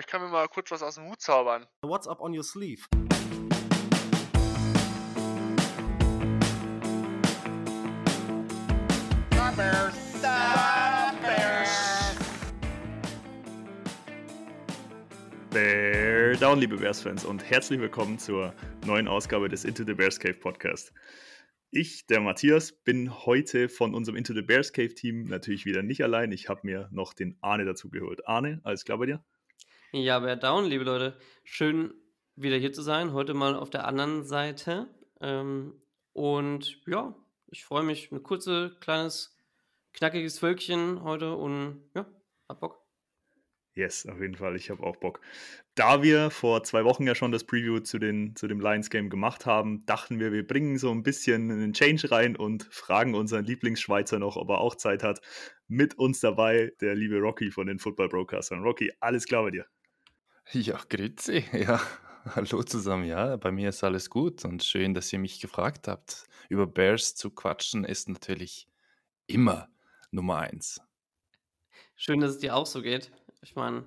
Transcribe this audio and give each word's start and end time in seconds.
ich 0.00 0.06
kann 0.06 0.22
mir 0.22 0.28
mal 0.28 0.48
kurz 0.48 0.70
was 0.70 0.82
aus 0.82 0.94
dem 0.94 1.10
Hut 1.10 1.20
zaubern. 1.20 1.66
What's 1.82 2.08
up 2.08 2.22
on 2.22 2.34
your 2.34 2.42
sleeve? 2.42 2.86
Bear 15.50 16.36
Down, 16.36 16.60
liebe 16.60 16.78
Bears-Fans, 16.78 17.26
und 17.26 17.44
herzlich 17.44 17.78
willkommen 17.78 18.18
zur 18.18 18.54
neuen 18.86 19.06
Ausgabe 19.06 19.50
des 19.50 19.66
Into 19.66 19.84
the 19.84 19.92
Bears 19.92 20.18
Cave 20.18 20.34
Podcast. 20.34 20.94
Ich, 21.72 22.06
der 22.06 22.20
Matthias, 22.20 22.72
bin 22.72 23.26
heute 23.26 23.68
von 23.68 23.94
unserem 23.94 24.16
Into 24.16 24.32
the 24.32 24.42
Bears 24.42 24.72
Cave 24.72 24.94
Team 24.94 25.24
natürlich 25.24 25.66
wieder 25.66 25.82
nicht 25.82 26.02
allein. 26.02 26.32
Ich 26.32 26.48
habe 26.48 26.60
mir 26.62 26.88
noch 26.90 27.12
den 27.12 27.36
Arne 27.42 27.66
dazu 27.66 27.90
geholt. 27.90 28.26
Arne, 28.26 28.60
alles 28.64 28.86
klar 28.86 28.96
bei 28.96 29.06
dir? 29.06 29.22
Ja, 29.92 30.20
Bear 30.20 30.36
Down, 30.36 30.66
liebe 30.66 30.84
Leute. 30.84 31.16
Schön 31.42 31.92
wieder 32.36 32.56
hier 32.56 32.72
zu 32.72 32.80
sein. 32.80 33.12
Heute 33.12 33.34
mal 33.34 33.56
auf 33.56 33.70
der 33.70 33.88
anderen 33.88 34.22
Seite. 34.22 34.86
Ähm, 35.20 35.82
und 36.12 36.80
ja, 36.86 37.16
ich 37.48 37.64
freue 37.64 37.82
mich. 37.82 38.12
Ein 38.12 38.22
kurzes, 38.22 38.78
kleines, 38.78 39.36
knackiges 39.92 40.38
Völkchen 40.38 41.02
heute 41.02 41.34
und 41.34 41.82
ja, 41.96 42.06
hab 42.48 42.60
Bock. 42.60 42.80
Yes, 43.74 44.06
auf 44.06 44.20
jeden 44.20 44.36
Fall. 44.36 44.54
Ich 44.54 44.70
habe 44.70 44.84
auch 44.84 44.94
Bock. 44.94 45.20
Da 45.74 46.04
wir 46.04 46.30
vor 46.30 46.62
zwei 46.62 46.84
Wochen 46.84 47.04
ja 47.04 47.16
schon 47.16 47.32
das 47.32 47.42
Preview 47.42 47.80
zu, 47.80 47.98
den, 47.98 48.36
zu 48.36 48.46
dem 48.46 48.60
Lions 48.60 48.90
Game 48.90 49.10
gemacht 49.10 49.44
haben, 49.44 49.84
dachten 49.86 50.20
wir, 50.20 50.30
wir 50.30 50.46
bringen 50.46 50.78
so 50.78 50.92
ein 50.92 51.02
bisschen 51.02 51.50
einen 51.50 51.72
Change 51.72 52.12
rein 52.12 52.36
und 52.36 52.62
fragen 52.70 53.16
unseren 53.16 53.44
Lieblingsschweizer 53.44 54.20
noch, 54.20 54.36
ob 54.36 54.50
er 54.50 54.60
auch 54.60 54.76
Zeit 54.76 55.02
hat. 55.02 55.20
Mit 55.66 55.98
uns 55.98 56.20
dabei 56.20 56.72
der 56.80 56.94
liebe 56.94 57.18
Rocky 57.18 57.50
von 57.50 57.66
den 57.66 57.80
Football 57.80 58.08
Broadcastern. 58.08 58.62
Rocky, 58.62 58.92
alles 59.00 59.24
klar 59.26 59.42
bei 59.42 59.50
dir? 59.50 59.66
Ja, 60.52 60.80
grüezi. 60.88 61.44
Ja, 61.52 61.80
hallo 62.34 62.62
zusammen. 62.62 63.04
Ja, 63.04 63.36
bei 63.36 63.52
mir 63.52 63.68
ist 63.68 63.84
alles 63.84 64.10
gut 64.10 64.44
und 64.44 64.64
schön, 64.64 64.94
dass 64.94 65.12
ihr 65.12 65.18
mich 65.18 65.40
gefragt 65.40 65.88
habt. 65.88 66.24
Über 66.48 66.66
Bears 66.66 67.14
zu 67.14 67.30
quatschen 67.30 67.84
ist 67.84 68.08
natürlich 68.08 68.66
immer 69.26 69.68
Nummer 70.10 70.38
eins. 70.38 70.80
Schön, 71.94 72.20
dass 72.20 72.32
es 72.32 72.38
dir 72.38 72.56
auch 72.56 72.66
so 72.66 72.82
geht. 72.82 73.12
Ich 73.42 73.54
meine, 73.54 73.84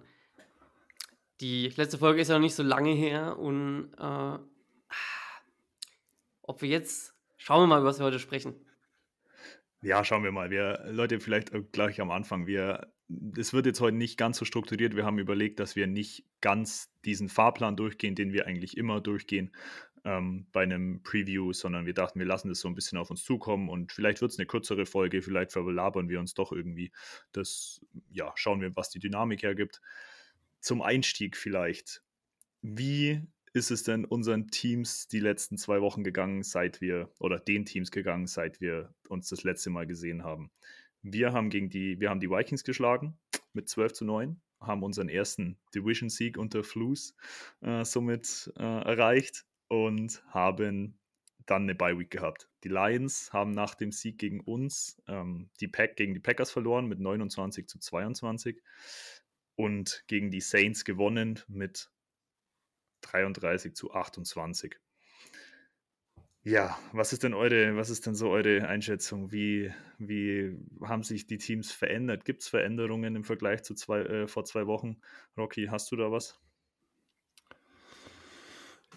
die 1.41 1.67
letzte 1.69 1.97
Folge 1.97 2.21
ist 2.21 2.29
ja 2.29 2.35
noch 2.35 2.41
nicht 2.41 2.55
so 2.55 2.63
lange 2.63 2.93
her 2.93 3.37
und 3.37 3.93
äh, 3.99 4.39
ob 6.43 6.61
wir 6.61 6.69
jetzt, 6.69 7.13
schauen 7.37 7.63
wir 7.63 7.67
mal, 7.67 7.79
über 7.79 7.89
was 7.89 7.99
wir 7.99 8.05
heute 8.05 8.19
sprechen. 8.19 8.55
Ja, 9.81 10.05
schauen 10.05 10.23
wir 10.23 10.31
mal. 10.31 10.49
Wir, 10.49 10.85
Leute, 10.91 11.19
vielleicht 11.19 11.51
gleich 11.73 11.99
am 11.99 12.11
Anfang. 12.11 12.47
Wir, 12.47 12.92
es 13.37 13.53
wird 13.53 13.65
jetzt 13.65 13.81
heute 13.81 13.97
nicht 13.97 14.17
ganz 14.17 14.37
so 14.37 14.45
strukturiert. 14.45 14.95
Wir 14.95 15.05
haben 15.05 15.19
überlegt, 15.19 15.59
dass 15.59 15.75
wir 15.75 15.87
nicht 15.87 16.25
ganz 16.41 16.91
diesen 17.05 17.29
Fahrplan 17.29 17.75
durchgehen, 17.75 18.15
den 18.15 18.33
wir 18.33 18.47
eigentlich 18.47 18.77
immer 18.77 19.01
durchgehen 19.01 19.51
ähm, 20.05 20.47
bei 20.51 20.63
einem 20.63 21.01
Preview, 21.03 21.53
sondern 21.53 21.85
wir 21.85 21.93
dachten, 21.93 22.19
wir 22.19 22.25
lassen 22.25 22.49
das 22.49 22.59
so 22.59 22.67
ein 22.67 22.75
bisschen 22.75 22.97
auf 22.97 23.09
uns 23.09 23.23
zukommen 23.23 23.69
und 23.69 23.91
vielleicht 23.91 24.21
wird 24.21 24.31
es 24.31 24.39
eine 24.39 24.45
kürzere 24.45 24.85
Folge, 24.85 25.21
vielleicht 25.21 25.51
verlabern 25.51 26.09
wir 26.09 26.19
uns 26.19 26.33
doch 26.33 26.51
irgendwie. 26.51 26.91
Das, 27.31 27.81
ja, 28.09 28.31
schauen 28.35 28.61
wir, 28.61 28.75
was 28.75 28.89
die 28.89 28.99
Dynamik 28.99 29.43
hergibt. 29.43 29.81
Zum 30.59 30.81
Einstieg 30.81 31.37
vielleicht. 31.37 32.01
Wie 32.61 33.21
ist 33.53 33.69
es 33.69 33.83
denn 33.83 34.05
unseren 34.05 34.47
Teams 34.47 35.07
die 35.07 35.19
letzten 35.19 35.57
zwei 35.57 35.81
Wochen 35.81 36.03
gegangen, 36.03 36.43
seit 36.43 36.81
wir, 36.81 37.11
oder 37.19 37.39
den 37.39 37.65
Teams 37.65 37.91
gegangen, 37.91 38.27
seit 38.27 38.61
wir 38.61 38.93
uns 39.09 39.29
das 39.29 39.43
letzte 39.43 39.69
Mal 39.69 39.85
gesehen 39.85 40.23
haben? 40.23 40.51
Wir 41.03 41.33
haben 41.33 41.49
gegen 41.49 41.69
die, 41.69 41.99
wir 41.99 42.09
haben 42.09 42.21
die 42.21 42.29
Vikings 42.29 42.63
geschlagen 42.63 43.17
mit 43.51 43.67
12 43.67 43.93
zu 43.93 44.05
9, 44.05 44.41
haben 44.61 44.83
unseren 44.83 45.09
ersten 45.09 45.59
Division-Sieg 45.75 46.37
unter 46.37 46.63
Flus 46.63 47.15
äh, 47.61 47.83
somit 47.83 48.51
äh, 48.57 48.63
erreicht 48.63 49.45
und 49.67 50.23
haben 50.27 50.97
dann 51.45 51.63
eine 51.63 51.75
Bye 51.75 51.99
Week 51.99 52.09
gehabt. 52.09 52.49
Die 52.63 52.69
Lions 52.69 53.33
haben 53.33 53.51
nach 53.51 53.75
dem 53.75 53.91
Sieg 53.91 54.17
gegen 54.17 54.39
uns 54.39 55.01
ähm, 55.07 55.49
die 55.59 55.67
Pack 55.67 55.97
gegen 55.97 56.13
die 56.13 56.21
Packers 56.21 56.51
verloren 56.51 56.87
mit 56.87 56.99
29 56.99 57.67
zu 57.67 57.79
22 57.79 58.61
und 59.55 60.05
gegen 60.07 60.31
die 60.31 60.39
Saints 60.41 60.85
gewonnen 60.85 61.41
mit 61.47 61.91
33 63.01 63.75
zu 63.75 63.93
28. 63.93 64.79
Ja, 66.45 66.77
was 66.91 67.13
ist 67.13 67.23
denn 67.23 67.33
eure, 67.33 67.77
was 67.77 67.89
ist 67.89 68.05
denn 68.05 68.15
so 68.15 68.29
eure 68.29 68.67
Einschätzung? 68.67 69.31
Wie, 69.31 69.71
wie 69.97 70.53
haben 70.81 71.03
sich 71.03 71.25
die 71.25 71.37
Teams 71.37 71.71
verändert? 71.71 72.25
Gibt 72.25 72.41
es 72.41 72.49
Veränderungen 72.49 73.15
im 73.15 73.23
Vergleich 73.23 73.63
zu 73.63 73.75
zwei, 73.75 74.01
äh, 74.01 74.27
vor 74.27 74.43
zwei 74.43 74.67
Wochen? 74.67 74.97
Rocky, 75.37 75.67
hast 75.67 75.89
du 75.91 75.95
da 75.95 76.11
was? 76.11 76.37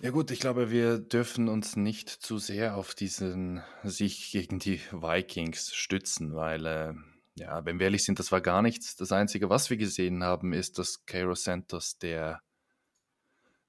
Ja 0.02 0.10
gut, 0.10 0.32
ich 0.32 0.40
glaube, 0.40 0.72
wir 0.72 0.98
dürfen 0.98 1.48
uns 1.48 1.76
nicht 1.76 2.10
zu 2.10 2.38
sehr 2.38 2.76
auf 2.76 2.96
diesen 2.96 3.62
Sieg 3.84 4.32
gegen 4.32 4.58
die 4.58 4.80
Vikings 4.90 5.72
stützen, 5.72 6.34
weil, 6.34 6.66
äh, 6.66 6.94
ja, 7.36 7.64
wenn 7.64 7.78
wir 7.78 7.84
ehrlich 7.84 8.04
sind, 8.04 8.18
das 8.18 8.32
war 8.32 8.40
gar 8.40 8.60
nichts. 8.60 8.96
Das 8.96 9.12
Einzige, 9.12 9.48
was 9.50 9.70
wir 9.70 9.76
gesehen 9.76 10.24
haben, 10.24 10.52
ist, 10.52 10.80
dass 10.80 11.06
Cairo 11.06 11.36
Santos 11.36 11.96
der, 11.98 12.42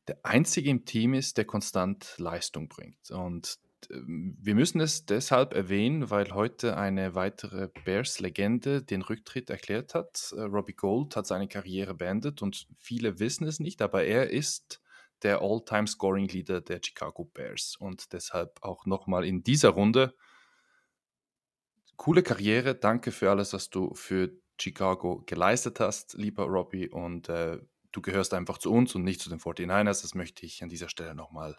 der 0.08 0.18
Einzige 0.24 0.72
im 0.72 0.84
Team 0.84 1.14
ist, 1.14 1.38
der 1.38 1.46
konstant 1.46 2.16
Leistung 2.18 2.70
bringt. 2.70 3.12
Und 3.12 3.60
wir 3.90 4.56
müssen 4.56 4.82
es 4.82 5.06
deshalb 5.06 5.54
erwähnen, 5.54 6.10
weil 6.10 6.34
heute 6.34 6.78
eine 6.78 7.16
weitere 7.16 7.70
Bears-Legende 7.86 8.82
den 8.82 9.02
Rücktritt 9.02 9.50
erklärt 9.50 9.94
hat. 9.94 10.34
Äh, 10.36 10.42
Robbie 10.42 10.74
Gold 10.74 11.16
hat 11.16 11.28
seine 11.28 11.48
Karriere 11.48 11.94
beendet 11.94 12.42
und 12.42 12.68
viele 12.80 13.20
wissen 13.20 13.48
es 13.48 13.60
nicht, 13.60 13.82
aber 13.82 14.04
er 14.04 14.30
ist 14.32 14.82
der 15.24 15.42
All-Time-Scoring-Leader 15.42 16.62
der 16.62 16.80
Chicago 16.84 17.26
Bears. 17.26 17.76
Und 17.80 18.14
deshalb 18.14 18.60
auch 18.62 18.86
nochmal 18.86 19.26
in 19.26 19.44
dieser 19.44 19.70
Runde 19.70 20.16
coole 21.96 22.24
Karriere. 22.24 22.76
Danke 22.76 23.12
für 23.12 23.30
alles, 23.30 23.54
was 23.54 23.70
du 23.70 23.94
für 23.96 24.32
Chicago 24.60 25.24
geleistet 25.26 25.80
hast, 25.80 26.14
lieber 26.14 26.46
Robbie. 26.46 26.90
Und 26.90 27.30
äh, 27.30 27.60
du 27.92 28.02
gehörst 28.02 28.34
einfach 28.34 28.58
zu 28.58 28.72
uns 28.72 28.96
und 28.96 29.04
nicht 29.04 29.22
zu 29.22 29.30
den 29.30 29.40
49ers. 29.40 30.02
Das 30.02 30.16
möchte 30.16 30.46
ich 30.46 30.64
an 30.64 30.70
dieser 30.70 30.90
Stelle 30.90 31.16
nochmal 31.16 31.58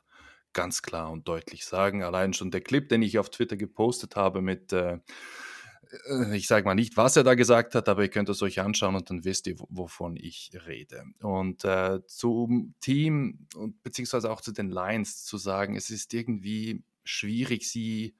ganz 0.59 0.83
klar 0.83 1.11
und 1.11 1.29
deutlich 1.29 1.65
sagen. 1.65 2.03
Allein 2.03 2.33
schon 2.33 2.51
der 2.51 2.61
Clip, 2.61 2.89
den 2.89 3.03
ich 3.03 3.19
auf 3.19 3.31
Twitter 3.31 3.57
gepostet 3.57 4.17
habe 4.17 4.43
mit 4.43 4.73
äh, 4.73 4.99
äh, 6.07 6.37
ich 6.37 6.47
sage 6.47 6.65
mal 6.65 6.75
nicht, 6.75 6.97
was 6.97 7.17
er 7.17 7.25
da 7.25 7.35
gesagt 7.35 7.75
hat, 7.75 7.89
aber 7.89 8.03
ihr 8.03 8.11
könnt 8.11 8.29
es 8.29 8.43
euch 8.43 8.61
anschauen 8.61 8.97
und 8.97 9.09
dann 9.11 9.25
wisst 9.25 9.47
ihr, 9.47 9.57
wovon 9.69 10.17
ich 10.17 10.51
rede. 10.67 11.05
Und 11.21 11.65
äh, 11.65 12.01
zum 12.07 12.75
Team 12.81 13.47
und 13.55 13.83
beziehungsweise 13.83 14.31
auch 14.31 14.41
zu 14.41 14.53
den 14.53 14.71
Lions 14.71 15.25
zu 15.25 15.39
sagen, 15.39 15.77
es 15.77 15.91
ist 15.91 16.13
irgendwie 16.13 16.83
schwierig, 17.05 17.69
sie 17.69 18.15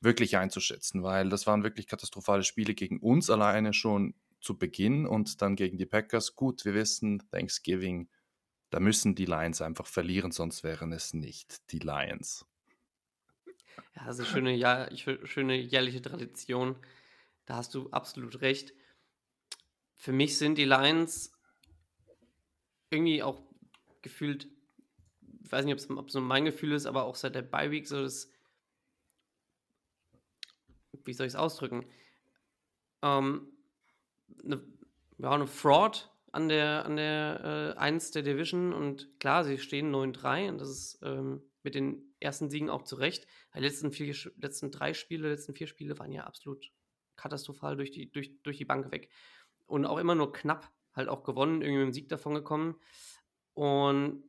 wirklich 0.00 0.36
einzuschätzen, 0.36 1.02
weil 1.02 1.28
das 1.28 1.46
waren 1.46 1.62
wirklich 1.62 1.86
katastrophale 1.86 2.42
Spiele 2.42 2.74
gegen 2.74 3.00
uns 3.00 3.28
alleine 3.28 3.74
schon 3.74 4.14
zu 4.40 4.56
Beginn 4.56 5.06
und 5.06 5.42
dann 5.42 5.56
gegen 5.56 5.76
die 5.76 5.86
Packers. 5.86 6.36
Gut, 6.36 6.64
wir 6.64 6.72
wissen, 6.72 7.22
Thanksgiving, 7.30 8.08
da 8.70 8.80
müssen 8.80 9.14
die 9.14 9.26
Lions 9.26 9.60
einfach 9.62 9.86
verlieren, 9.86 10.32
sonst 10.32 10.64
wären 10.64 10.92
es 10.92 11.12
nicht 11.12 11.70
die 11.72 11.80
Lions. 11.80 12.46
Ja, 13.94 14.06
das 14.06 14.18
ist 14.18 14.20
eine 14.20 14.28
schöne, 14.28 14.54
ja, 14.54 14.88
schöne 14.96 15.56
jährliche 15.56 16.00
Tradition 16.00 16.76
da 17.50 17.56
hast 17.56 17.74
du 17.74 17.90
absolut 17.90 18.42
recht. 18.42 18.72
Für 19.96 20.12
mich 20.12 20.38
sind 20.38 20.56
die 20.56 20.66
Lions 20.66 21.32
irgendwie 22.90 23.24
auch 23.24 23.42
gefühlt, 24.02 24.46
ich 25.42 25.50
weiß 25.50 25.64
nicht, 25.64 25.90
ob 25.90 26.06
es 26.06 26.12
so 26.12 26.20
mein 26.20 26.44
Gefühl 26.44 26.70
ist, 26.70 26.86
aber 26.86 27.02
auch 27.02 27.16
seit 27.16 27.34
der 27.34 27.42
Bye 27.42 27.72
Week 27.72 27.88
so 27.88 28.02
das, 28.02 28.30
wie 31.04 31.12
soll 31.12 31.26
ich 31.26 31.32
es 31.32 31.36
ausdrücken? 31.36 31.84
Ähm, 33.02 33.48
eine, 34.44 34.62
ja, 35.18 35.32
eine 35.32 35.48
Fraud 35.48 36.08
an 36.32 36.48
der, 36.48 36.84
an 36.84 36.96
der 36.96 37.74
äh, 37.76 37.78
1 37.78 38.12
der 38.12 38.22
Division 38.22 38.72
und 38.72 39.08
klar, 39.18 39.44
sie 39.44 39.58
stehen 39.58 39.94
9-3 39.94 40.48
und 40.50 40.58
das 40.58 40.68
ist 40.68 40.98
ähm, 41.02 41.42
mit 41.62 41.74
den 41.74 42.14
ersten 42.20 42.50
Siegen 42.50 42.70
auch 42.70 42.82
zurecht. 42.82 43.26
Die 43.54 43.60
letzten, 43.60 43.92
vier, 43.92 44.14
letzten 44.36 44.70
drei 44.70 44.94
Spiele, 44.94 45.28
letzten 45.28 45.54
vier 45.54 45.66
Spiele 45.66 45.98
waren 45.98 46.12
ja 46.12 46.24
absolut 46.24 46.70
katastrophal 47.16 47.76
durch 47.76 47.90
die, 47.90 48.10
durch, 48.10 48.40
durch 48.42 48.58
die 48.58 48.64
Bank 48.64 48.90
weg. 48.92 49.10
Und 49.66 49.86
auch 49.86 49.98
immer 49.98 50.14
nur 50.14 50.32
knapp 50.32 50.70
halt 50.94 51.08
auch 51.08 51.22
gewonnen, 51.22 51.62
irgendwie 51.62 51.78
mit 51.78 51.88
dem 51.88 51.92
Sieg 51.92 52.08
davon 52.08 52.34
gekommen. 52.34 52.76
Und 53.54 54.24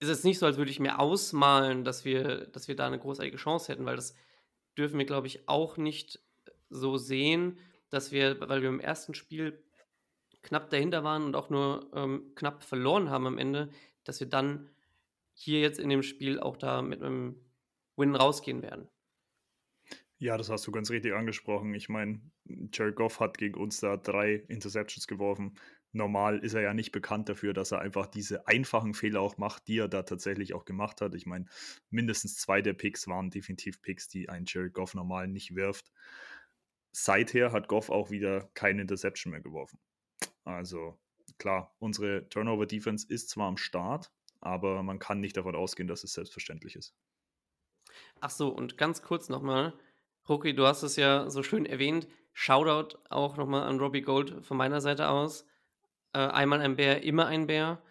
ist 0.00 0.08
es 0.08 0.24
nicht 0.24 0.38
so, 0.38 0.46
als 0.46 0.56
würde 0.56 0.70
ich 0.70 0.80
mir 0.80 0.98
ausmalen, 0.98 1.84
dass 1.84 2.04
wir, 2.04 2.46
dass 2.46 2.68
wir 2.68 2.76
da 2.76 2.86
eine 2.86 2.98
großartige 2.98 3.36
Chance 3.36 3.72
hätten, 3.72 3.84
weil 3.84 3.96
das 3.96 4.14
dürfen 4.76 4.98
wir, 4.98 5.04
glaube 5.04 5.26
ich, 5.26 5.48
auch 5.48 5.76
nicht 5.76 6.20
so 6.70 6.96
sehen, 6.96 7.58
dass 7.90 8.12
wir, 8.12 8.40
weil 8.48 8.62
wir 8.62 8.68
im 8.68 8.80
ersten 8.80 9.14
Spiel 9.14 9.62
knapp 10.42 10.70
dahinter 10.70 11.04
waren 11.04 11.24
und 11.24 11.36
auch 11.36 11.50
nur 11.50 11.90
ähm, 11.94 12.32
knapp 12.34 12.62
verloren 12.64 13.10
haben 13.10 13.26
am 13.26 13.38
Ende, 13.38 13.70
dass 14.04 14.20
wir 14.20 14.28
dann 14.28 14.70
hier 15.34 15.60
jetzt 15.60 15.78
in 15.78 15.88
dem 15.88 16.02
Spiel 16.02 16.40
auch 16.40 16.56
da 16.56 16.82
mit 16.82 17.02
einem 17.02 17.36
Win 17.96 18.14
rausgehen 18.14 18.62
werden. 18.62 18.88
Ja, 20.18 20.36
das 20.36 20.50
hast 20.50 20.66
du 20.66 20.70
ganz 20.70 20.90
richtig 20.90 21.14
angesprochen. 21.14 21.72
Ich 21.74 21.88
meine, 21.88 22.20
Jared 22.72 22.96
Goff 22.96 23.20
hat 23.20 23.38
gegen 23.38 23.58
uns 23.58 23.80
da 23.80 23.96
drei 23.96 24.34
Interceptions 24.48 25.06
geworfen. 25.06 25.54
normal 25.92 26.38
ist 26.40 26.54
er 26.54 26.60
ja 26.60 26.74
nicht 26.74 26.92
bekannt 26.92 27.28
dafür, 27.28 27.52
dass 27.54 27.72
er 27.72 27.80
einfach 27.80 28.06
diese 28.06 28.46
einfachen 28.46 28.94
Fehler 28.94 29.20
auch 29.22 29.38
macht, 29.38 29.66
die 29.66 29.78
er 29.78 29.88
da 29.88 30.02
tatsächlich 30.02 30.54
auch 30.54 30.64
gemacht 30.66 31.00
hat. 31.00 31.14
Ich 31.14 31.26
meine, 31.26 31.46
mindestens 31.88 32.36
zwei 32.36 32.60
der 32.62 32.74
Picks 32.74 33.08
waren 33.08 33.30
definitiv 33.30 33.80
Picks, 33.82 34.08
die 34.08 34.28
ein 34.28 34.44
Jared 34.46 34.74
Goff 34.74 34.94
normal 34.94 35.26
nicht 35.26 35.54
wirft. 35.54 35.90
Seither 36.92 37.52
hat 37.52 37.68
Goff 37.68 37.88
auch 37.88 38.10
wieder 38.10 38.50
keine 38.54 38.82
Interception 38.82 39.30
mehr 39.30 39.40
geworfen. 39.40 39.78
Also 40.44 40.98
klar, 41.38 41.74
unsere 41.78 42.28
Turnover-Defense 42.28 43.06
ist 43.08 43.30
zwar 43.30 43.48
am 43.48 43.56
Start, 43.56 44.10
aber 44.40 44.82
man 44.82 44.98
kann 44.98 45.20
nicht 45.20 45.36
davon 45.36 45.54
ausgehen, 45.54 45.88
dass 45.88 46.04
es 46.04 46.12
selbstverständlich 46.12 46.76
ist. 46.76 46.94
Ach 48.20 48.30
so, 48.30 48.48
und 48.48 48.78
ganz 48.78 49.02
kurz 49.02 49.28
nochmal, 49.28 49.74
Ruki, 50.28 50.54
du 50.54 50.66
hast 50.66 50.82
es 50.82 50.96
ja 50.96 51.28
so 51.30 51.42
schön 51.42 51.66
erwähnt. 51.66 52.06
Shoutout 52.32 52.98
auch 53.08 53.36
nochmal 53.36 53.64
an 53.64 53.80
Robbie 53.80 54.02
Gold 54.02 54.44
von 54.44 54.56
meiner 54.56 54.80
Seite 54.80 55.08
aus. 55.08 55.44
Äh, 56.12 56.18
einmal 56.18 56.60
ein 56.60 56.76
Bär, 56.76 57.02
immer 57.02 57.26
ein 57.26 57.46
Bär. 57.46 57.82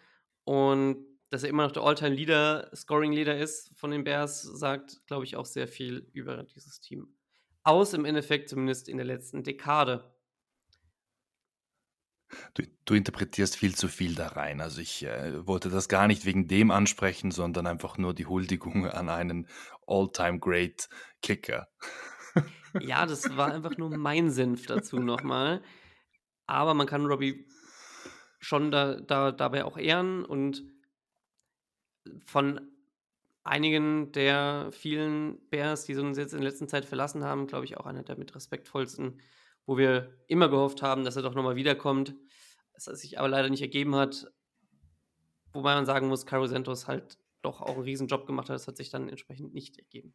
Und 0.44 1.06
dass 1.28 1.42
er 1.42 1.50
immer 1.50 1.64
noch 1.64 1.72
der 1.72 1.82
All-Time-Leader, 1.82 2.70
Scoring-Leader 2.74 3.38
ist 3.38 3.76
von 3.78 3.90
den 3.90 4.04
Bears, 4.04 4.42
sagt, 4.42 5.06
glaube 5.06 5.24
ich, 5.24 5.36
auch 5.36 5.46
sehr 5.46 5.68
viel 5.68 6.08
über 6.12 6.42
dieses 6.42 6.80
Team. 6.80 7.14
Aus 7.62 7.92
im 7.92 8.04
Endeffekt, 8.04 8.48
zumindest 8.48 8.88
in 8.88 8.96
der 8.96 9.06
letzten 9.06 9.44
Dekade. 9.44 10.10
Du, 12.54 12.62
du 12.84 12.94
interpretierst 12.94 13.56
viel 13.56 13.74
zu 13.74 13.88
viel 13.88 14.14
da 14.14 14.28
rein. 14.28 14.60
Also 14.60 14.80
ich 14.80 15.04
äh, 15.04 15.46
wollte 15.46 15.68
das 15.68 15.88
gar 15.88 16.06
nicht 16.06 16.24
wegen 16.24 16.48
dem 16.48 16.70
ansprechen, 16.70 17.30
sondern 17.30 17.66
einfach 17.66 17.98
nur 17.98 18.14
die 18.14 18.26
Huldigung 18.26 18.86
an 18.86 19.08
einen 19.08 19.48
All-Time-Great 19.86 20.88
Kicker. 21.22 21.68
Ja, 22.78 23.04
das 23.06 23.36
war 23.36 23.52
einfach 23.52 23.76
nur 23.76 23.96
mein 23.96 24.30
Senf 24.30 24.66
dazu 24.66 25.00
nochmal. 25.00 25.62
Aber 26.46 26.74
man 26.74 26.86
kann 26.86 27.06
Robbie 27.06 27.46
schon 28.38 28.70
da, 28.70 29.00
da, 29.00 29.32
dabei 29.32 29.64
auch 29.64 29.76
ehren 29.76 30.24
und 30.24 30.64
von 32.24 32.60
einigen 33.44 34.12
der 34.12 34.70
vielen 34.72 35.38
Bears, 35.50 35.84
die 35.84 35.96
uns 35.96 36.18
jetzt 36.18 36.32
in 36.32 36.40
der 36.40 36.50
letzten 36.50 36.68
Zeit 36.68 36.84
verlassen 36.84 37.24
haben, 37.24 37.46
glaube 37.46 37.64
ich 37.64 37.76
auch 37.76 37.86
einer 37.86 38.02
der 38.02 38.18
mit 38.18 38.34
respektvollsten, 38.34 39.20
wo 39.70 39.78
wir 39.78 40.12
immer 40.26 40.48
gehofft 40.48 40.82
haben, 40.82 41.04
dass 41.04 41.14
er 41.14 41.22
doch 41.22 41.36
nochmal 41.36 41.54
wiederkommt, 41.54 42.16
es 42.74 42.86
sich 42.86 43.20
aber 43.20 43.28
leider 43.28 43.48
nicht 43.50 43.62
ergeben 43.62 43.94
hat. 43.94 44.26
Wobei 45.52 45.76
man 45.76 45.86
sagen 45.86 46.08
muss, 46.08 46.26
Caro 46.26 46.48
Santos 46.48 46.88
halt 46.88 47.18
doch 47.40 47.60
auch 47.60 47.76
einen 47.76 47.84
Riesenjob 47.84 48.26
gemacht 48.26 48.48
hat, 48.48 48.56
das 48.56 48.66
hat 48.66 48.76
sich 48.76 48.90
dann 48.90 49.08
entsprechend 49.08 49.54
nicht 49.54 49.78
ergeben. 49.78 50.12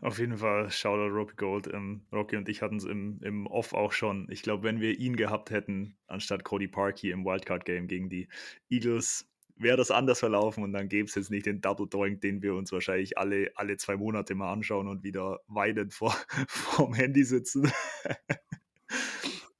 Auf 0.00 0.18
jeden 0.18 0.36
Fall, 0.38 0.68
Shoutout 0.68 1.14
Rocky 1.14 1.36
Gold. 1.36 1.68
Ähm, 1.72 2.06
Rocky 2.12 2.34
und 2.34 2.48
ich 2.48 2.60
hatten 2.60 2.78
es 2.78 2.84
im, 2.86 3.20
im 3.22 3.46
Off 3.46 3.72
auch 3.72 3.92
schon. 3.92 4.26
Ich 4.28 4.42
glaube, 4.42 4.64
wenn 4.64 4.80
wir 4.80 4.98
ihn 4.98 5.14
gehabt 5.14 5.50
hätten, 5.50 5.96
anstatt 6.08 6.42
Cody 6.42 6.66
Parkey 6.66 7.12
im 7.12 7.24
Wildcard-Game 7.24 7.86
gegen 7.86 8.10
die 8.10 8.26
Eagles, 8.68 9.30
wäre 9.56 9.76
das 9.76 9.90
anders 9.90 10.20
verlaufen 10.20 10.64
und 10.64 10.72
dann 10.72 10.88
gäbe 10.88 11.08
es 11.08 11.14
jetzt 11.14 11.30
nicht 11.30 11.46
den 11.46 11.60
Double 11.60 11.86
Doink, 11.88 12.20
den 12.20 12.42
wir 12.42 12.54
uns 12.54 12.72
wahrscheinlich 12.72 13.18
alle, 13.18 13.52
alle 13.54 13.76
zwei 13.76 13.96
Monate 13.96 14.34
mal 14.34 14.52
anschauen 14.52 14.88
und 14.88 15.04
wieder 15.04 15.40
weinend 15.46 15.94
vor, 15.94 16.16
vorm 16.48 16.94
Handy 16.94 17.24
sitzen. 17.24 17.70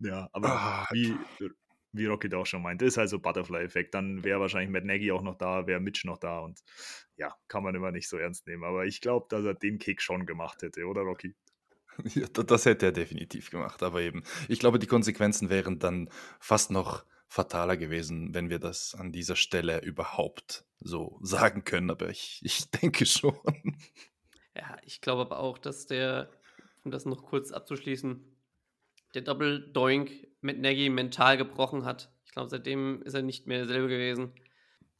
ja, 0.00 0.28
aber 0.32 0.48
ah, 0.48 0.88
wie, 0.90 1.14
wie 1.92 2.06
Rocket 2.06 2.34
auch 2.34 2.46
schon 2.46 2.62
meinte, 2.62 2.84
ist 2.84 2.96
halt 2.96 3.08
so 3.08 3.20
Butterfly-Effekt. 3.20 3.94
Dann 3.94 4.24
wäre 4.24 4.40
wahrscheinlich 4.40 4.70
Matt 4.70 4.84
Nagy 4.84 5.12
auch 5.12 5.22
noch 5.22 5.36
da, 5.36 5.66
wäre 5.66 5.80
Mitch 5.80 6.06
noch 6.06 6.18
da 6.18 6.40
und 6.40 6.60
ja, 7.16 7.34
kann 7.46 7.62
man 7.62 7.74
immer 7.74 7.92
nicht 7.92 8.08
so 8.08 8.18
ernst 8.18 8.46
nehmen. 8.46 8.64
Aber 8.64 8.84
ich 8.86 9.00
glaube, 9.00 9.26
dass 9.28 9.44
er 9.44 9.54
den 9.54 9.78
Kick 9.78 10.02
schon 10.02 10.26
gemacht 10.26 10.62
hätte, 10.62 10.86
oder 10.86 11.02
Rocky? 11.02 11.34
Ja, 12.14 12.26
das 12.26 12.66
hätte 12.66 12.86
er 12.86 12.92
definitiv 12.92 13.50
gemacht. 13.50 13.80
Aber 13.84 14.00
eben, 14.00 14.24
ich 14.48 14.58
glaube, 14.58 14.80
die 14.80 14.88
Konsequenzen 14.88 15.48
wären 15.48 15.78
dann 15.78 16.10
fast 16.40 16.72
noch 16.72 17.04
fataler 17.34 17.76
gewesen, 17.76 18.32
wenn 18.32 18.48
wir 18.48 18.60
das 18.60 18.94
an 18.94 19.10
dieser 19.10 19.34
Stelle 19.34 19.80
überhaupt 19.80 20.64
so 20.78 21.18
sagen 21.22 21.64
können. 21.64 21.90
Aber 21.90 22.08
ich, 22.08 22.40
ich 22.44 22.70
denke 22.70 23.06
schon. 23.06 23.36
Ja, 24.56 24.76
ich 24.84 25.00
glaube 25.00 25.22
aber 25.22 25.40
auch, 25.40 25.58
dass 25.58 25.86
der, 25.86 26.30
um 26.84 26.92
das 26.92 27.06
noch 27.06 27.24
kurz 27.24 27.50
abzuschließen, 27.50 28.24
der 29.14 29.22
Double 29.22 29.72
Doink 29.72 30.12
mit 30.42 30.60
Nagy 30.60 30.88
mental 30.90 31.36
gebrochen 31.36 31.84
hat. 31.84 32.12
Ich 32.24 32.30
glaube, 32.30 32.50
seitdem 32.50 33.02
ist 33.02 33.14
er 33.14 33.22
nicht 33.22 33.48
mehr 33.48 33.58
derselbe 33.58 33.88
gewesen. 33.88 34.32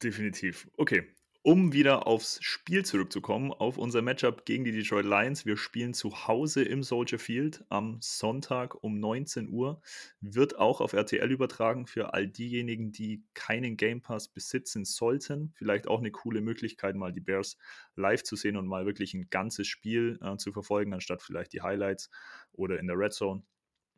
Definitiv. 0.03 0.69
Okay. 0.75 1.14
Um 1.47 1.73
wieder 1.73 2.07
aufs 2.07 2.39
Spiel 2.41 2.83
zurückzukommen, 2.85 3.53
auf 3.53 3.77
unser 3.77 4.01
Matchup 4.01 4.45
gegen 4.45 4.63
die 4.63 4.71
Detroit 4.71 5.05
Lions. 5.05 5.45
Wir 5.45 5.57
spielen 5.57 5.93
zu 5.93 6.25
Hause 6.27 6.63
im 6.63 6.81
Soldier 6.81 7.19
Field 7.19 7.63
am 7.69 7.99
Sonntag 8.01 8.83
um 8.83 8.99
19 8.99 9.49
Uhr. 9.49 9.79
Wird 10.21 10.57
auch 10.57 10.81
auf 10.81 10.93
RTL 10.93 11.31
übertragen 11.31 11.85
für 11.85 12.15
all 12.15 12.27
diejenigen, 12.27 12.91
die 12.91 13.23
keinen 13.35 13.77
Game 13.77 14.01
Pass 14.01 14.27
besitzen 14.27 14.85
sollten. 14.85 15.53
Vielleicht 15.53 15.87
auch 15.87 15.99
eine 15.99 16.09
coole 16.09 16.41
Möglichkeit, 16.41 16.95
mal 16.95 17.11
die 17.11 17.21
Bears 17.21 17.59
live 17.95 18.23
zu 18.23 18.35
sehen 18.35 18.57
und 18.57 18.65
mal 18.65 18.87
wirklich 18.87 19.13
ein 19.13 19.29
ganzes 19.29 19.67
Spiel 19.67 20.17
äh, 20.23 20.37
zu 20.37 20.51
verfolgen, 20.51 20.95
anstatt 20.95 21.21
vielleicht 21.21 21.53
die 21.53 21.61
Highlights 21.61 22.09
oder 22.53 22.79
in 22.79 22.87
der 22.87 22.97
Red 22.97 23.13
Zone. 23.13 23.43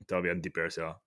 Da 0.05 0.21
werden 0.21 0.41
die 0.41 0.49
Bears 0.49 0.75
ja 0.75 1.01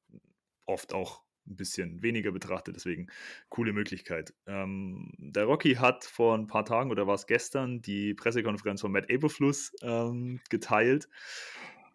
oft 0.64 0.94
auch 0.94 1.22
ein 1.50 1.56
bisschen 1.56 2.02
weniger 2.02 2.32
betrachtet, 2.32 2.76
deswegen 2.76 3.08
coole 3.48 3.72
Möglichkeit. 3.72 4.32
Ähm, 4.46 5.12
der 5.18 5.44
Rocky 5.44 5.74
hat 5.74 6.04
vor 6.04 6.36
ein 6.36 6.46
paar 6.46 6.64
Tagen 6.64 6.90
oder 6.90 7.06
war 7.06 7.14
es 7.14 7.26
gestern 7.26 7.82
die 7.82 8.14
Pressekonferenz 8.14 8.80
von 8.80 8.92
Matt 8.92 9.10
Eberfluss 9.10 9.72
ähm, 9.82 10.40
geteilt. 10.48 11.08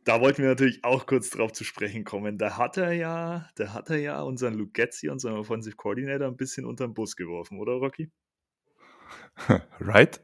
Da 0.03 0.21
wollten 0.21 0.43
wir 0.43 0.49
natürlich 0.49 0.83
auch 0.83 1.07
kurz 1.07 1.31
drauf 1.31 1.51
zu 1.51 1.63
sprechen 1.63 2.03
kommen. 2.03 2.37
Da 2.37 2.57
hat 2.57 2.77
er 2.77 2.91
ja, 2.91 3.49
da 3.55 3.73
hat 3.73 3.89
er 3.89 3.97
ja 3.97 4.21
unseren 4.21 4.53
Luke 4.53 4.71
Getzi, 4.73 5.09
unseren 5.09 5.35
Offensive 5.35 5.75
Coordinator, 5.75 6.27
ein 6.27 6.37
bisschen 6.37 6.65
unter 6.65 6.87
den 6.87 6.93
Bus 6.93 7.15
geworfen, 7.15 7.59
oder 7.59 7.73
Rocky? 7.73 8.11
Right? 9.79 10.21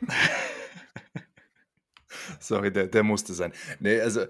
Sorry, 2.40 2.72
der, 2.72 2.86
der 2.86 3.02
musste 3.02 3.34
sein. 3.34 3.52
Nee, 3.78 4.00
also 4.00 4.24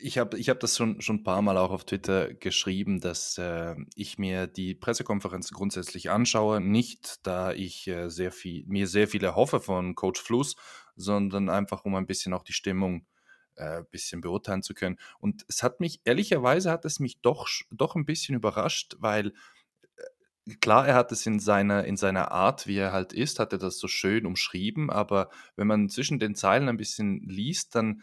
ich 0.00 0.18
habe 0.18 0.38
ich 0.38 0.48
hab 0.48 0.60
das 0.60 0.76
schon, 0.76 1.00
schon 1.00 1.16
ein 1.16 1.24
paar 1.24 1.42
Mal 1.42 1.56
auch 1.56 1.70
auf 1.70 1.84
Twitter 1.84 2.34
geschrieben, 2.34 3.00
dass 3.00 3.38
äh, 3.38 3.74
ich 3.94 4.18
mir 4.18 4.46
die 4.46 4.74
Pressekonferenz 4.74 5.50
grundsätzlich 5.50 6.10
anschaue, 6.10 6.60
nicht 6.60 7.26
da 7.26 7.52
ich 7.52 7.88
äh, 7.88 8.08
sehr 8.08 8.32
viel, 8.32 8.64
mir 8.66 8.86
sehr 8.86 9.08
viel 9.08 9.24
erhoffe 9.24 9.60
von 9.60 9.94
Coach 9.94 10.20
Fluss, 10.20 10.56
sondern 10.96 11.48
einfach 11.48 11.84
um 11.84 11.94
ein 11.94 12.06
bisschen 12.06 12.32
auch 12.32 12.44
die 12.44 12.52
Stimmung 12.52 13.06
ein 13.56 13.80
äh, 13.80 13.84
bisschen 13.90 14.20
beurteilen 14.20 14.62
zu 14.62 14.74
können. 14.74 14.98
Und 15.18 15.44
es 15.48 15.62
hat 15.62 15.80
mich, 15.80 16.00
ehrlicherweise 16.04 16.70
hat 16.70 16.84
es 16.84 17.00
mich 17.00 17.20
doch, 17.20 17.48
doch 17.70 17.94
ein 17.94 18.04
bisschen 18.04 18.34
überrascht, 18.34 18.96
weil 18.98 19.32
klar, 20.60 20.86
er 20.86 20.94
hat 20.94 21.12
es 21.12 21.26
in 21.26 21.38
seiner, 21.40 21.84
in 21.84 21.96
seiner 21.96 22.32
Art, 22.32 22.66
wie 22.66 22.76
er 22.76 22.92
halt 22.92 23.12
ist, 23.12 23.38
hat 23.38 23.52
er 23.52 23.58
das 23.58 23.78
so 23.78 23.88
schön 23.88 24.26
umschrieben, 24.26 24.90
aber 24.90 25.30
wenn 25.56 25.66
man 25.66 25.88
zwischen 25.88 26.18
den 26.18 26.34
Zeilen 26.34 26.68
ein 26.68 26.76
bisschen 26.76 27.20
liest, 27.28 27.74
dann 27.74 28.02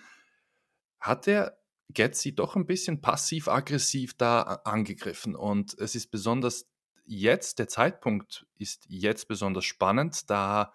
hat 1.00 1.27
er 1.27 1.58
Getzi 1.94 2.34
doch 2.34 2.56
ein 2.56 2.65
bisschen 2.65 3.01
passiv-aggressiv 3.01 4.15
da 4.18 4.42
angegriffen. 4.63 5.36
Und 5.36 5.77
es 5.77 5.96
ist 5.96 6.08
besonders 6.08 6.70
jetzt, 7.06 7.60
der 7.60 7.68
Zeitpunkt 7.68 8.46
ist 8.58 8.86
jetzt 8.88 9.27
besonders 9.27 9.65
spannend, 9.65 10.30
da 10.30 10.74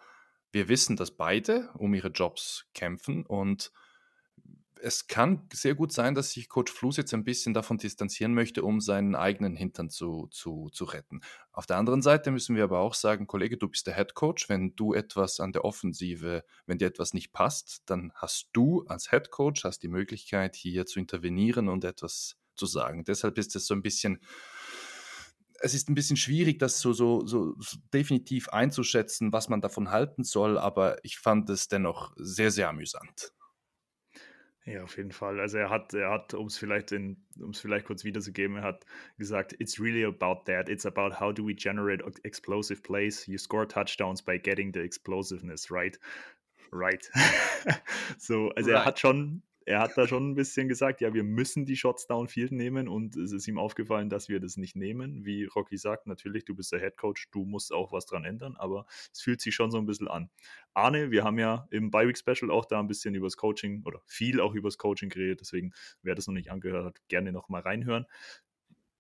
wir 0.52 0.69
wissen, 0.69 0.97
dass 0.97 1.17
beide 1.17 1.71
um 1.75 1.95
ihre 1.95 2.09
Jobs 2.09 2.67
kämpfen 2.75 3.25
und 3.25 3.73
es 4.80 5.06
kann 5.06 5.49
sehr 5.52 5.75
gut 5.75 5.92
sein, 5.92 6.14
dass 6.14 6.30
sich 6.30 6.49
Coach 6.49 6.73
Flus 6.73 6.97
jetzt 6.97 7.14
ein 7.14 7.25
bisschen 7.25 7.54
davon 7.54 7.78
distanzieren 7.78 8.35
möchte, 8.35 8.62
um 8.62 8.80
seinen 8.80 9.14
eigenen 9.14 9.56
Hintern 9.56 9.90
zu, 9.90 10.28
zu, 10.30 10.68
zu 10.73 10.85
retten. 10.85 11.21
Auf 11.52 11.66
der 11.66 11.76
anderen 11.76 12.02
Seite 12.02 12.30
müssen 12.30 12.56
wir 12.56 12.64
aber 12.64 12.80
auch 12.80 12.95
sagen, 12.95 13.26
Kollege, 13.26 13.56
du 13.56 13.68
bist 13.68 13.87
der 13.87 13.95
Head 13.95 14.14
Coach. 14.14 14.49
Wenn 14.49 14.75
du 14.76 14.95
etwas 14.95 15.40
an 15.40 15.52
der 15.52 15.64
Offensive, 15.64 16.45
wenn 16.66 16.78
dir 16.78 16.88
etwas 16.88 17.14
nicht 17.14 17.33
passt, 17.33 17.83
dann 17.87 18.12
hast 18.14 18.50
du 18.52 18.85
als 18.87 19.11
Head 19.11 19.30
Coach 19.30 19.64
hast 19.64 19.83
die 19.83 19.88
Möglichkeit, 19.88 20.56
hier 20.56 20.87
zu 20.87 20.99
intervenieren 20.99 21.68
und 21.68 21.85
etwas 21.85 22.37
zu 22.54 22.66
sagen. 22.66 23.04
Deshalb 23.04 23.38
ist 23.38 23.56
es 23.56 23.66
so 23.66 23.75
ein 23.75 23.83
bisschen, 23.83 24.21
es 25.61 25.75
ist 25.75 25.88
ein 25.88 25.95
bisschen 25.95 26.16
schwierig, 26.16 26.59
das 26.59 26.80
so, 26.80 26.92
so, 26.92 27.26
so 27.26 27.54
definitiv 27.92 28.49
einzuschätzen, 28.50 29.33
was 29.33 29.49
man 29.49 29.61
davon 29.61 29.90
halten 29.90 30.25
soll, 30.25 30.59
aber 30.59 31.02
ich 31.04 31.18
fand 31.18 31.49
es 31.50 31.68
dennoch 31.68 32.12
sehr, 32.16 32.50
sehr 32.50 32.68
amüsant. 32.68 33.33
Ja, 34.66 34.82
auf 34.82 34.96
jeden 34.96 35.12
Fall. 35.12 35.38
Also 35.38 35.58
er 35.58 35.70
hat, 35.70 35.94
er 35.94 36.11
hat, 36.11 36.35
um 36.35 36.49
es 36.49 36.58
vielleicht 36.58 36.90
in, 36.90 37.16
um 37.40 37.50
es 37.50 37.61
vielleicht 37.61 37.87
kurz 37.87 38.02
wiederzugeben, 38.02 38.56
er 38.56 38.64
hat 38.64 38.85
gesagt, 39.16 39.54
it's 39.61 39.78
really 39.78 40.04
about 40.04 40.42
that. 40.46 40.68
It's 40.68 40.85
about 40.85 41.20
how 41.20 41.32
do 41.32 41.46
we 41.46 41.54
generate 41.54 42.02
explosive 42.25 42.82
plays. 42.82 43.28
You 43.28 43.38
score 43.38 43.68
touchdowns 43.68 44.20
by 44.20 44.38
getting 44.38 44.73
the 44.73 44.80
explosiveness, 44.80 45.70
right? 45.70 45.96
Right. 46.73 47.08
so, 48.18 48.50
also 48.56 48.70
right. 48.70 48.80
er 48.80 48.85
hat 48.85 48.99
schon, 48.99 49.42
er 49.66 49.80
hat 49.80 49.99
da 49.99 50.06
schon 50.06 50.30
ein 50.30 50.35
bisschen 50.37 50.68
gesagt, 50.68 51.00
ja, 51.00 51.12
wir 51.12 51.25
müssen 51.25 51.66
die 51.66 51.76
Shots 51.76 52.06
downfield 52.06 52.52
nehmen 52.52 52.88
und 52.88 53.16
es 53.16 53.32
ist 53.32 53.49
ihm 53.49 53.58
aufgefallen, 53.58 54.08
dass 54.08 54.28
wir 54.28 54.38
das 54.38 54.56
nicht 54.56 54.76
nehmen. 54.76 55.25
Wie 55.25 55.44
Rocky 55.44 55.76
sagt, 55.76 56.06
natürlich, 56.06 56.44
du 56.44 56.54
bist 56.54 56.70
der 56.70 56.78
Head 56.78 56.96
Coach, 56.96 57.28
du 57.32 57.44
musst 57.44 57.73
auch 57.73 57.90
was 57.92 58.06
dran 58.06 58.25
ändern, 58.25 58.54
aber 58.56 58.87
es 59.12 59.20
fühlt 59.20 59.40
sich 59.40 59.56
schon 59.56 59.73
so 59.73 59.78
ein 59.78 59.87
bisschen 59.87 60.06
an. 60.06 60.30
Arne, 60.73 61.11
wir 61.11 61.25
haben 61.25 61.40
ja 61.40 61.66
im 61.70 61.90
Bi-Week 61.90 62.16
Special 62.16 62.50
auch 62.52 62.64
da 62.64 62.78
ein 62.78 62.87
bisschen 62.87 63.16
übers 63.16 63.37
Coaching 63.37 63.82
oder 63.85 64.00
viel 64.06 64.40
auch 64.40 64.54
übers 64.54 64.78
Coaching 64.78 65.08
geredet, 65.08 65.40
deswegen, 65.40 65.73
wer 66.00 66.14
das 66.14 66.28
noch 66.28 66.35
nicht 66.35 66.52
angehört 66.52 66.85
hat, 66.85 67.08
gerne 67.08 67.32
noch 67.32 67.49
mal 67.49 67.61
reinhören. 67.61 68.06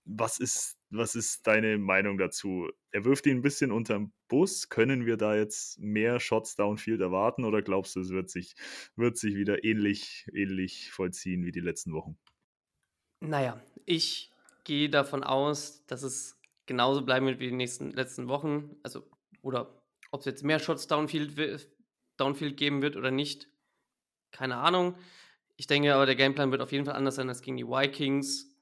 Was 0.06 0.38
ist, 0.38 0.78
was 0.90 1.16
ist 1.16 1.46
deine 1.46 1.78
Meinung 1.78 2.16
dazu? 2.16 2.70
Er 2.92 3.04
wirft 3.04 3.26
ihn 3.26 3.38
ein 3.38 3.42
bisschen 3.42 3.72
unterm 3.72 4.12
Bus. 4.28 4.68
Können 4.68 5.04
wir 5.04 5.16
da 5.16 5.34
jetzt 5.34 5.78
mehr 5.80 6.20
Shots 6.20 6.54
downfield 6.54 7.00
erwarten 7.00 7.44
oder 7.44 7.60
glaubst 7.60 7.96
du, 7.96 8.00
es 8.00 8.10
wird 8.10 8.30
sich, 8.30 8.54
wird 8.94 9.18
sich 9.18 9.34
wieder 9.34 9.64
ähnlich, 9.64 10.26
ähnlich 10.32 10.92
vollziehen 10.92 11.44
wie 11.44 11.52
die 11.52 11.60
letzten 11.60 11.92
Wochen? 11.92 12.16
Naja, 13.20 13.60
ich 13.84 14.32
gehe 14.64 14.88
davon 14.88 15.24
aus, 15.24 15.84
dass 15.86 16.02
es 16.02 16.38
genauso 16.66 17.02
bleiben 17.04 17.26
wird 17.26 17.40
wie 17.40 17.48
die 17.48 17.56
nächsten 17.56 17.90
letzten 17.90 18.28
Wochen. 18.28 18.76
Also, 18.82 19.08
oder 19.42 19.82
ob 20.12 20.20
es 20.20 20.26
jetzt 20.26 20.44
mehr 20.44 20.60
Shots 20.60 20.86
downfield, 20.86 21.68
downfield 22.16 22.56
geben 22.56 22.80
wird 22.80 22.96
oder 22.96 23.10
nicht, 23.10 23.48
keine 24.30 24.56
Ahnung. 24.56 24.96
Ich 25.56 25.66
denke 25.66 25.94
aber, 25.94 26.06
der 26.06 26.16
Gameplan 26.16 26.52
wird 26.52 26.60
auf 26.62 26.72
jeden 26.72 26.84
Fall 26.84 26.94
anders 26.94 27.16
sein 27.16 27.28
als 27.28 27.42
gegen 27.42 27.56
die 27.56 27.66
Vikings 27.66 28.55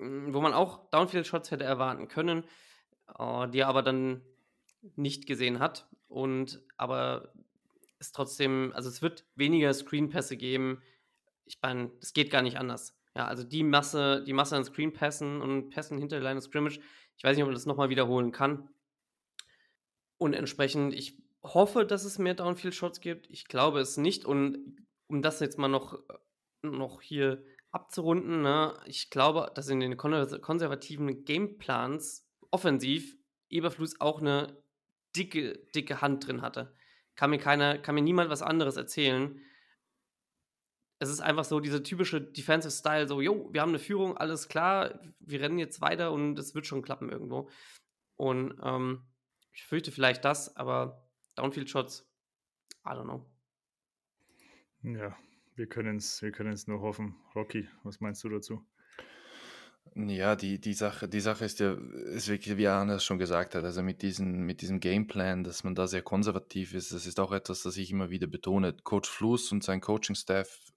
wo 0.00 0.40
man 0.40 0.54
auch 0.54 0.90
Downfield-Shots 0.90 1.50
hätte 1.50 1.64
erwarten 1.64 2.08
können, 2.08 2.44
äh, 3.18 3.48
die 3.48 3.60
er 3.60 3.68
aber 3.68 3.82
dann 3.82 4.22
nicht 4.96 5.26
gesehen 5.26 5.58
hat. 5.58 5.88
Und 6.08 6.62
aber 6.76 7.32
es 7.98 8.12
trotzdem, 8.12 8.72
also 8.74 8.88
es 8.88 9.02
wird 9.02 9.24
weniger 9.34 9.72
Screen-Pässe 9.72 10.36
geben. 10.36 10.82
Ich 11.44 11.58
meine, 11.62 11.90
es 12.00 12.12
geht 12.12 12.30
gar 12.30 12.42
nicht 12.42 12.58
anders. 12.58 12.96
Ja, 13.14 13.26
also 13.26 13.44
die 13.44 13.62
Masse, 13.62 14.24
die 14.24 14.32
Masse 14.32 14.56
an 14.56 14.64
Screen-Pässen 14.64 15.42
und 15.42 15.70
Pässen 15.70 15.98
hinter 15.98 16.16
der 16.16 16.24
Line 16.24 16.38
of 16.38 16.44
Scrimmage, 16.44 16.80
ich 17.16 17.24
weiß 17.24 17.36
nicht, 17.36 17.42
ob 17.42 17.48
man 17.48 17.54
das 17.54 17.66
nochmal 17.66 17.90
wiederholen 17.90 18.32
kann. 18.32 18.70
Und 20.16 20.32
entsprechend, 20.34 20.94
ich 20.94 21.18
hoffe, 21.42 21.84
dass 21.84 22.04
es 22.04 22.18
mehr 22.18 22.34
Downfield-Shots 22.34 23.00
gibt. 23.00 23.28
Ich 23.30 23.46
glaube 23.46 23.80
es 23.80 23.96
nicht. 23.96 24.24
Und 24.24 24.86
um 25.06 25.22
das 25.22 25.40
jetzt 25.40 25.58
mal 25.58 25.68
noch, 25.68 25.98
noch 26.62 27.02
hier 27.02 27.42
abzurunden, 27.70 28.42
ne, 28.42 28.74
ich 28.86 29.10
glaube, 29.10 29.50
dass 29.54 29.68
in 29.68 29.80
den 29.80 29.96
konservativen 29.96 31.24
Gameplans 31.24 32.28
offensiv 32.50 33.16
Eberflus 33.48 34.00
auch 34.00 34.20
eine 34.20 34.62
dicke, 35.16 35.58
dicke 35.74 36.00
Hand 36.00 36.26
drin 36.26 36.42
hatte. 36.42 36.74
Kann 37.16 37.30
mir 37.30 37.38
keiner, 37.38 37.78
kann 37.78 37.94
mir 37.94 38.02
niemand 38.02 38.30
was 38.30 38.42
anderes 38.42 38.76
erzählen. 38.76 39.40
Es 40.98 41.08
ist 41.08 41.20
einfach 41.20 41.44
so 41.44 41.60
diese 41.60 41.82
typische 41.82 42.20
Defensive 42.20 42.72
Style, 42.72 43.08
so, 43.08 43.20
jo, 43.20 43.48
wir 43.52 43.62
haben 43.62 43.70
eine 43.70 43.78
Führung, 43.78 44.16
alles 44.16 44.48
klar, 44.48 45.00
wir 45.18 45.40
rennen 45.40 45.58
jetzt 45.58 45.80
weiter 45.80 46.12
und 46.12 46.38
es 46.38 46.54
wird 46.54 46.66
schon 46.66 46.82
klappen 46.82 47.10
irgendwo. 47.10 47.48
Und 48.16 48.58
ähm, 48.62 49.06
ich 49.52 49.64
fürchte 49.64 49.92
vielleicht 49.92 50.24
das, 50.24 50.56
aber 50.56 51.08
Downfield 51.36 51.70
Shots, 51.70 52.06
I 52.84 52.90
don't 52.90 53.04
know. 53.04 53.26
Ja, 54.82 55.16
wir 55.60 55.66
können 55.66 55.98
es 55.98 56.22
wir 56.22 56.56
nur 56.74 56.80
hoffen. 56.80 57.16
Rocky, 57.34 57.68
was 57.82 58.00
meinst 58.00 58.24
du 58.24 58.30
dazu? 58.30 58.64
Ja, 59.94 60.34
die, 60.34 60.58
die, 60.58 60.72
Sache, 60.72 61.06
die 61.06 61.20
Sache 61.20 61.44
ist 61.44 61.60
ja, 61.60 61.74
ist 62.14 62.28
wirklich, 62.28 62.56
wie 62.56 62.66
Arne 62.66 62.98
schon 62.98 63.18
gesagt 63.18 63.54
hat, 63.54 63.64
also 63.64 63.82
mit, 63.82 64.00
diesen, 64.00 64.46
mit 64.46 64.62
diesem 64.62 64.80
Gameplan, 64.80 65.44
dass 65.44 65.62
man 65.62 65.74
da 65.74 65.86
sehr 65.86 66.00
konservativ 66.00 66.72
ist, 66.72 66.92
das 66.92 67.06
ist 67.06 67.20
auch 67.20 67.32
etwas, 67.32 67.62
das 67.62 67.76
ich 67.76 67.90
immer 67.90 68.08
wieder 68.08 68.26
betone. 68.26 68.74
Coach 68.84 69.10
Fluss 69.10 69.52
und 69.52 69.62
sein 69.62 69.82
Coaching-Staff 69.82 70.72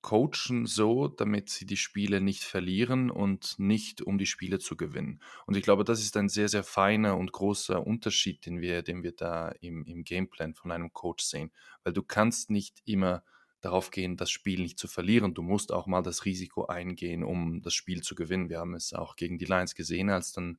coachen 0.00 0.64
so, 0.64 1.08
damit 1.08 1.50
sie 1.50 1.66
die 1.66 1.76
Spiele 1.76 2.22
nicht 2.22 2.44
verlieren 2.44 3.10
und 3.10 3.58
nicht 3.58 4.00
um 4.00 4.16
die 4.16 4.26
Spiele 4.26 4.60
zu 4.60 4.76
gewinnen. 4.76 5.20
Und 5.46 5.58
ich 5.58 5.62
glaube, 5.62 5.84
das 5.84 6.00
ist 6.00 6.16
ein 6.16 6.30
sehr, 6.30 6.48
sehr 6.48 6.64
feiner 6.64 7.18
und 7.18 7.32
großer 7.32 7.86
Unterschied, 7.86 8.46
den 8.46 8.62
wir, 8.62 8.82
den 8.82 9.02
wir 9.02 9.12
da 9.12 9.48
im, 9.60 9.84
im 9.84 10.04
Gameplan 10.04 10.54
von 10.54 10.70
einem 10.70 10.92
Coach 10.92 11.24
sehen. 11.24 11.50
Weil 11.82 11.92
du 11.92 12.02
kannst 12.02 12.48
nicht 12.48 12.80
immer 12.86 13.22
darauf 13.66 13.90
gehen, 13.90 14.16
das 14.16 14.30
Spiel 14.30 14.60
nicht 14.60 14.78
zu 14.78 14.88
verlieren. 14.88 15.34
Du 15.34 15.42
musst 15.42 15.72
auch 15.72 15.86
mal 15.86 16.02
das 16.02 16.24
Risiko 16.24 16.66
eingehen, 16.66 17.24
um 17.24 17.60
das 17.62 17.74
Spiel 17.74 18.02
zu 18.02 18.14
gewinnen. 18.14 18.48
Wir 18.48 18.60
haben 18.60 18.74
es 18.74 18.92
auch 18.92 19.16
gegen 19.16 19.38
die 19.38 19.44
Lions 19.44 19.74
gesehen, 19.74 20.08
als 20.08 20.32
dann 20.32 20.58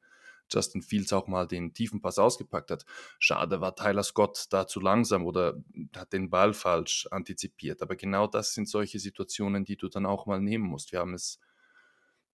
Justin 0.51 0.81
Fields 0.81 1.13
auch 1.13 1.27
mal 1.27 1.47
den 1.47 1.73
tiefen 1.73 2.01
Pass 2.01 2.19
ausgepackt 2.19 2.71
hat. 2.71 2.85
Schade 3.19 3.61
war 3.61 3.75
Tyler 3.75 4.03
Scott 4.03 4.47
da 4.49 4.67
zu 4.67 4.79
langsam 4.79 5.25
oder 5.25 5.55
hat 5.95 6.13
den 6.13 6.29
Ball 6.29 6.53
falsch 6.53 7.07
antizipiert. 7.11 7.81
Aber 7.81 7.95
genau 7.95 8.27
das 8.27 8.53
sind 8.53 8.67
solche 8.67 8.99
Situationen, 8.99 9.65
die 9.65 9.77
du 9.77 9.87
dann 9.87 10.05
auch 10.05 10.25
mal 10.25 10.41
nehmen 10.41 10.65
musst. 10.65 10.91
Wir 10.91 10.99
haben 10.99 11.13
es 11.13 11.39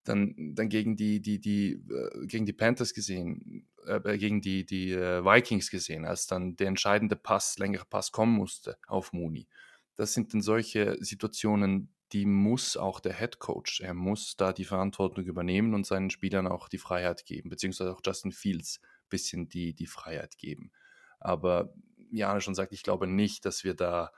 dann, 0.04 0.36
dann 0.56 0.70
gegen, 0.70 0.96
die, 0.96 1.22
die, 1.22 1.40
die, 1.40 1.74
äh, 1.74 2.26
gegen 2.26 2.46
die 2.46 2.54
Panthers 2.54 2.94
gesehen, 2.94 3.68
äh, 3.86 4.18
gegen 4.18 4.42
die, 4.42 4.66
die 4.66 4.92
äh, 4.92 5.24
Vikings 5.24 5.72
gesehen, 5.72 6.06
als 6.06 6.28
dann 6.28 6.56
der 6.58 6.68
entscheidende 6.68 7.16
Pass, 7.16 7.58
längere 7.58 7.86
Pass 7.86 8.12
kommen 8.12 8.34
musste 8.34 8.78
auf 8.88 9.14
Mooney 9.14 9.48
das 9.96 10.14
sind 10.14 10.34
dann 10.34 10.42
solche 10.42 10.98
Situationen, 11.00 11.94
die 12.12 12.26
muss 12.26 12.78
auch 12.78 13.00
der 13.00 13.18
Head 13.18 13.40
Coach, 13.40 13.82
er 13.82 13.94
muss 13.94 14.36
da 14.38 14.54
die 14.54 14.66
Verantwortung 14.66 15.26
übernehmen 15.26 15.74
und 15.74 15.86
seinen 15.86 16.12
Spielern 16.12 16.48
auch 16.48 16.70
die 16.70 16.78
Freiheit 16.78 17.26
geben, 17.26 17.50
beziehungsweise 17.50 17.92
auch 17.92 18.02
Justin 18.06 18.32
Fields 18.32 18.80
ein 18.82 19.10
bisschen 19.10 19.50
die, 19.50 19.74
die 19.74 19.88
Freiheit 19.88 20.38
geben. 20.38 20.72
Aber 21.20 21.74
Jana 22.12 22.40
schon 22.40 22.56
sagt, 22.56 22.74
ich 22.74 22.84
glaube 22.84 23.08
nicht, 23.08 23.46
dass 23.46 23.64
wir 23.64 23.74
da 23.74 24.12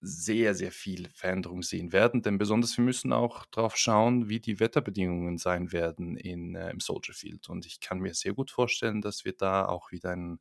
sehr, 0.00 0.54
sehr 0.54 0.72
viel 0.72 1.08
Veränderung 1.14 1.62
sehen 1.62 1.92
werden, 1.92 2.22
denn 2.22 2.38
besonders 2.38 2.76
wir 2.76 2.84
müssen 2.84 3.12
auch 3.12 3.46
darauf 3.46 3.76
schauen, 3.76 4.28
wie 4.28 4.40
die 4.40 4.60
Wetterbedingungen 4.60 5.38
sein 5.38 5.72
werden 5.72 6.16
in, 6.16 6.54
äh, 6.54 6.70
im 6.70 6.80
Soldier 6.80 7.14
Field. 7.14 7.48
Und 7.48 7.64
ich 7.66 7.80
kann 7.80 8.00
mir 8.00 8.14
sehr 8.14 8.34
gut 8.34 8.50
vorstellen, 8.50 9.00
dass 9.00 9.24
wir 9.24 9.32
da 9.32 9.66
auch 9.66 9.92
wieder 9.92 10.10
einen 10.10 10.40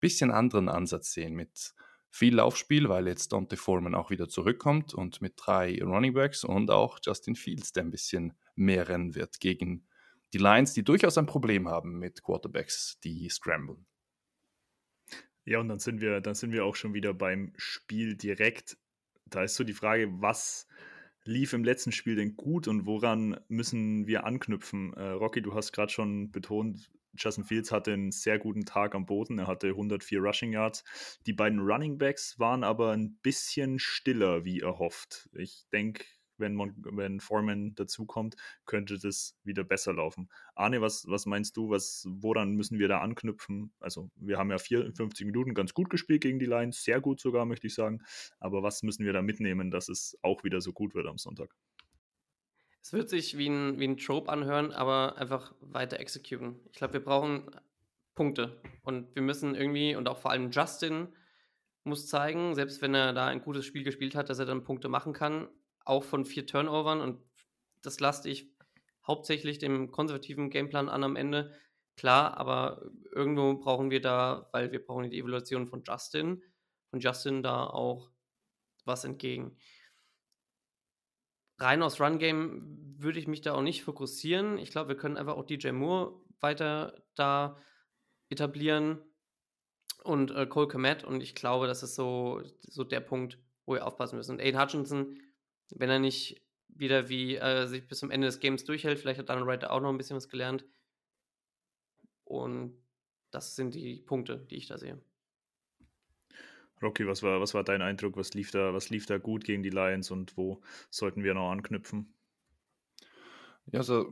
bisschen 0.00 0.30
anderen 0.30 0.68
Ansatz 0.68 1.12
sehen 1.12 1.34
mit 1.34 1.74
viel 2.12 2.36
Laufspiel, 2.36 2.90
weil 2.90 3.08
jetzt 3.08 3.32
Dante 3.32 3.56
Foreman 3.56 3.94
auch 3.94 4.10
wieder 4.10 4.28
zurückkommt 4.28 4.92
und 4.92 5.22
mit 5.22 5.32
drei 5.36 5.82
Running 5.82 6.12
Backs 6.12 6.44
und 6.44 6.70
auch 6.70 6.98
Justin 7.02 7.34
Fields, 7.34 7.72
der 7.72 7.84
ein 7.84 7.90
bisschen 7.90 8.34
mehr 8.54 8.88
rennen 8.88 9.14
wird 9.14 9.40
gegen 9.40 9.86
die 10.34 10.38
Lions, 10.38 10.74
die 10.74 10.84
durchaus 10.84 11.16
ein 11.16 11.26
Problem 11.26 11.68
haben 11.68 11.98
mit 11.98 12.22
Quarterbacks, 12.22 13.00
die 13.02 13.28
scramblen. 13.30 13.86
Ja, 15.44 15.58
und 15.58 15.68
dann 15.68 15.78
sind 15.78 16.00
wir, 16.02 16.20
dann 16.20 16.34
sind 16.34 16.52
wir 16.52 16.64
auch 16.66 16.76
schon 16.76 16.94
wieder 16.94 17.14
beim 17.14 17.54
Spiel 17.56 18.14
direkt. 18.14 18.76
Da 19.24 19.42
ist 19.42 19.56
so 19.56 19.64
die 19.64 19.72
Frage, 19.72 20.08
was 20.20 20.68
lief 21.24 21.54
im 21.54 21.64
letzten 21.64 21.92
Spiel 21.92 22.16
denn 22.16 22.36
gut 22.36 22.68
und 22.68 22.86
woran 22.86 23.40
müssen 23.48 24.06
wir 24.06 24.24
anknüpfen? 24.24 24.92
Äh, 24.94 25.08
Rocky, 25.10 25.40
du 25.40 25.54
hast 25.54 25.72
gerade 25.72 25.90
schon 25.90 26.30
betont, 26.30 26.90
Justin 27.16 27.44
Fields 27.44 27.72
hatte 27.72 27.92
einen 27.92 28.12
sehr 28.12 28.38
guten 28.38 28.64
Tag 28.64 28.94
am 28.94 29.06
Boden. 29.06 29.38
Er 29.38 29.46
hatte 29.46 29.68
104 29.68 30.20
Rushing 30.20 30.52
Yards. 30.52 30.84
Die 31.26 31.32
beiden 31.32 31.60
Running 31.60 31.98
Backs 31.98 32.38
waren 32.38 32.64
aber 32.64 32.92
ein 32.92 33.16
bisschen 33.22 33.78
stiller, 33.78 34.44
wie 34.44 34.60
erhofft. 34.60 35.28
Ich 35.34 35.66
denke, 35.72 36.04
wenn, 36.38 36.58
wenn 36.58 37.20
Foreman 37.20 37.74
dazukommt, 37.74 38.36
könnte 38.66 38.98
das 38.98 39.36
wieder 39.44 39.64
besser 39.64 39.94
laufen. 39.94 40.28
Arne, 40.54 40.80
was, 40.80 41.06
was 41.06 41.26
meinst 41.26 41.56
du? 41.56 41.70
Was, 41.70 42.04
woran 42.08 42.54
müssen 42.54 42.78
wir 42.78 42.88
da 42.88 43.00
anknüpfen? 43.00 43.72
Also, 43.80 44.10
wir 44.16 44.38
haben 44.38 44.50
ja 44.50 44.58
54 44.58 45.24
Minuten 45.26 45.54
ganz 45.54 45.72
gut 45.72 45.88
gespielt 45.88 46.22
gegen 46.22 46.38
die 46.38 46.46
Lions, 46.46 46.82
sehr 46.82 47.00
gut 47.00 47.20
sogar, 47.20 47.46
möchte 47.46 47.66
ich 47.66 47.74
sagen. 47.74 48.02
Aber 48.40 48.62
was 48.62 48.82
müssen 48.82 49.04
wir 49.04 49.12
da 49.12 49.22
mitnehmen, 49.22 49.70
dass 49.70 49.88
es 49.88 50.18
auch 50.22 50.44
wieder 50.44 50.60
so 50.60 50.72
gut 50.72 50.94
wird 50.94 51.06
am 51.06 51.18
Sonntag? 51.18 51.54
Es 52.82 52.92
wird 52.92 53.08
sich 53.08 53.38
wie 53.38 53.48
ein, 53.48 53.78
wie 53.78 53.86
ein 53.86 53.96
Trope 53.96 54.30
anhören, 54.30 54.72
aber 54.72 55.16
einfach 55.16 55.54
weiter 55.60 56.00
exekutieren. 56.00 56.58
Ich 56.66 56.72
glaube, 56.72 56.94
wir 56.94 57.04
brauchen 57.04 57.48
Punkte. 58.16 58.60
Und 58.82 59.14
wir 59.14 59.22
müssen 59.22 59.54
irgendwie, 59.54 59.94
und 59.94 60.08
auch 60.08 60.18
vor 60.18 60.32
allem 60.32 60.50
Justin 60.50 61.08
muss 61.84 62.08
zeigen, 62.08 62.56
selbst 62.56 62.82
wenn 62.82 62.94
er 62.94 63.12
da 63.12 63.26
ein 63.28 63.40
gutes 63.40 63.66
Spiel 63.66 63.84
gespielt 63.84 64.16
hat, 64.16 64.30
dass 64.30 64.40
er 64.40 64.46
dann 64.46 64.64
Punkte 64.64 64.88
machen 64.88 65.12
kann, 65.12 65.48
auch 65.84 66.02
von 66.02 66.24
vier 66.24 66.44
Turnovern. 66.44 67.00
Und 67.00 67.22
das 67.82 68.00
lasse 68.00 68.28
ich 68.28 68.50
hauptsächlich 69.06 69.58
dem 69.58 69.92
konservativen 69.92 70.50
Gameplan 70.50 70.88
an 70.88 71.04
am 71.04 71.14
Ende. 71.14 71.56
Klar, 71.96 72.36
aber 72.36 72.90
irgendwo 73.12 73.54
brauchen 73.58 73.92
wir 73.92 74.00
da, 74.00 74.48
weil 74.50 74.72
wir 74.72 74.84
brauchen 74.84 75.08
die 75.08 75.18
Evaluation 75.18 75.68
von 75.68 75.84
Justin, 75.86 76.42
von 76.90 76.98
Justin 76.98 77.44
da 77.44 77.64
auch 77.64 78.10
was 78.84 79.04
entgegen 79.04 79.56
rein 81.62 81.82
aus 81.82 82.00
Run-Game 82.00 82.96
würde 82.98 83.18
ich 83.18 83.26
mich 83.26 83.40
da 83.40 83.54
auch 83.54 83.62
nicht 83.62 83.82
fokussieren. 83.82 84.58
Ich 84.58 84.70
glaube, 84.70 84.90
wir 84.90 84.96
können 84.96 85.16
einfach 85.16 85.36
auch 85.36 85.44
DJ 85.44 85.70
Moore 85.70 86.20
weiter 86.40 87.02
da 87.14 87.58
etablieren 88.28 89.00
und 90.04 90.30
äh, 90.30 90.46
Cole 90.46 90.68
Komet. 90.68 91.04
Und 91.04 91.22
ich 91.22 91.34
glaube, 91.34 91.66
das 91.66 91.82
ist 91.82 91.94
so, 91.94 92.42
so 92.60 92.84
der 92.84 93.00
Punkt, 93.00 93.38
wo 93.64 93.74
wir 93.74 93.86
aufpassen 93.86 94.16
müssen. 94.16 94.32
Und 94.32 94.40
Aiden 94.40 94.60
Hutchinson, 94.60 95.18
wenn 95.70 95.90
er 95.90 95.98
nicht 95.98 96.42
wieder 96.68 97.08
wie 97.08 97.36
äh, 97.36 97.66
sich 97.66 97.86
bis 97.86 97.98
zum 97.98 98.10
Ende 98.10 98.26
des 98.26 98.40
Games 98.40 98.64
durchhält, 98.64 98.98
vielleicht 98.98 99.20
hat 99.20 99.28
Donald 99.28 99.46
Wright 99.46 99.64
auch 99.64 99.80
noch 99.80 99.90
ein 99.90 99.98
bisschen 99.98 100.16
was 100.16 100.28
gelernt. 100.28 100.64
Und 102.24 102.82
das 103.30 103.56
sind 103.56 103.74
die 103.74 104.00
Punkte, 104.00 104.46
die 104.50 104.56
ich 104.56 104.66
da 104.66 104.78
sehe. 104.78 105.00
Rocky, 106.82 107.06
was 107.06 107.22
war, 107.22 107.40
was 107.40 107.54
war 107.54 107.64
dein 107.64 107.82
Eindruck? 107.82 108.16
Was 108.16 108.34
lief, 108.34 108.50
da, 108.50 108.74
was 108.74 108.90
lief 108.90 109.06
da 109.06 109.18
gut 109.18 109.44
gegen 109.44 109.62
die 109.62 109.70
Lions 109.70 110.10
und 110.10 110.36
wo 110.36 110.60
sollten 110.90 111.22
wir 111.22 111.34
noch 111.34 111.50
anknüpfen? 111.50 112.14
Ja, 113.66 113.80
also 113.80 114.06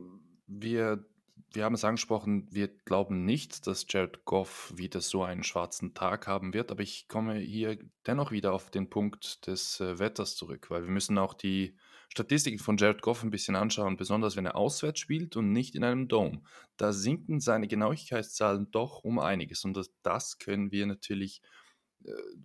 wir, 0.47 1.05
wir 1.53 1.65
haben 1.65 1.75
es 1.75 1.83
angesprochen, 1.83 2.47
wir 2.51 2.69
glauben 2.69 3.25
nicht, 3.25 3.67
dass 3.67 3.85
Jared 3.89 4.23
Goff 4.25 4.73
wieder 4.75 5.01
so 5.01 5.23
einen 5.23 5.43
schwarzen 5.43 5.93
Tag 5.93 6.27
haben 6.27 6.53
wird, 6.53 6.71
aber 6.71 6.83
ich 6.83 7.07
komme 7.07 7.35
hier 7.37 7.77
dennoch 8.07 8.31
wieder 8.31 8.53
auf 8.53 8.71
den 8.71 8.89
Punkt 8.89 9.47
des 9.47 9.79
äh, 9.81 9.99
Wetters 9.99 10.35
zurück, 10.35 10.69
weil 10.69 10.83
wir 10.83 10.91
müssen 10.91 11.17
auch 11.17 11.33
die 11.33 11.75
Statistiken 12.09 12.59
von 12.59 12.75
Jared 12.75 13.01
Goff 13.01 13.23
ein 13.23 13.31
bisschen 13.31 13.55
anschauen, 13.55 13.95
besonders 13.95 14.35
wenn 14.35 14.45
er 14.45 14.55
auswärts 14.55 14.99
spielt 14.99 15.37
und 15.37 15.51
nicht 15.53 15.75
in 15.75 15.83
einem 15.83 16.09
Dome, 16.09 16.41
da 16.75 16.91
sinken 16.91 17.39
seine 17.39 17.69
Genauigkeitszahlen 17.69 18.69
doch 18.71 19.03
um 19.03 19.17
einiges. 19.17 19.63
Und 19.63 19.77
das, 19.77 19.93
das 20.03 20.37
können 20.37 20.71
wir 20.71 20.85
natürlich 20.85 21.41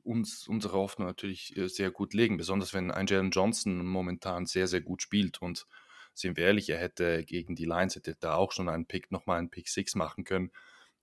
uns 0.02 0.46
unsere 0.48 0.75
Hoffnung 0.75 1.06
natürlich 1.06 1.56
äh, 1.56 1.68
sehr 1.68 1.90
gut 1.90 2.14
legen, 2.14 2.36
besonders 2.36 2.75
wenn 2.75 2.90
ein 2.90 3.06
Jalen 3.06 3.30
Johnson 3.30 3.84
momentan 3.84 4.46
sehr, 4.46 4.68
sehr 4.68 4.80
gut 4.80 5.02
spielt 5.02 5.40
und 5.42 5.66
sind 6.14 6.36
wir 6.36 6.46
ehrlich, 6.46 6.70
er 6.70 6.78
hätte 6.78 7.25
gegen 7.25 7.54
die 7.54 7.66
Lions 7.66 7.94
hätte 7.94 8.16
da 8.18 8.36
auch 8.36 8.52
schon 8.52 8.68
einen 8.68 8.86
Pick, 8.86 9.10
nochmal 9.10 9.38
einen 9.38 9.50
Pick 9.50 9.68
6 9.68 9.96
machen 9.96 10.25
können. 10.25 10.50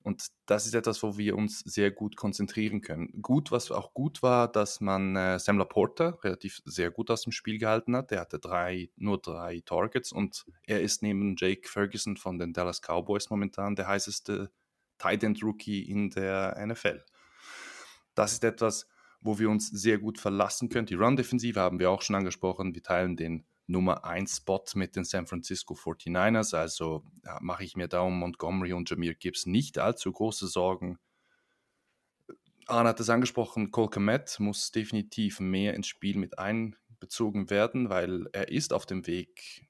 Und 0.04 0.28
das 0.48 0.66
ist 0.66 0.76
etwas, 0.76 1.02
wo 1.02 1.18
wir 1.18 1.38
uns 1.38 1.60
sehr 1.60 1.90
gut 1.90 2.18
konzentrieren 2.18 2.82
können. 2.82 3.22
Gut, 3.22 3.52
was 3.52 3.72
auch 3.72 3.94
gut 3.94 4.22
war, 4.22 4.52
dass 4.52 4.82
man 4.82 5.16
äh, 5.16 5.40
Sam 5.40 5.58
Laporta 5.58 6.18
relativ 6.24 6.62
sehr 6.66 6.92
gut 6.92 7.10
aus 7.10 7.22
dem 7.22 7.32
Spiel 7.32 7.58
gehalten 7.58 7.96
hat. 7.96 8.12
Er 8.12 8.20
hatte 8.20 8.38
drei, 8.38 8.90
nur 8.98 9.22
drei 9.22 9.62
Targets 9.66 10.12
und 10.12 10.46
er 10.64 10.82
ist 10.82 11.04
neben 11.04 11.36
Jake 11.38 11.70
Ferguson 11.70 12.18
von 12.18 12.38
den 12.38 12.52
Dallas 12.52 12.82
Cowboys 12.82 13.30
momentan 13.30 13.78
der 13.78 13.88
heißeste 13.88 14.52
Tight 14.98 15.24
End 15.24 15.42
Rookie 15.42 15.84
in 15.84 16.10
der 16.10 16.58
NFL. 16.66 17.06
Das 18.16 18.34
ist 18.34 18.44
etwas, 18.44 18.88
wo 19.22 19.40
wir 19.40 19.50
uns 19.50 19.68
sehr 19.70 19.98
gut 19.98 20.20
verlassen 20.20 20.70
können. 20.70 20.86
Die 20.86 20.96
Run-Defensive 20.96 21.60
haben 21.60 21.80
wir 21.80 21.90
auch 21.90 22.02
schon 22.02 22.16
angesprochen. 22.16 22.76
Wir 22.76 22.84
teilen 22.84 23.16
den 23.16 23.46
Nummer 23.68 24.04
1 24.04 24.38
Spot 24.38 24.64
mit 24.76 24.96
den 24.96 25.06
San 25.06 25.26
Francisco 25.26 25.74
49ers. 25.74 26.56
Also 26.56 27.04
mache 27.40 27.64
ich 27.64 27.76
mir 27.76 27.88
da 27.88 28.02
um 28.02 28.20
Montgomery 28.20 28.74
und 28.74 28.90
Jameer 28.90 29.16
Gibbs 29.16 29.46
nicht 29.46 29.80
allzu 29.80 30.12
große 30.12 30.48
Sorgen. 30.48 31.00
Arne 32.66 32.90
hat 32.90 33.00
es 33.00 33.10
angesprochen, 33.10 33.72
Cole 33.72 33.90
Komet 33.90 34.40
muss 34.40 34.72
definitiv 34.72 35.40
mehr 35.40 35.74
ins 35.74 35.88
Spiel 35.88 36.18
mit 36.18 36.40
einbezogen 36.40 37.50
werden, 37.50 37.90
weil 37.90 38.28
er 38.32 38.50
ist 38.50 38.72
auf 38.72 38.86
dem 38.86 39.06
Weg 39.06 39.68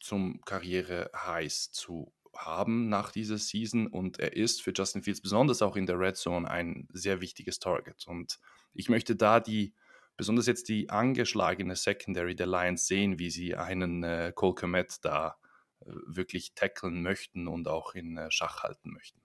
zum 0.00 0.40
Karriere-Highs 0.44 1.72
zu 1.72 2.12
haben 2.36 2.88
nach 2.88 3.12
dieser 3.12 3.38
Season 3.38 3.86
und 3.86 4.18
er 4.18 4.36
ist 4.36 4.62
für 4.62 4.72
Justin 4.74 5.02
Fields 5.02 5.20
besonders 5.20 5.62
auch 5.62 5.76
in 5.76 5.86
der 5.86 5.98
Red 5.98 6.16
Zone 6.16 6.50
ein 6.50 6.88
sehr 6.92 7.20
wichtiges 7.20 7.58
Target. 7.58 8.06
Und 8.06 8.38
ich 8.72 8.88
möchte 8.88 9.16
da 9.16 9.40
die 9.40 9.74
besonders 10.16 10.46
jetzt 10.46 10.68
die 10.68 10.90
angeschlagene 10.90 11.76
Secondary 11.76 12.34
der 12.34 12.46
Lions 12.46 12.86
sehen, 12.86 13.18
wie 13.18 13.30
sie 13.30 13.56
einen 13.56 14.02
äh, 14.02 14.32
Cole 14.34 14.54
Komet 14.54 14.98
da 15.02 15.36
äh, 15.80 15.86
wirklich 16.06 16.54
tackeln 16.54 17.02
möchten 17.02 17.48
und 17.48 17.68
auch 17.68 17.94
in 17.94 18.16
äh, 18.16 18.30
Schach 18.30 18.62
halten 18.62 18.92
möchten. 18.92 19.20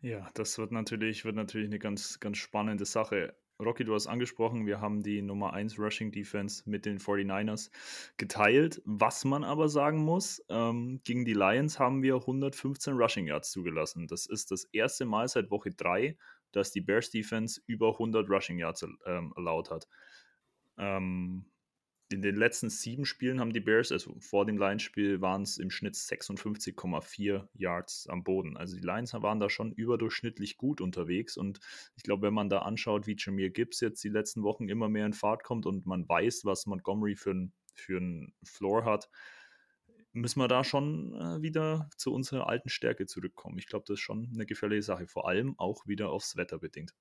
Ja, 0.00 0.28
das 0.34 0.58
wird 0.58 0.72
natürlich, 0.72 1.24
wird 1.24 1.36
natürlich 1.36 1.68
eine 1.68 1.78
ganz, 1.78 2.18
ganz 2.18 2.38
spannende 2.38 2.84
Sache. 2.84 3.36
Rocky, 3.60 3.84
du 3.84 3.94
hast 3.94 4.06
angesprochen, 4.06 4.66
wir 4.66 4.80
haben 4.80 5.02
die 5.02 5.22
Nummer 5.22 5.52
1 5.52 5.78
Rushing 5.78 6.10
Defense 6.10 6.62
mit 6.68 6.84
den 6.84 6.98
49ers 6.98 7.70
geteilt. 8.16 8.82
Was 8.84 9.24
man 9.24 9.44
aber 9.44 9.68
sagen 9.68 9.98
muss, 9.98 10.44
ähm, 10.48 11.00
gegen 11.04 11.24
die 11.24 11.34
Lions 11.34 11.78
haben 11.78 12.02
wir 12.02 12.16
115 12.16 12.94
Rushing 12.94 13.26
Yards 13.26 13.50
zugelassen. 13.52 14.06
Das 14.08 14.26
ist 14.26 14.50
das 14.50 14.64
erste 14.72 15.04
Mal 15.04 15.28
seit 15.28 15.50
Woche 15.50 15.70
3, 15.70 16.16
dass 16.50 16.72
die 16.72 16.80
Bears 16.80 17.10
Defense 17.10 17.60
über 17.66 17.92
100 17.92 18.28
Rushing 18.28 18.58
Yards 18.58 18.84
ähm, 19.06 19.32
erlaubt 19.36 19.70
hat. 19.70 19.88
Ähm, 20.78 21.44
in 22.12 22.22
den 22.22 22.36
letzten 22.36 22.70
sieben 22.70 23.04
Spielen 23.04 23.40
haben 23.40 23.52
die 23.52 23.60
Bears, 23.60 23.92
also 23.92 24.14
vor 24.20 24.46
dem 24.46 24.58
Lions-Spiel, 24.58 25.20
waren 25.20 25.42
es 25.42 25.58
im 25.58 25.70
Schnitt 25.70 25.94
56,4 25.94 27.48
Yards 27.54 28.06
am 28.08 28.24
Boden. 28.24 28.56
Also 28.56 28.76
die 28.76 28.82
Lions 28.82 29.12
waren 29.14 29.40
da 29.40 29.48
schon 29.48 29.72
überdurchschnittlich 29.72 30.56
gut 30.56 30.80
unterwegs. 30.80 31.36
Und 31.36 31.60
ich 31.96 32.02
glaube, 32.02 32.26
wenn 32.26 32.34
man 32.34 32.48
da 32.48 32.60
anschaut, 32.60 33.06
wie 33.06 33.16
Jameer 33.18 33.50
Gibbs 33.50 33.80
jetzt 33.80 34.02
die 34.04 34.08
letzten 34.08 34.42
Wochen 34.42 34.68
immer 34.68 34.88
mehr 34.88 35.06
in 35.06 35.12
Fahrt 35.12 35.44
kommt 35.44 35.66
und 35.66 35.86
man 35.86 36.08
weiß, 36.08 36.44
was 36.44 36.66
Montgomery 36.66 37.16
für 37.16 37.30
einen 37.30 37.52
für 37.74 38.00
Floor 38.44 38.84
hat, 38.84 39.08
müssen 40.12 40.40
wir 40.40 40.48
da 40.48 40.62
schon 40.62 41.14
äh, 41.14 41.42
wieder 41.42 41.88
zu 41.96 42.12
unserer 42.12 42.48
alten 42.48 42.68
Stärke 42.68 43.06
zurückkommen. 43.06 43.58
Ich 43.58 43.66
glaube, 43.66 43.84
das 43.86 43.94
ist 43.94 44.00
schon 44.00 44.30
eine 44.34 44.46
gefährliche 44.46 44.82
Sache, 44.82 45.06
vor 45.06 45.28
allem 45.28 45.58
auch 45.58 45.86
wieder 45.86 46.10
aufs 46.10 46.36
Wetter 46.36 46.58
bedingt. 46.58 46.94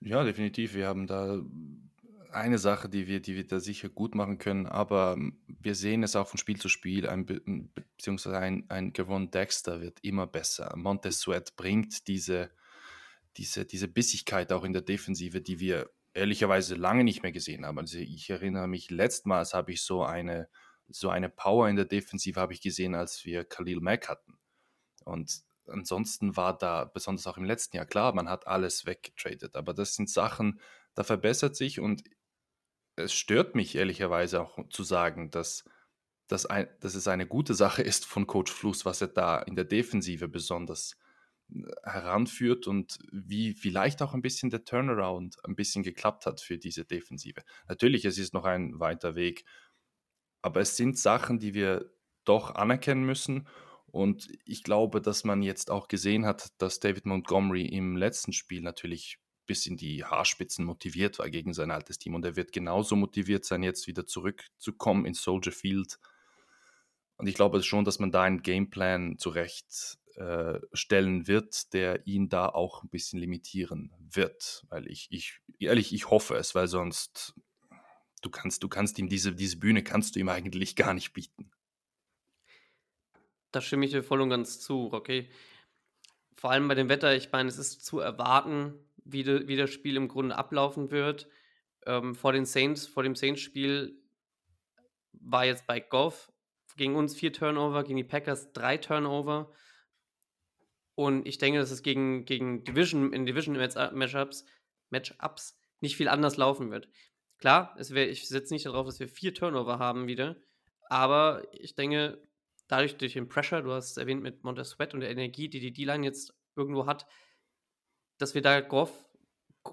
Ja, 0.00 0.24
definitiv. 0.24 0.74
Wir 0.74 0.86
haben 0.86 1.06
da 1.06 1.42
eine 2.32 2.58
Sache, 2.58 2.88
die 2.88 3.06
wir, 3.06 3.20
die 3.20 3.36
wir 3.36 3.46
da 3.46 3.60
sicher 3.60 3.88
gut 3.88 4.14
machen 4.14 4.38
können, 4.38 4.66
aber 4.66 5.16
wir 5.46 5.74
sehen 5.74 6.02
es 6.02 6.16
auch 6.16 6.28
von 6.28 6.38
Spiel 6.38 6.58
zu 6.60 6.68
Spiel, 6.68 7.08
ein, 7.08 7.26
beziehungsweise 7.74 8.38
ein, 8.38 8.64
ein 8.68 8.92
Gavon 8.92 9.30
Dexter 9.30 9.80
wird 9.80 9.98
immer 10.02 10.26
besser. 10.26 10.72
Montez 10.76 11.20
Sweat 11.20 11.56
bringt 11.56 12.08
diese, 12.08 12.50
diese, 13.36 13.64
diese 13.64 13.88
Bissigkeit 13.88 14.52
auch 14.52 14.64
in 14.64 14.72
der 14.72 14.82
Defensive, 14.82 15.40
die 15.40 15.60
wir 15.60 15.90
ehrlicherweise 16.14 16.74
lange 16.74 17.04
nicht 17.04 17.22
mehr 17.22 17.32
gesehen 17.32 17.66
haben. 17.66 17.78
Also 17.78 17.98
ich 17.98 18.30
erinnere 18.30 18.68
mich, 18.68 18.90
letztmals 18.90 19.54
habe 19.54 19.72
ich 19.72 19.82
so 19.82 20.02
eine 20.02 20.48
so 20.88 21.08
eine 21.08 21.28
Power 21.28 21.68
in 21.68 21.76
der 21.76 21.84
Defensive 21.84 22.40
habe 22.40 22.52
ich 22.52 22.60
gesehen, 22.60 22.94
als 22.94 23.24
wir 23.24 23.44
Khalil 23.44 23.80
Mack 23.80 24.08
hatten. 24.08 24.38
Und 25.04 25.42
ansonsten 25.66 26.36
war 26.36 26.56
da, 26.56 26.84
besonders 26.84 27.26
auch 27.26 27.36
im 27.36 27.44
letzten 27.44 27.76
Jahr, 27.76 27.86
klar, 27.86 28.14
man 28.14 28.28
hat 28.28 28.46
alles 28.46 28.86
weggetradet, 28.86 29.56
aber 29.56 29.74
das 29.74 29.94
sind 29.94 30.08
Sachen, 30.08 30.60
da 30.94 31.04
verbessert 31.04 31.56
sich 31.56 31.80
und 31.80 32.04
es 32.96 33.12
stört 33.12 33.54
mich 33.54 33.74
ehrlicherweise 33.74 34.40
auch 34.40 34.68
zu 34.68 34.82
sagen, 34.82 35.30
dass, 35.30 35.64
dass, 36.26 36.46
ein, 36.46 36.68
dass 36.80 36.94
es 36.94 37.08
eine 37.08 37.26
gute 37.26 37.54
Sache 37.54 37.82
ist 37.82 38.06
von 38.06 38.26
Coach 38.26 38.52
Fluss, 38.52 38.84
was 38.84 39.00
er 39.00 39.08
da 39.08 39.38
in 39.38 39.56
der 39.56 39.64
Defensive 39.64 40.28
besonders 40.28 40.96
äh, 41.50 41.62
heranführt 41.84 42.66
und 42.66 42.98
wie 43.12 43.54
vielleicht 43.54 44.02
auch 44.02 44.14
ein 44.14 44.22
bisschen 44.22 44.50
der 44.50 44.64
Turnaround 44.64 45.36
ein 45.44 45.56
bisschen 45.56 45.82
geklappt 45.82 46.26
hat 46.26 46.40
für 46.40 46.58
diese 46.58 46.84
Defensive. 46.84 47.42
Natürlich, 47.68 48.04
es 48.04 48.18
ist 48.18 48.34
noch 48.34 48.44
ein 48.44 48.80
weiter 48.80 49.14
Weg 49.14 49.44
aber 50.46 50.60
es 50.60 50.76
sind 50.76 50.96
Sachen, 50.96 51.40
die 51.40 51.54
wir 51.54 51.90
doch 52.24 52.54
anerkennen 52.54 53.04
müssen. 53.04 53.48
Und 53.86 54.28
ich 54.44 54.62
glaube, 54.62 55.00
dass 55.00 55.24
man 55.24 55.42
jetzt 55.42 55.72
auch 55.72 55.88
gesehen 55.88 56.24
hat, 56.24 56.52
dass 56.58 56.78
David 56.78 57.04
Montgomery 57.04 57.66
im 57.66 57.96
letzten 57.96 58.32
Spiel 58.32 58.62
natürlich 58.62 59.18
bis 59.46 59.66
in 59.66 59.76
die 59.76 60.04
Haarspitzen 60.04 60.64
motiviert 60.64 61.18
war 61.18 61.30
gegen 61.30 61.54
sein 61.54 61.70
altes 61.70 61.98
Team. 61.98 62.14
Und 62.14 62.24
er 62.24 62.36
wird 62.36 62.52
genauso 62.52 62.96
motiviert 62.96 63.44
sein, 63.44 63.62
jetzt 63.62 63.86
wieder 63.86 64.06
zurückzukommen 64.06 65.06
in 65.06 65.14
Soldier 65.14 65.52
Field. 65.52 65.98
Und 67.16 67.26
ich 67.26 67.34
glaube 67.34 67.62
schon, 67.62 67.84
dass 67.84 67.98
man 67.98 68.10
da 68.10 68.22
einen 68.22 68.42
Gameplan 68.42 69.18
zurechtstellen 69.18 71.22
äh, 71.22 71.26
wird, 71.26 71.72
der 71.72 72.06
ihn 72.06 72.28
da 72.28 72.48
auch 72.48 72.82
ein 72.82 72.90
bisschen 72.90 73.18
limitieren 73.18 73.92
wird. 73.98 74.64
Weil 74.68 74.86
ich, 74.88 75.08
ich, 75.10 75.40
ehrlich, 75.58 75.94
ich 75.94 76.10
hoffe 76.10 76.36
es, 76.36 76.54
weil 76.54 76.68
sonst 76.68 77.34
du 78.22 78.30
kannst, 78.30 78.62
du 78.62 78.68
kannst 78.68 78.98
ihm 78.98 79.08
diese, 79.08 79.34
diese 79.34 79.58
Bühne 79.58 79.82
kannst 79.82 80.16
du 80.16 80.20
ihm 80.20 80.28
eigentlich 80.28 80.76
gar 80.76 80.94
nicht 80.94 81.12
bieten. 81.12 81.50
Da 83.52 83.60
stimme 83.60 83.86
ich 83.86 83.92
dir 83.92 84.02
voll 84.02 84.20
und 84.20 84.30
ganz 84.30 84.60
zu, 84.60 84.92
okay. 84.92 85.30
Vor 86.34 86.50
allem 86.50 86.68
bei 86.68 86.74
dem 86.74 86.90
Wetter, 86.90 87.16
ich 87.16 87.32
meine, 87.32 87.48
es 87.48 87.56
ist 87.56 87.84
zu 87.84 88.00
erwarten, 88.00 88.74
wie, 89.06 89.22
de, 89.22 89.48
wie 89.48 89.56
das 89.56 89.70
Spiel 89.70 89.96
im 89.96 90.08
Grunde 90.08 90.36
ablaufen 90.36 90.90
wird. 90.90 91.28
Ähm, 91.86 92.14
vor 92.14 92.32
den 92.32 92.44
Saints, 92.44 92.86
vor 92.86 93.02
dem 93.02 93.14
Saints-Spiel 93.14 94.00
war 95.12 95.44
jetzt 95.44 95.66
bei 95.66 95.80
Goff 95.80 96.32
gegen 96.76 96.94
uns 96.94 97.14
vier 97.14 97.32
Turnover, 97.32 97.84
gegen 97.84 97.96
die 97.96 98.04
Packers 98.04 98.52
drei 98.52 98.76
Turnover. 98.76 99.52
Und 100.94 101.26
ich 101.26 101.38
denke, 101.38 101.58
dass 101.58 101.70
es 101.70 101.82
gegen, 101.82 102.24
gegen 102.24 102.64
Division, 102.64 103.12
in 103.12 103.26
Division-Matchups 103.26 104.44
Matchups 104.90 105.58
nicht 105.80 105.96
viel 105.96 106.08
anders 106.08 106.36
laufen 106.36 106.70
wird. 106.70 106.88
Klar, 107.38 107.76
wär, 107.76 108.08
ich 108.10 108.28
setze 108.28 108.54
nicht 108.54 108.66
darauf, 108.66 108.86
dass 108.86 109.00
wir 109.00 109.08
vier 109.08 109.34
Turnover 109.34 109.78
haben 109.78 110.06
wieder, 110.06 110.36
aber 110.88 111.46
ich 111.52 111.74
denke, 111.74 112.22
dadurch 112.66 112.96
durch 112.96 113.12
den 113.12 113.28
Pressure, 113.28 113.62
du 113.62 113.72
hast 113.72 113.90
es 113.90 113.96
erwähnt 113.96 114.22
mit 114.22 114.42
Montez 114.42 114.70
Sweat 114.70 114.94
und 114.94 115.00
der 115.00 115.10
Energie, 115.10 115.48
die 115.48 115.60
die 115.60 115.72
D-Line 115.72 116.04
jetzt 116.04 116.34
irgendwo 116.56 116.86
hat, 116.86 117.06
dass 118.18 118.34
wir 118.34 118.42
da 118.42 118.60
Goff 118.60 118.92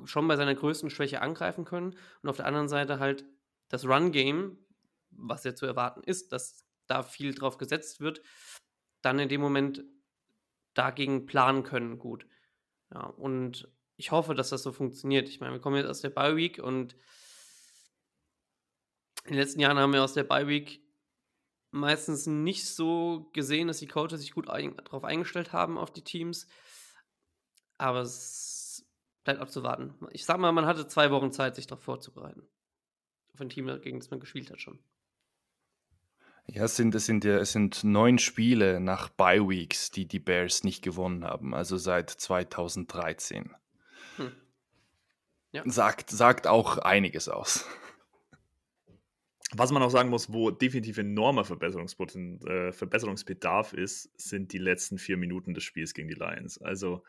schon 0.06 0.28
bei 0.28 0.36
seiner 0.36 0.56
größten 0.56 0.90
Schwäche 0.90 1.22
angreifen 1.22 1.66
können 1.66 1.96
und 2.22 2.30
auf 2.30 2.38
der 2.38 2.46
anderen 2.46 2.70
Seite 2.70 3.00
halt 3.00 3.26
das 3.70 3.86
Run-Game, 3.86 4.58
was 5.12 5.44
ja 5.44 5.56
zu 5.56 5.66
erwarten 5.66 6.02
ist, 6.04 6.32
dass 6.32 6.66
da 6.88 7.04
viel 7.04 7.34
drauf 7.34 7.58
gesetzt 7.58 8.00
wird, 8.00 8.22
dann 9.02 9.20
in 9.20 9.30
dem 9.30 9.42
Moment 9.42 9.84
dagegen 10.74 11.26
planen 11.26 11.64
können 11.64 12.00
gut. 12.00 12.26
Ja, 12.94 13.06
und 13.06 13.68
ich 13.96 14.12
hoffe, 14.12 14.36
dass 14.36 14.50
das 14.50 14.64
so 14.64 14.72
funktioniert. 14.72 15.30
Ich 15.30 15.40
meine, 15.40 15.54
wir 15.54 15.62
kommen 15.62 15.78
jetzt 15.78 15.90
aus 15.90 16.02
der 16.02 16.10
Bye 16.10 16.36
Week 16.36 16.60
und 16.60 16.96
in 19.24 19.32
den 19.32 19.38
letzten 19.38 19.60
Jahren 19.60 19.78
haben 19.78 19.94
wir 19.94 20.04
aus 20.04 20.14
der 20.14 20.24
Bye 20.24 20.48
Week 20.48 20.82
meistens 21.72 22.28
nicht 22.28 22.68
so 22.68 23.30
gesehen, 23.34 23.68
dass 23.68 23.80
die 23.80 23.88
Coaches 23.88 24.22
sich 24.22 24.34
gut 24.34 24.50
ein, 24.50 24.76
darauf 24.78 25.04
eingestellt 25.04 25.54
haben 25.54 25.78
auf 25.78 25.92
die 25.92 26.04
Teams. 26.04 26.48
Aber 27.84 28.00
es 28.00 28.86
bleibt 29.26 29.42
abzuwarten. 29.42 29.94
Ich 30.12 30.24
sag 30.24 30.40
mal, 30.40 30.54
man 30.54 30.66
hatte 30.66 30.88
zwei 30.88 31.12
Wochen 31.12 31.34
Zeit, 31.34 31.56
sich 31.56 31.68
darauf 31.68 31.84
vorzubereiten. 31.84 32.48
Auf 33.34 33.42
ein 33.42 33.50
Team, 33.50 33.68
gegen 33.82 34.00
das 34.00 34.10
man 34.10 34.22
gespielt 34.22 34.50
hat 34.52 34.62
schon. 34.62 34.80
Ja, 36.48 36.64
es 36.64 36.78
sind, 36.78 36.96
es 36.96 37.06
sind, 37.06 37.26
es 37.26 37.52
sind 37.52 37.84
neun 37.84 38.20
Spiele 38.20 38.80
nach 38.80 39.10
Bye 39.10 39.50
Weeks, 39.50 39.92
die 39.92 40.08
die 40.08 40.20
Bears 40.20 40.64
nicht 40.64 40.82
gewonnen 40.82 41.26
haben, 41.26 41.54
also 41.54 41.76
seit 41.76 42.10
2013. 42.10 43.54
Hm. 44.16 44.32
Ja. 45.52 45.64
Sagt, 45.66 46.10
sagt 46.10 46.48
auch 46.48 46.78
einiges 46.78 47.28
aus. 47.28 47.66
Was 49.52 49.72
man 49.72 49.84
auch 49.84 49.92
sagen 49.92 50.10
muss, 50.10 50.32
wo 50.32 50.52
definitiv 50.52 51.00
enormer 51.00 51.44
Verbesserungspoten 51.44 52.48
äh, 52.48 52.72
Verbesserungsbedarf 52.72 53.74
ist, 53.74 54.10
sind 54.16 54.54
die 54.54 54.58
letzten 54.58 54.98
vier 54.98 55.18
Minuten 55.18 55.54
des 55.54 55.64
Spiels 55.66 55.94
gegen 55.94 56.08
die 56.08 56.14
Lions. 56.14 56.62
Also 56.62 57.04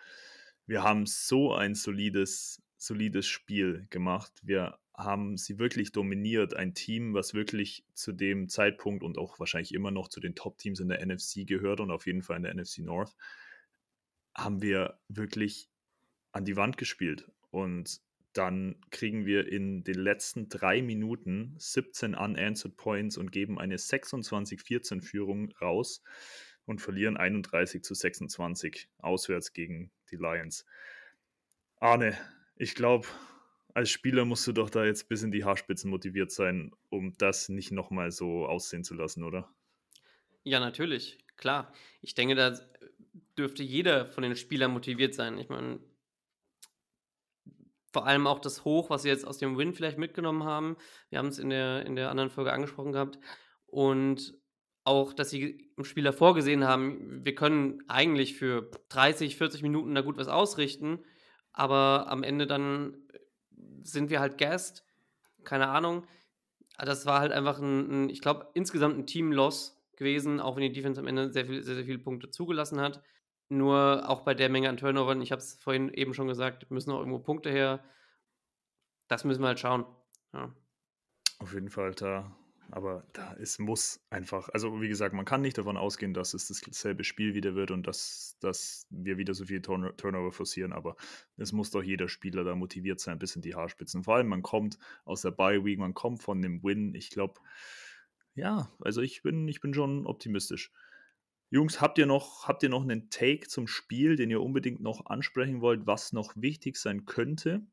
wir 0.66 0.82
haben 0.82 1.06
so 1.06 1.52
ein 1.52 1.74
solides, 1.74 2.62
solides 2.76 3.26
Spiel 3.26 3.86
gemacht. 3.90 4.32
Wir 4.42 4.78
haben 4.94 5.36
sie 5.36 5.58
wirklich 5.58 5.92
dominiert. 5.92 6.54
Ein 6.54 6.74
Team, 6.74 7.14
was 7.14 7.34
wirklich 7.34 7.84
zu 7.94 8.12
dem 8.12 8.48
Zeitpunkt 8.48 9.02
und 9.02 9.18
auch 9.18 9.38
wahrscheinlich 9.40 9.74
immer 9.74 9.90
noch 9.90 10.08
zu 10.08 10.20
den 10.20 10.34
Top-Teams 10.34 10.80
in 10.80 10.88
der 10.88 11.04
NFC 11.04 11.46
gehört 11.46 11.80
und 11.80 11.90
auf 11.90 12.06
jeden 12.06 12.22
Fall 12.22 12.36
in 12.36 12.44
der 12.44 12.54
NFC 12.54 12.78
North, 12.78 13.16
haben 14.34 14.62
wir 14.62 14.98
wirklich 15.08 15.68
an 16.32 16.44
die 16.44 16.56
Wand 16.56 16.76
gespielt. 16.76 17.30
Und 17.50 18.00
dann 18.32 18.76
kriegen 18.90 19.26
wir 19.26 19.46
in 19.50 19.84
den 19.84 19.98
letzten 19.98 20.48
drei 20.48 20.82
Minuten 20.82 21.54
17 21.58 22.14
unanswered 22.14 22.76
Points 22.76 23.16
und 23.16 23.30
geben 23.30 23.58
eine 23.58 23.76
26-14 23.76 25.02
Führung 25.02 25.52
raus 25.60 26.02
und 26.66 26.80
verlieren 26.80 27.16
31 27.16 27.82
zu 27.82 27.94
26 27.94 28.88
auswärts 28.98 29.52
gegen 29.52 29.90
die 30.10 30.16
Lions. 30.16 30.66
Arne, 31.76 32.16
ich 32.56 32.74
glaube, 32.74 33.06
als 33.74 33.90
Spieler 33.90 34.24
musst 34.24 34.46
du 34.46 34.52
doch 34.52 34.70
da 34.70 34.84
jetzt 34.84 35.08
bis 35.08 35.22
in 35.22 35.32
die 35.32 35.44
Haarspitzen 35.44 35.90
motiviert 35.90 36.30
sein, 36.30 36.72
um 36.90 37.16
das 37.18 37.48
nicht 37.48 37.72
nochmal 37.72 38.12
so 38.12 38.46
aussehen 38.46 38.84
zu 38.84 38.94
lassen, 38.94 39.24
oder? 39.24 39.52
Ja, 40.44 40.60
natürlich, 40.60 41.18
klar. 41.36 41.72
Ich 42.00 42.14
denke, 42.14 42.36
da 42.36 42.58
dürfte 43.36 43.62
jeder 43.62 44.06
von 44.06 44.22
den 44.22 44.36
Spielern 44.36 44.70
motiviert 44.70 45.14
sein. 45.14 45.38
Ich 45.38 45.48
meine, 45.48 45.80
vor 47.92 48.06
allem 48.06 48.26
auch 48.26 48.40
das 48.40 48.64
Hoch, 48.64 48.90
was 48.90 49.02
sie 49.02 49.08
jetzt 49.08 49.26
aus 49.26 49.38
dem 49.38 49.56
Win 49.56 49.72
vielleicht 49.72 49.98
mitgenommen 49.98 50.44
haben. 50.44 50.76
Wir 51.10 51.18
haben 51.18 51.28
es 51.28 51.38
in 51.38 51.50
der, 51.50 51.86
in 51.86 51.96
der 51.96 52.10
anderen 52.10 52.30
Folge 52.30 52.52
angesprochen 52.52 52.92
gehabt. 52.92 53.18
Und 53.66 54.34
auch, 54.84 55.12
dass 55.14 55.30
sie 55.30 55.70
im 55.76 55.84
Spiel 55.84 56.04
davor 56.04 56.34
gesehen 56.34 56.64
haben, 56.64 57.24
wir 57.24 57.34
können 57.34 57.82
eigentlich 57.88 58.36
für 58.36 58.70
30, 58.90 59.36
40 59.36 59.62
Minuten 59.62 59.94
da 59.94 60.02
gut 60.02 60.18
was 60.18 60.28
ausrichten, 60.28 61.00
aber 61.52 62.06
am 62.08 62.22
Ende 62.22 62.46
dann 62.46 62.98
sind 63.82 64.10
wir 64.10 64.20
halt 64.20 64.38
Gast. 64.38 64.84
Keine 65.44 65.68
Ahnung. 65.68 66.06
Das 66.78 67.06
war 67.06 67.20
halt 67.20 67.32
einfach 67.32 67.58
ein, 67.60 68.06
ein 68.06 68.10
ich 68.10 68.20
glaube, 68.20 68.48
insgesamt 68.54 68.98
ein 68.98 69.06
Team-Loss 69.06 69.80
gewesen, 69.96 70.40
auch 70.40 70.56
wenn 70.56 70.62
die 70.62 70.72
Defense 70.72 71.00
am 71.00 71.06
Ende 71.06 71.32
sehr, 71.32 71.46
viel, 71.46 71.62
sehr, 71.62 71.76
sehr 71.76 71.84
viele 71.84 71.98
Punkte 71.98 72.30
zugelassen 72.30 72.80
hat. 72.80 73.02
Nur 73.48 74.08
auch 74.08 74.22
bei 74.22 74.34
der 74.34 74.48
Menge 74.48 74.68
an 74.68 74.76
Turnovern, 74.76 75.20
ich 75.20 75.30
habe 75.30 75.40
es 75.40 75.54
vorhin 75.54 75.92
eben 75.92 76.14
schon 76.14 76.26
gesagt, 76.26 76.70
müssen 76.70 76.90
auch 76.90 76.98
irgendwo 76.98 77.18
Punkte 77.18 77.50
her. 77.50 77.84
Das 79.06 79.24
müssen 79.24 79.42
wir 79.42 79.48
halt 79.48 79.60
schauen. 79.60 79.84
Ja. 80.32 80.52
Auf 81.38 81.52
jeden 81.52 81.68
Fall, 81.68 81.92
da, 81.92 82.34
aber 82.70 83.04
da 83.12 83.34
es 83.34 83.58
muss 83.58 84.04
einfach, 84.10 84.48
also 84.50 84.80
wie 84.80 84.88
gesagt, 84.88 85.14
man 85.14 85.24
kann 85.24 85.42
nicht 85.42 85.58
davon 85.58 85.76
ausgehen, 85.76 86.14
dass 86.14 86.34
es 86.34 86.48
dasselbe 86.48 87.04
Spiel 87.04 87.34
wieder 87.34 87.54
wird 87.54 87.70
und 87.70 87.86
dass, 87.86 88.36
dass 88.40 88.86
wir 88.90 89.18
wieder 89.18 89.34
so 89.34 89.44
viel 89.44 89.62
Turn 89.62 89.92
Turnover 89.96 90.32
forcieren, 90.32 90.72
aber 90.72 90.96
es 91.36 91.52
muss 91.52 91.70
doch 91.70 91.82
jeder 91.82 92.08
Spieler 92.08 92.44
da 92.44 92.54
motiviert 92.54 93.00
sein, 93.00 93.18
bis 93.18 93.36
in 93.36 93.42
die 93.42 93.54
Haarspitzen. 93.54 94.04
Vor 94.04 94.16
allem, 94.16 94.28
man 94.28 94.42
kommt 94.42 94.78
aus 95.04 95.22
der 95.22 95.30
Bye 95.30 95.64
Week, 95.64 95.78
man 95.78 95.94
kommt 95.94 96.22
von 96.22 96.42
dem 96.42 96.62
Win. 96.62 96.94
Ich 96.94 97.10
glaube, 97.10 97.40
ja, 98.34 98.70
also 98.80 99.00
ich 99.00 99.22
bin, 99.22 99.46
ich 99.48 99.60
bin 99.60 99.74
schon 99.74 100.06
optimistisch. 100.06 100.72
Jungs, 101.50 101.80
habt 101.80 101.98
ihr 101.98 102.06
noch, 102.06 102.48
habt 102.48 102.62
ihr 102.64 102.68
noch 102.68 102.82
einen 102.82 103.10
Take 103.10 103.46
zum 103.46 103.68
Spiel, 103.68 104.16
den 104.16 104.30
ihr 104.30 104.42
unbedingt 104.42 104.80
noch 104.80 105.06
ansprechen 105.06 105.60
wollt, 105.60 105.86
was 105.86 106.12
noch 106.12 106.32
wichtig 106.34 106.76
sein 106.76 107.04
könnte? 107.04 107.64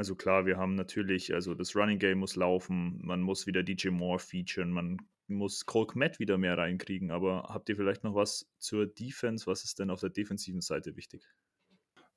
Also 0.00 0.14
klar, 0.14 0.46
wir 0.46 0.56
haben 0.56 0.76
natürlich, 0.76 1.34
also 1.34 1.52
das 1.52 1.76
Running 1.76 1.98
Game 1.98 2.20
muss 2.20 2.34
laufen, 2.34 2.98
man 3.04 3.20
muss 3.20 3.46
wieder 3.46 3.62
DJ 3.62 3.88
Moore 3.88 4.18
featuren, 4.18 4.70
man 4.70 4.96
muss 5.26 5.66
Cole 5.66 5.88
Kmet 5.88 6.18
wieder 6.18 6.38
mehr 6.38 6.56
reinkriegen, 6.56 7.10
aber 7.10 7.50
habt 7.50 7.68
ihr 7.68 7.76
vielleicht 7.76 8.02
noch 8.02 8.14
was 8.14 8.50
zur 8.56 8.86
Defense? 8.86 9.46
Was 9.46 9.62
ist 9.62 9.78
denn 9.78 9.90
auf 9.90 10.00
der 10.00 10.08
defensiven 10.08 10.62
Seite 10.62 10.96
wichtig? 10.96 11.28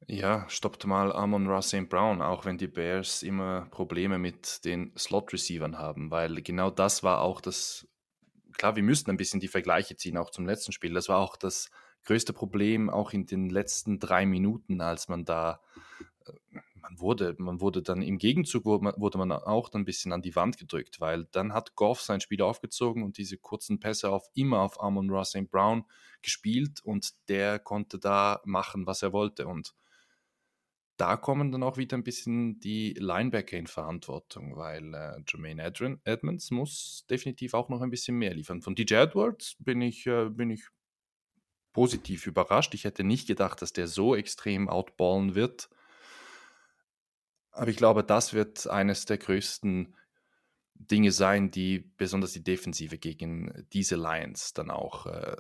Ja, 0.08 0.48
stoppt 0.48 0.86
mal 0.86 1.12
Amon 1.12 1.46
Ra 1.48 1.62
St. 1.62 1.90
Brown, 1.90 2.22
auch 2.22 2.46
wenn 2.46 2.58
die 2.58 2.70
Bears 2.70 3.22
immer 3.22 3.68
Probleme 3.70 4.18
mit 4.18 4.64
den 4.64 4.94
Slot-Receivern 4.98 5.78
haben, 5.78 6.10
weil 6.10 6.42
genau 6.42 6.72
das 6.72 7.04
war 7.04 7.20
auch 7.20 7.42
das 7.42 7.86
klar, 8.54 8.78
wir 8.78 8.84
müssten 8.84 9.10
ein 9.10 9.18
bisschen 9.18 9.42
die 9.42 9.50
Vergleiche 9.50 9.98
ziehen, 9.98 10.18
auch 10.18 10.30
zum 10.30 10.46
letzten 10.46 10.72
Spiel. 10.72 10.94
Das 10.94 11.10
war 11.10 11.18
auch 11.18 11.36
das 11.36 11.70
größte 12.06 12.32
Problem, 12.32 12.90
auch 12.90 13.12
in 13.12 13.26
den 13.26 13.50
letzten 13.50 14.00
drei 14.00 14.26
Minuten, 14.26 14.80
als 14.80 15.10
man 15.10 15.26
da, 15.26 15.60
äh, 16.26 16.32
man 16.84 17.00
wurde, 17.00 17.36
man 17.40 17.62
wurde 17.62 17.82
dann 17.82 18.02
im 18.02 18.18
Gegenzug 18.18 18.66
wurde 18.66 19.18
man, 19.18 19.32
auch 19.32 19.70
dann 19.70 19.82
ein 19.82 19.86
bisschen 19.86 20.12
an 20.12 20.22
die 20.22 20.36
Wand 20.36 20.58
gedrückt, 20.58 21.00
weil 21.00 21.26
dann 21.32 21.54
hat 21.54 21.76
Goff 21.76 22.02
sein 22.02 22.22
Spiel 22.22 22.42
aufgezogen 22.42 23.04
und 23.04 23.18
diese 23.18 23.38
kurzen 23.38 23.80
Pässe 23.80 24.10
auf 24.12 24.28
immer 24.36 24.60
auf 24.60 24.82
Amon 24.82 25.10
Ross 25.10 25.30
St. 25.30 25.50
Brown 25.50 25.86
gespielt 26.22 26.82
und 26.84 27.14
der 27.30 27.60
konnte 27.60 28.00
da 28.00 28.42
machen, 28.44 28.86
was 28.86 29.02
er 29.02 29.14
wollte 29.14 29.48
und 29.48 29.74
da 30.98 31.18
kommen 31.18 31.52
dann 31.52 31.64
auch 31.64 31.78
wieder 31.78 31.98
ein 31.98 32.04
bisschen 32.04 32.60
die 32.60 32.94
Linebacker 32.94 33.58
in 33.58 33.66
Verantwortung, 33.66 34.56
weil 34.56 34.94
äh, 34.94 35.22
Jermaine 35.28 35.64
Edrin, 35.64 36.00
Edmonds 36.04 36.52
muss 36.52 37.06
definitiv 37.10 37.56
auch 37.56 37.70
noch 37.70 37.82
ein 37.82 37.90
bisschen 37.90 38.18
mehr 38.18 38.34
liefern. 38.34 38.62
Von 38.62 38.76
DJ 38.76 38.96
Edwards 38.96 39.56
bin 39.58 39.82
ich, 39.82 40.06
äh, 40.06 40.30
bin 40.30 40.52
ich 40.52 40.68
positiv 41.74 42.28
überrascht. 42.28 42.76
Ich 42.76 42.84
hätte 42.84 43.04
nicht 43.04 43.28
gedacht, 43.28 43.62
dass 43.62 43.74
der 43.74 43.88
so 43.88 44.16
extrem 44.16 44.70
outballen 44.70 45.34
wird. 45.34 45.70
Aber 47.54 47.70
ich 47.70 47.78
glaube, 47.78 48.04
das 48.04 48.34
wird 48.34 48.68
eines 48.68 49.06
der 49.06 49.18
größten 49.18 49.96
Dinge 50.76 51.12
sein, 51.12 51.52
die 51.52 51.80
besonders 51.80 52.34
die 52.34 52.44
Defensive 52.44 52.98
gegen 52.98 53.68
diese 53.72 53.96
Lions 53.96 54.54
dann 54.54 54.72
auch 54.72 55.06
äh, 55.06 55.38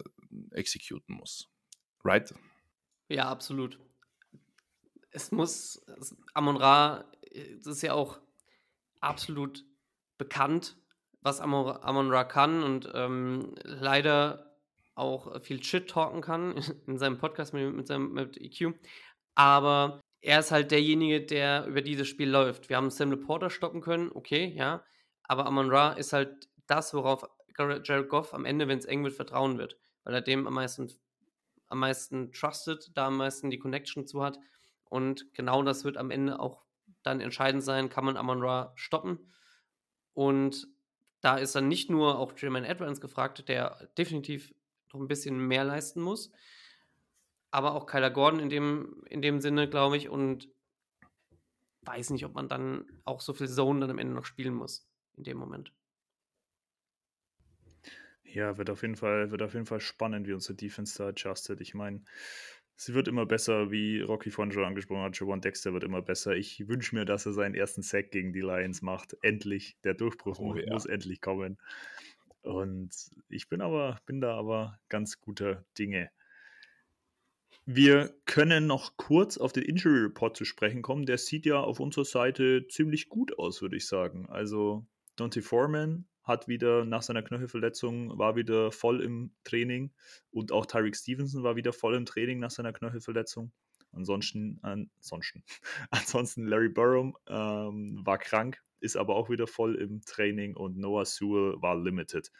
exekuten 0.52 1.15
muss. 1.15 1.49
Right? 2.04 2.34
Ja, 3.10 3.30
absolut 3.30 3.80
es 5.13 5.32
muss, 5.32 5.86
Amon 6.34 6.58
Ra, 6.58 7.06
das 7.58 7.67
ist 7.67 7.82
ja 7.84 7.93
auch 7.93 8.19
absolut 8.99 9.63
bekannt, 10.17 10.76
was 11.21 11.39
Amon, 11.39 11.78
Amon 11.82 12.12
Ra 12.12 12.23
kann 12.23 12.63
und 12.63 12.91
ähm, 12.93 13.56
leider 13.63 14.58
auch 14.95 15.41
viel 15.41 15.63
Shit 15.63 15.89
talken 15.89 16.21
kann 16.21 16.58
in 16.88 16.97
seinem 16.97 17.17
Podcast 17.17 17.54
mit, 17.54 17.73
mit 17.73 17.88
seinem 17.88 18.12
mit 18.12 18.38
EQ. 18.38 18.73
Aber 19.36 20.02
er 20.23 20.39
ist 20.39 20.51
halt 20.51 20.71
derjenige, 20.71 21.21
der 21.21 21.65
über 21.65 21.81
dieses 21.81 22.07
Spiel 22.07 22.29
läuft. 22.29 22.69
Wir 22.69 22.77
haben 22.77 22.89
Sam 22.89 23.19
Porter 23.19 23.49
stoppen 23.49 23.81
können, 23.81 24.09
okay, 24.13 24.53
ja. 24.55 24.83
Aber 25.23 25.45
Amon 25.45 25.69
Ra 25.69 25.91
ist 25.93 26.13
halt 26.13 26.47
das, 26.65 26.93
worauf 26.93 27.25
Jared 27.57 28.07
Goff 28.07 28.33
am 28.33 28.45
Ende, 28.45 28.69
wenn 28.69 28.79
es 28.79 28.86
eng 28.86 29.03
wird, 29.03 29.13
vertrauen 29.13 29.57
wird. 29.57 29.77
Weil 30.05 30.13
er 30.13 30.21
dem 30.21 30.47
am 30.47 30.53
meisten, 30.53 30.89
am 31.67 31.79
meisten 31.79 32.31
trustet, 32.31 32.91
da 32.95 33.07
am 33.07 33.17
meisten 33.17 33.49
die 33.49 33.59
Connection 33.59 34.07
zu 34.07 34.23
hat. 34.23 34.39
Und 34.86 35.33
genau 35.33 35.62
das 35.62 35.83
wird 35.83 35.97
am 35.97 36.09
Ende 36.09 36.39
auch 36.39 36.63
dann 37.03 37.19
entscheidend 37.19 37.63
sein, 37.63 37.89
kann 37.89 38.05
man 38.05 38.15
Amon 38.15 38.41
Ra 38.41 38.71
stoppen. 38.75 39.29
Und 40.13 40.67
da 41.19 41.38
ist 41.38 41.53
dann 41.53 41.67
nicht 41.67 41.89
nur 41.89 42.17
auch 42.17 42.31
Jermaine 42.38 42.67
Edwards 42.67 43.01
gefragt, 43.01 43.49
der 43.49 43.89
definitiv 43.97 44.53
noch 44.93 45.01
ein 45.01 45.07
bisschen 45.09 45.38
mehr 45.38 45.65
leisten 45.65 46.01
muss, 46.01 46.31
aber 47.54 47.76
auch 47.76 47.86
Kyler 47.86 48.10
Gordon 48.10 48.39
in 48.39 48.50
dem, 48.50 49.04
in 49.10 49.22
dem 49.22 49.39
Sinne, 49.39 49.70
glaube 49.70 49.96
ich, 49.96 50.10
und 50.10 50.50
weiß 51.82 52.10
nicht, 52.10 52.26
ob 52.26 52.34
man 52.34 52.50
dann 52.50 52.86
auch 53.06 53.22
so 53.22 53.34
viel 53.34 53.48
Zone 53.48 53.82
dann 53.82 53.92
am 53.92 54.00
Ende 54.00 54.16
noch 54.16 54.26
spielen 54.26 54.56
muss 54.56 54.89
in 55.16 55.24
dem 55.24 55.38
Moment. 55.38 55.72
Ja, 58.24 58.58
wird 58.58 58.72
auf 58.72 58.82
jeden 58.82 58.96
Fall, 58.96 59.30
wird 59.30 59.44
auf 59.44 59.54
jeden 59.54 59.68
Fall 59.68 59.82
spannend, 59.82 60.28
wie 60.28 60.34
unsere 60.34 60.56
Defense 60.56 60.98
da 60.98 61.10
adjusted. 61.10 61.62
Ich 61.62 61.76
meine, 61.76 62.02
Sie 62.76 62.96
wird 62.96 63.08
immer 63.08 63.28
besser, 63.28 63.70
wie 63.70 64.02
Rocky 64.02 64.32
von 64.32 64.52
schon 64.52 64.63
angesprochen 64.63 65.04
hat. 65.04 65.20
Javon 65.20 65.42
Dexter 65.42 65.74
wird 65.74 65.84
immer 65.84 66.02
besser. 66.02 66.36
Ich 66.36 66.68
wünsche 66.68 66.96
mir, 66.96 67.06
dass 67.06 67.28
er 67.28 67.34
seinen 67.34 67.54
ersten 67.54 67.84
Sack 67.84 68.10
gegen 68.10 68.34
die 68.34 68.42
Lions 68.42 68.82
macht. 68.82 69.16
Endlich. 69.22 69.78
Der 69.84 69.94
Durchbruch 69.94 70.39
oh, 70.39 70.46
muss, 70.46 70.60
ja. 70.60 70.74
muss 70.74 70.86
endlich 70.88 71.22
kommen. 71.22 71.60
Und 72.42 72.89
ich 73.30 73.48
bin 73.48 73.62
aber, 73.62 74.00
bin 74.08 74.22
da 74.22 74.36
aber 74.36 74.80
ganz 74.89 75.22
guter 75.22 75.63
Dinge. 75.78 76.10
Wir 77.65 78.13
können 78.26 78.67
noch 78.67 78.97
kurz 78.97 79.38
auf 79.38 79.54
den 79.54 79.63
Injury 79.63 80.02
Report 80.02 80.36
zu 80.36 80.43
sprechen 80.43 80.82
kommen. 80.82 81.06
Der 81.06 81.17
sieht 81.17 81.45
ja 81.45 81.62
auf 81.62 81.80
unserer 81.80 82.04
Seite 82.04 82.67
ziemlich 82.67 83.08
gut 83.08 83.39
aus, 83.39 83.62
würde 83.62 83.78
ich 83.78 83.88
sagen. 83.88 84.28
Also 84.30 84.86
Dante 85.15 85.41
Foreman 85.41 86.06
hat 86.23 86.47
wieder 86.47 86.84
nach 86.84 87.04
seiner 87.04 87.21
Knöchelverletzung, 87.21 88.17
war 88.17 88.36
wieder 88.36 88.71
voll 88.71 89.02
im 89.02 89.34
Training 89.43 89.93
und 90.32 90.52
auch 90.52 90.65
Tyreek 90.65 90.95
Stevenson 90.95 91.43
war 91.43 91.56
wieder 91.56 91.73
voll 91.73 91.95
im 91.95 92.06
Training 92.06 92.39
nach 92.39 92.52
seiner 92.52 92.73
Knöchelverletzung. 92.73 93.52
Ansonsten, 93.91 94.60
ansonsten, 94.62 95.43
ansonsten 95.91 96.47
Larry 96.47 96.69
Burrow 96.69 97.13
ähm, 97.28 98.02
war 98.04 98.17
krank, 98.17 98.62
ist 98.80 98.97
aber 98.97 99.15
auch 99.15 99.30
wieder 99.30 99.47
voll 99.47 99.76
im 99.76 100.02
Training 100.02 100.56
und 100.56 100.78
Noah 100.78 101.06
Sewell 101.06 101.62
war 101.62 101.78
limited. 101.78 102.32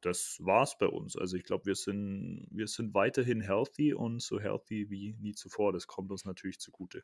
Das 0.00 0.38
war's 0.40 0.78
bei 0.78 0.86
uns. 0.86 1.16
Also 1.16 1.36
ich 1.36 1.44
glaube, 1.44 1.66
wir 1.66 1.74
sind, 1.74 2.46
wir 2.50 2.68
sind 2.68 2.94
weiterhin 2.94 3.40
healthy 3.40 3.94
und 3.94 4.22
so 4.22 4.38
healthy 4.40 4.90
wie 4.90 5.14
nie 5.20 5.34
zuvor. 5.34 5.72
Das 5.72 5.86
kommt 5.86 6.10
uns 6.10 6.24
natürlich 6.24 6.60
zugute. 6.60 7.02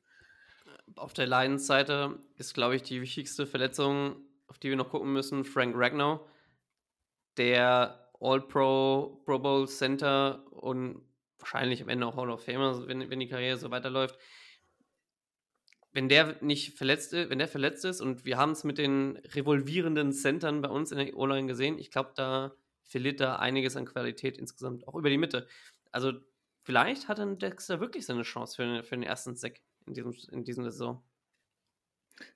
Auf 0.97 1.13
der 1.13 1.27
Lions-Seite 1.27 2.19
ist, 2.37 2.55
glaube 2.55 2.77
ich, 2.77 2.83
die 2.83 3.01
wichtigste 3.01 3.47
Verletzung 3.47 4.25
auf 4.47 4.59
die 4.59 4.71
wir 4.71 4.77
noch 4.77 4.91
gucken 4.91 5.13
müssen, 5.13 5.45
Frank 5.45 5.75
Ragnow, 5.77 6.21
der 7.37 8.11
All-Pro, 8.21 9.23
Pro 9.25 9.39
Bowl 9.39 9.69
Center 9.69 10.45
und 10.51 11.03
wahrscheinlich 11.39 11.83
am 11.83 11.89
Ende 11.89 12.07
auch 12.07 12.17
Hall 12.17 12.31
of 12.31 12.45
Famer, 12.45 12.87
wenn, 12.87 13.11
wenn 13.11 13.21
die 13.21 13.29
Karriere 13.29 13.59
so 13.59 13.71
weiterläuft. 13.71 14.19
Wenn 15.93 16.09
der 16.09 16.43
nicht 16.43 16.77
verletzt 16.77 17.13
ist, 17.13 17.31
wenn 17.31 17.39
der 17.39 17.49
verletzt 17.49 17.85
ist 17.85 18.01
und 18.01 18.25
wir 18.25 18.37
haben 18.37 18.53
es 18.53 18.65
mit 18.65 18.79
den 18.79 19.17
revolvierenden 19.17 20.13
Centern 20.13 20.61
bei 20.61 20.69
uns 20.69 20.91
in 20.91 20.99
der 20.99 21.17
O-Line 21.17 21.47
gesehen, 21.47 21.79
ich 21.79 21.91
glaube, 21.91 22.13
da 22.17 22.55
verliert 22.85 23.21
da 23.21 23.37
einiges 23.37 23.77
an 23.77 23.87
Qualität 23.87 24.39
insgesamt, 24.39 24.87
auch 24.87 24.95
über 24.95 25.11
die 25.11 25.19
Mitte. 25.19 25.47
Also 25.91 26.13
vielleicht 26.63 27.09
hat 27.09 27.19
dann 27.19 27.39
Dexter 27.39 27.81
wirklich 27.81 28.07
seine 28.07 28.23
Chance 28.23 28.57
für, 28.57 28.85
für 28.85 28.97
den 28.97 29.03
ersten 29.03 29.37
Sack 29.37 29.61
in 29.87 29.95
diesem, 29.95 30.15
in 30.31 30.45
diesem 30.45 30.65
Saison. 30.65 31.03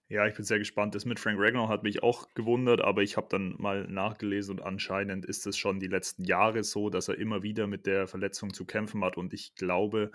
Ja, 0.09 0.27
ich 0.27 0.35
bin 0.35 0.45
sehr 0.45 0.59
gespannt. 0.59 0.95
Das 0.95 1.05
mit 1.05 1.21
Frank 1.21 1.39
Ragnar 1.39 1.69
hat 1.69 1.83
mich 1.83 2.03
auch 2.03 2.29
gewundert, 2.35 2.81
aber 2.81 3.03
ich 3.03 3.17
habe 3.17 3.29
dann 3.31 3.55
mal 3.59 3.87
nachgelesen 3.87 4.59
und 4.59 4.65
anscheinend 4.65 5.25
ist 5.25 5.47
es 5.47 5.57
schon 5.57 5.81
die 5.81 5.87
letzten 5.87 6.25
Jahre 6.25 6.65
so, 6.65 6.91
dass 6.91 7.09
er 7.09 7.19
immer 7.19 7.43
wieder 7.43 7.67
mit 7.67 7.87
der 7.87 8.07
Verletzung 8.09 8.53
zu 8.53 8.65
kämpfen 8.65 9.05
hat 9.05 9.17
und 9.17 9.33
ich 9.35 9.55
glaube, 9.55 10.11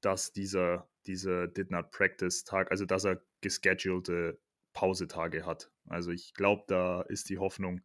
dass 0.00 0.32
dieser, 0.32 0.88
dieser 1.06 1.46
Did 1.48 1.70
Not 1.70 1.92
Practice 1.92 2.44
Tag, 2.44 2.70
also 2.70 2.84
dass 2.84 3.04
er 3.04 3.22
geschedulte 3.40 4.38
Pausetage 4.72 5.46
hat. 5.46 5.70
Also 5.88 6.10
ich 6.10 6.34
glaube, 6.34 6.64
da 6.66 7.02
ist 7.02 7.30
die 7.30 7.38
Hoffnung 7.38 7.82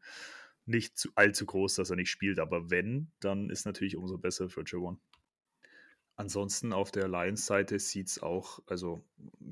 nicht 0.65 0.97
zu, 0.97 1.09
allzu 1.15 1.45
groß, 1.45 1.75
dass 1.75 1.89
er 1.89 1.95
nicht 1.95 2.09
spielt, 2.09 2.39
aber 2.39 2.69
wenn, 2.69 3.11
dann 3.19 3.49
ist 3.49 3.65
natürlich 3.65 3.97
umso 3.97 4.17
besser 4.17 4.49
für 4.49 4.63
Javon. 4.65 4.99
Ansonsten 6.15 6.71
auf 6.71 6.91
der 6.91 7.07
Lions-Seite 7.07 7.79
sieht 7.79 8.07
es 8.07 8.21
auch, 8.21 8.59
also 8.67 9.03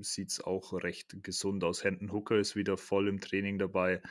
sieht's 0.02 0.42
auch 0.42 0.74
recht 0.74 1.24
gesund 1.24 1.64
aus. 1.64 1.84
Hendon 1.84 2.12
Hooker 2.12 2.38
ist 2.38 2.56
wieder 2.56 2.78
voll 2.78 3.08
im 3.08 3.20
Training 3.20 3.58
dabei. 3.58 4.02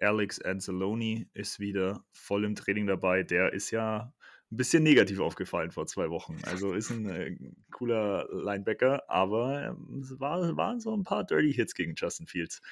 Alex 0.00 0.40
Anzalone 0.40 1.26
ist 1.34 1.60
wieder 1.60 2.04
voll 2.10 2.44
im 2.44 2.54
Training 2.54 2.86
dabei. 2.86 3.22
Der 3.22 3.52
ist 3.52 3.70
ja 3.70 4.12
ein 4.50 4.56
bisschen 4.56 4.82
negativ 4.82 5.20
aufgefallen 5.20 5.70
vor 5.70 5.86
zwei 5.86 6.10
Wochen. 6.10 6.38
Also 6.42 6.72
ist 6.72 6.90
ein 6.90 7.08
äh, 7.08 7.36
cooler 7.70 8.26
Linebacker, 8.32 9.08
aber 9.08 9.66
ähm, 9.68 10.00
es 10.02 10.18
war, 10.18 10.56
waren 10.56 10.80
so 10.80 10.96
ein 10.96 11.04
paar 11.04 11.24
Dirty 11.24 11.52
Hits 11.52 11.74
gegen 11.74 11.94
Justin 11.96 12.26
Fields. 12.26 12.62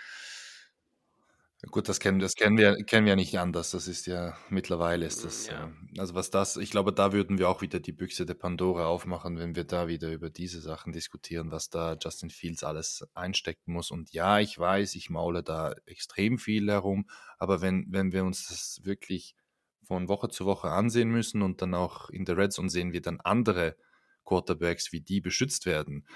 Gut, 1.71 1.89
das 1.89 1.99
kennen, 1.99 2.21
das 2.21 2.35
kennen 2.35 2.57
wir, 2.57 2.77
kennen 2.85 3.07
wir 3.07 3.17
nicht 3.17 3.39
anders. 3.39 3.73
Das 3.73 3.89
ist 3.89 4.07
ja 4.07 4.37
mittlerweile 4.51 5.05
ist 5.05 5.25
das. 5.25 5.49
Ja. 5.49 5.67
Äh, 5.67 6.01
also 6.01 6.15
was 6.15 6.31
das, 6.31 6.57
ich 6.57 6.71
glaube, 6.71 6.93
da 6.93 7.13
würden 7.13 7.39
wir 7.39 7.49
auch 7.49 7.61
wieder 7.61 7.81
die 7.81 7.93
Büchse 7.93 8.25
der 8.25 8.35
Pandora 8.35 8.87
aufmachen, 8.87 9.39
wenn 9.39 9.57
wir 9.57 9.65
da 9.65 9.89
wieder 9.89 10.13
über 10.13 10.31
diese 10.31 10.61
Sachen 10.61 10.93
diskutieren, 10.93 11.51
was 11.51 11.69
da 11.69 11.97
Justin 12.01 12.31
Fields 12.31 12.63
alles 12.63 13.05
einstecken 13.15 13.73
muss. 13.73 13.91
Und 13.91 14.13
ja, 14.13 14.39
ich 14.39 14.59
weiß, 14.59 14.95
ich 14.95 15.11
maule 15.11 15.43
da 15.43 15.75
extrem 15.87 16.39
viel 16.39 16.71
herum, 16.71 17.09
aber 17.39 17.61
wenn, 17.61 17.87
wenn 17.91 18.13
wir 18.13 18.25
uns 18.25 18.47
das 18.47 18.81
wirklich 18.85 19.35
von 19.83 20.09
Woche 20.09 20.29
zu 20.29 20.47
Woche 20.47 20.71
ansehen 20.71 21.11
müssen 21.11 21.43
und 21.43 21.63
dann 21.63 21.75
auch 21.75 22.11
in 22.11 22.25
der 22.25 22.37
Red 22.37 22.53
Zone 22.53 22.71
sehen 22.71 22.93
wir 22.93 23.03
dann 23.03 23.21
andere 23.21 23.77
Quarterbacks, 24.25 24.93
wie 24.93 25.01
die 25.01 25.21
beschützt 25.21 25.67
werden, 25.67 26.07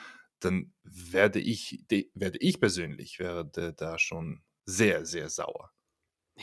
dann 0.41 0.73
werde 0.83 1.39
ich, 1.39 1.85
werde 2.15 2.39
ich 2.39 2.61
persönlich 2.61 3.19
werde 3.19 3.73
da 3.75 3.99
schon 3.99 4.43
sehr, 4.65 5.05
sehr 5.05 5.29
sauer. 5.29 5.73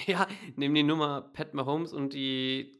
Ja, 0.06 0.27
nimm 0.56 0.75
die 0.75 0.84
Nummer 0.84 1.21
Pat 1.34 1.53
Mahomes 1.53 1.93
und 1.93 2.13
die, 2.13 2.80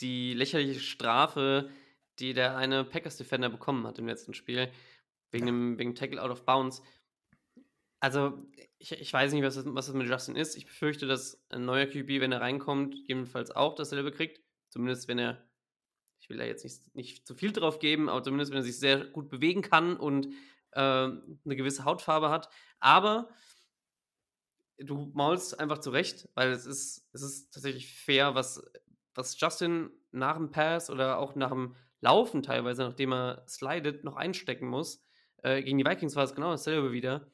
die 0.00 0.34
lächerliche 0.34 0.80
Strafe, 0.80 1.70
die 2.18 2.34
der 2.34 2.56
eine 2.56 2.84
Packers-Defender 2.84 3.48
bekommen 3.48 3.86
hat 3.86 3.98
im 3.98 4.06
letzten 4.06 4.34
Spiel, 4.34 4.70
wegen 5.30 5.46
dem 5.46 5.78
wegen 5.78 5.94
Tackle 5.94 6.22
out 6.22 6.30
of 6.30 6.44
bounds. 6.44 6.82
Also, 8.00 8.46
ich, 8.78 8.92
ich 8.92 9.12
weiß 9.12 9.32
nicht, 9.32 9.42
was 9.42 9.54
das, 9.54 9.64
was 9.66 9.86
das 9.86 9.94
mit 9.94 10.08
Justin 10.08 10.36
ist. 10.36 10.56
Ich 10.56 10.66
befürchte, 10.66 11.06
dass 11.06 11.44
ein 11.50 11.64
neuer 11.64 11.86
QB, 11.86 12.20
wenn 12.20 12.32
er 12.32 12.40
reinkommt, 12.40 12.94
gegebenenfalls 12.94 13.50
auch 13.50 13.74
dasselbe 13.74 14.10
kriegt. 14.10 14.40
Zumindest, 14.70 15.08
wenn 15.08 15.18
er, 15.18 15.46
ich 16.20 16.30
will 16.30 16.38
da 16.38 16.44
jetzt 16.44 16.64
nicht, 16.64 16.94
nicht 16.94 17.26
zu 17.26 17.34
viel 17.34 17.52
drauf 17.52 17.78
geben, 17.78 18.08
aber 18.08 18.22
zumindest, 18.22 18.52
wenn 18.52 18.58
er 18.58 18.64
sich 18.64 18.78
sehr 18.78 19.04
gut 19.04 19.28
bewegen 19.28 19.62
kann 19.62 19.96
und 19.96 20.28
äh, 20.72 20.80
eine 20.80 21.36
gewisse 21.44 21.84
Hautfarbe 21.84 22.30
hat. 22.30 22.48
Aber 22.78 23.28
du 24.82 25.10
maulst 25.14 25.58
einfach 25.58 25.78
zurecht, 25.78 26.28
weil 26.34 26.50
es 26.50 26.66
ist, 26.66 27.08
es 27.12 27.22
ist 27.22 27.52
tatsächlich 27.52 27.94
fair, 27.94 28.34
was, 28.34 28.62
was 29.14 29.38
Justin 29.40 29.90
nach 30.12 30.36
dem 30.36 30.50
Pass 30.50 30.90
oder 30.90 31.18
auch 31.18 31.34
nach 31.34 31.50
dem 31.50 31.76
Laufen 32.00 32.42
teilweise, 32.42 32.82
nachdem 32.82 33.12
er 33.12 33.44
slidet, 33.48 34.04
noch 34.04 34.16
einstecken 34.16 34.66
muss. 34.66 35.04
Äh, 35.42 35.62
gegen 35.62 35.78
die 35.78 35.84
Vikings 35.84 36.16
war 36.16 36.24
es 36.24 36.34
genau 36.34 36.50
dasselbe 36.50 36.92
wieder. 36.92 37.30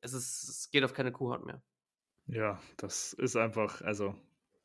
Es, 0.00 0.12
ist, 0.12 0.48
es 0.48 0.70
geht 0.70 0.84
auf 0.84 0.92
keine 0.92 1.12
Kuhhaut 1.12 1.46
mehr. 1.46 1.62
Ja, 2.26 2.60
das 2.76 3.12
ist 3.14 3.36
einfach, 3.36 3.80
also 3.82 4.14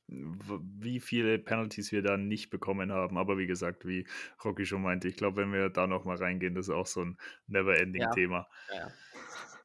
wie 0.07 0.99
viele 0.99 1.37
Penalties 1.37 1.91
wir 1.91 2.01
da 2.01 2.17
nicht 2.17 2.49
bekommen 2.49 2.91
haben. 2.91 3.17
Aber 3.17 3.37
wie 3.37 3.47
gesagt, 3.47 3.85
wie 3.85 4.07
Rocky 4.43 4.65
schon 4.65 4.81
meinte, 4.81 5.07
ich 5.07 5.15
glaube, 5.15 5.41
wenn 5.41 5.53
wir 5.53 5.69
da 5.69 5.87
nochmal 5.87 6.17
reingehen, 6.17 6.55
das 6.55 6.67
ist 6.67 6.73
auch 6.73 6.87
so 6.87 7.01
ein 7.01 7.17
Never-Ending-Thema. 7.47 8.47
Ja. 8.69 8.75
Ja, 8.75 8.87
ja. 8.87 8.93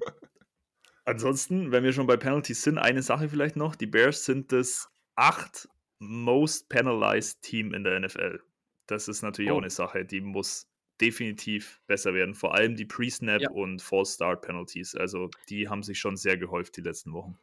Ansonsten, 1.04 1.70
wenn 1.70 1.84
wir 1.84 1.92
schon 1.92 2.06
bei 2.06 2.16
Penalties 2.16 2.62
sind, 2.62 2.78
eine 2.78 3.02
Sache 3.02 3.28
vielleicht 3.28 3.56
noch. 3.56 3.76
Die 3.76 3.86
Bears 3.86 4.24
sind 4.24 4.52
das 4.52 4.88
acht 5.16 5.68
most 5.98 6.68
penalized 6.68 7.42
Team 7.42 7.74
in 7.74 7.84
der 7.84 8.00
NFL. 8.00 8.40
Das 8.86 9.08
ist 9.08 9.22
natürlich 9.22 9.50
oh. 9.50 9.54
auch 9.54 9.58
eine 9.58 9.70
Sache, 9.70 10.04
die 10.04 10.20
muss 10.20 10.68
definitiv 11.00 11.80
besser 11.86 12.14
werden. 12.14 12.34
Vor 12.34 12.54
allem 12.54 12.76
die 12.76 12.84
Pre-Snap 12.84 13.40
ja. 13.42 13.50
und 13.50 13.82
Fall-Start-Penalties. 13.82 14.94
Also 14.94 15.30
die 15.48 15.68
haben 15.68 15.82
sich 15.82 15.98
schon 15.98 16.16
sehr 16.16 16.38
gehäuft 16.38 16.76
die 16.76 16.82
letzten 16.82 17.12
Wochen. 17.12 17.36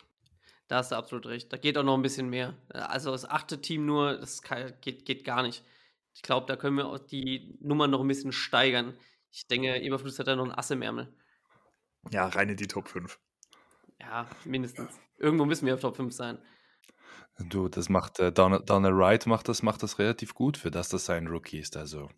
Da 0.67 0.77
hast 0.77 0.91
du 0.91 0.95
absolut 0.95 1.25
recht. 1.25 1.51
Da 1.51 1.57
geht 1.57 1.77
auch 1.77 1.83
noch 1.83 1.95
ein 1.95 2.01
bisschen 2.01 2.29
mehr. 2.29 2.55
Also 2.69 3.11
das 3.11 3.29
achte 3.29 3.61
Team 3.61 3.85
nur, 3.85 4.17
das 4.17 4.41
geht, 4.81 5.05
geht 5.05 5.23
gar 5.25 5.43
nicht. 5.43 5.65
Ich 6.13 6.21
glaube, 6.21 6.45
da 6.47 6.55
können 6.55 6.77
wir 6.77 6.87
auch 6.87 6.99
die 6.99 7.57
Nummer 7.59 7.87
noch 7.87 8.01
ein 8.01 8.07
bisschen 8.07 8.31
steigern. 8.31 8.97
Ich 9.31 9.47
denke, 9.47 9.75
Eberfluss 9.77 10.17
hat 10.17 10.27
da 10.27 10.35
noch 10.35 10.45
ein 10.45 10.51
Ass 10.51 10.71
im 10.71 10.81
Ärmel. 10.81 11.13
Ja, 12.11 12.27
rein 12.27 12.49
in 12.49 12.57
die 12.57 12.67
Top 12.67 12.87
5. 12.87 13.19
Ja, 14.01 14.27
mindestens. 14.45 14.99
Irgendwo 15.17 15.45
müssen 15.45 15.65
wir 15.65 15.75
auf 15.75 15.81
Top 15.81 15.95
5 15.95 16.13
sein. 16.13 16.39
Du, 17.49 17.69
das 17.69 17.89
macht 17.89 18.19
äh, 18.19 18.31
Donald 18.31 18.69
Wright 18.69 19.25
macht 19.25 19.47
das, 19.47 19.63
macht 19.63 19.83
das 19.83 19.99
relativ 19.99 20.33
gut, 20.33 20.57
für 20.57 20.71
das 20.71 20.89
das 20.89 21.05
sein 21.05 21.27
Rookie 21.27 21.59
ist. 21.59 21.77
Also 21.77 22.09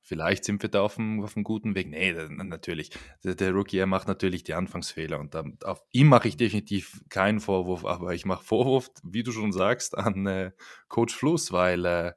vielleicht 0.00 0.44
sind 0.44 0.62
wir 0.62 0.70
da 0.70 0.82
auf 0.82 0.98
einem, 0.98 1.22
auf 1.22 1.34
guten 1.42 1.74
Weg. 1.74 1.88
Nee, 1.88 2.12
natürlich. 2.12 2.90
Der, 3.24 3.34
der, 3.34 3.52
Rookie, 3.52 3.78
er 3.78 3.86
macht 3.86 4.08
natürlich 4.08 4.44
die 4.44 4.54
Anfangsfehler 4.54 5.18
und 5.18 5.34
dann, 5.34 5.58
auf 5.64 5.84
ihm 5.92 6.08
mache 6.08 6.28
ich 6.28 6.36
definitiv 6.36 7.02
keinen 7.08 7.40
Vorwurf, 7.40 7.84
aber 7.84 8.14
ich 8.14 8.24
mache 8.24 8.44
Vorwurf, 8.44 8.90
wie 9.02 9.22
du 9.22 9.32
schon 9.32 9.52
sagst, 9.52 9.96
an 9.98 10.26
äh, 10.26 10.52
Coach 10.88 11.14
Fluss, 11.14 11.52
weil 11.52 11.84
äh, 11.84 12.12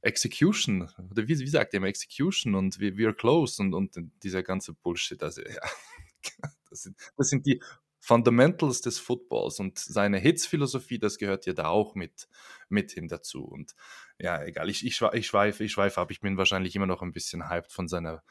Execution, 0.00 0.90
oder 1.10 1.26
wie, 1.26 1.38
wie 1.38 1.48
sagt 1.48 1.74
er 1.74 1.82
Execution 1.82 2.54
und 2.54 2.78
we, 2.78 2.88
we're 2.88 3.14
close 3.14 3.60
und, 3.60 3.74
und 3.74 3.96
dieser 4.22 4.42
ganze 4.42 4.74
Bullshit. 4.74 5.22
Also, 5.22 5.42
ja. 5.42 5.60
Das 6.70 6.82
sind, 6.82 6.96
das 7.16 7.28
sind 7.28 7.46
die 7.46 7.62
Fundamentals 8.04 8.82
des 8.82 8.98
Footballs 8.98 9.60
und 9.60 9.78
seine 9.78 10.18
Hits-Philosophie, 10.18 10.98
das 10.98 11.16
gehört 11.16 11.46
ja 11.46 11.54
da 11.54 11.68
auch 11.68 11.94
mit, 11.94 12.28
mit 12.68 12.92
hin 12.92 13.08
dazu. 13.08 13.42
Und 13.42 13.74
ja, 14.18 14.42
egal, 14.44 14.68
ich, 14.68 14.84
ich, 14.84 15.00
ich 15.00 15.26
schweife 15.26 15.64
ich 15.64 15.72
schweif 15.72 15.96
ab. 15.96 16.10
Ich 16.10 16.20
bin 16.20 16.36
wahrscheinlich 16.36 16.76
immer 16.76 16.86
noch 16.86 17.00
ein 17.00 17.12
bisschen 17.12 17.48
hyped 17.48 17.72
von 17.72 17.88
seiner 17.88 18.22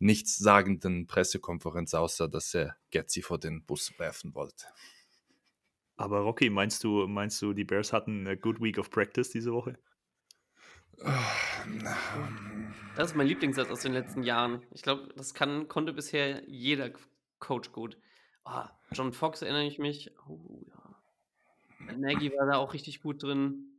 nichtssagenden 0.00 1.06
Pressekonferenz, 1.06 1.94
außer 1.94 2.28
dass 2.28 2.52
er 2.52 2.76
Getzi 2.90 3.22
vor 3.22 3.38
den 3.38 3.64
Bus 3.64 3.98
werfen 3.98 4.34
wollte. 4.34 4.66
Aber 5.96 6.20
Rocky, 6.20 6.50
meinst 6.50 6.84
du, 6.84 7.06
meinst 7.06 7.40
du, 7.40 7.54
die 7.54 7.64
Bears 7.64 7.94
hatten 7.94 8.26
eine 8.26 8.36
good 8.36 8.60
week 8.60 8.76
of 8.76 8.90
practice 8.90 9.30
diese 9.30 9.54
Woche? 9.54 9.78
Das 12.96 13.10
ist 13.10 13.16
mein 13.16 13.28
Lieblingssatz 13.28 13.70
aus 13.70 13.80
den 13.80 13.94
letzten 13.94 14.24
Jahren. 14.24 14.62
Ich 14.72 14.82
glaube, 14.82 15.08
das 15.16 15.32
kann, 15.32 15.68
konnte 15.68 15.94
bisher 15.94 16.46
jeder 16.46 16.90
Coach 17.38 17.72
gut. 17.72 17.96
Oh, 18.44 18.64
John 18.92 19.12
Fox 19.12 19.42
erinnere 19.42 19.64
ich 19.64 19.78
mich. 19.78 20.10
Oh, 20.28 20.38
ja. 20.68 21.96
Nagy 21.96 22.32
war 22.36 22.46
da 22.46 22.56
auch 22.58 22.74
richtig 22.74 23.02
gut 23.02 23.22
drin. 23.22 23.72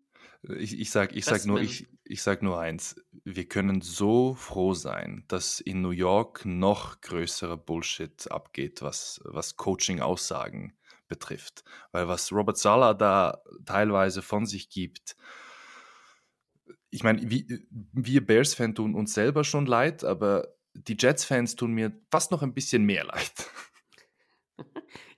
Ich, 0.57 0.77
ich 0.77 0.91
sag, 0.91 1.15
ich 1.15 1.23
sag 1.23 1.45
nur, 1.45 1.61
ich, 1.61 1.87
ich 2.03 2.21
sag 2.21 2.41
nur 2.41 2.59
eins. 2.59 3.01
Wir 3.23 3.47
können 3.47 3.81
so 3.81 4.35
froh 4.35 4.73
sein, 4.73 5.23
dass 5.29 5.61
in 5.61 5.81
New 5.81 5.91
York 5.91 6.45
noch 6.45 6.99
größere 6.99 7.57
Bullshit 7.57 8.29
abgeht, 8.29 8.81
was, 8.81 9.21
was 9.23 9.55
Coaching-Aussagen 9.55 10.73
betrifft. 11.07 11.63
Weil 11.91 12.09
was 12.09 12.31
Robert 12.33 12.57
Sala 12.57 12.93
da 12.93 13.41
teilweise 13.65 14.21
von 14.21 14.45
sich 14.45 14.69
gibt, 14.69 15.15
ich 16.89 17.03
meine, 17.03 17.21
wir 17.29 18.25
Bears-Fans 18.25 18.75
tun 18.75 18.93
uns 18.93 19.13
selber 19.15 19.43
schon 19.43 19.65
leid, 19.65 20.03
aber 20.03 20.47
die 20.73 20.95
Jets-Fans 20.99 21.55
tun 21.55 21.71
mir 21.73 21.91
fast 22.11 22.31
noch 22.31 22.43
ein 22.43 22.53
bisschen 22.53 22.83
mehr 22.83 23.05
leid. 23.05 23.33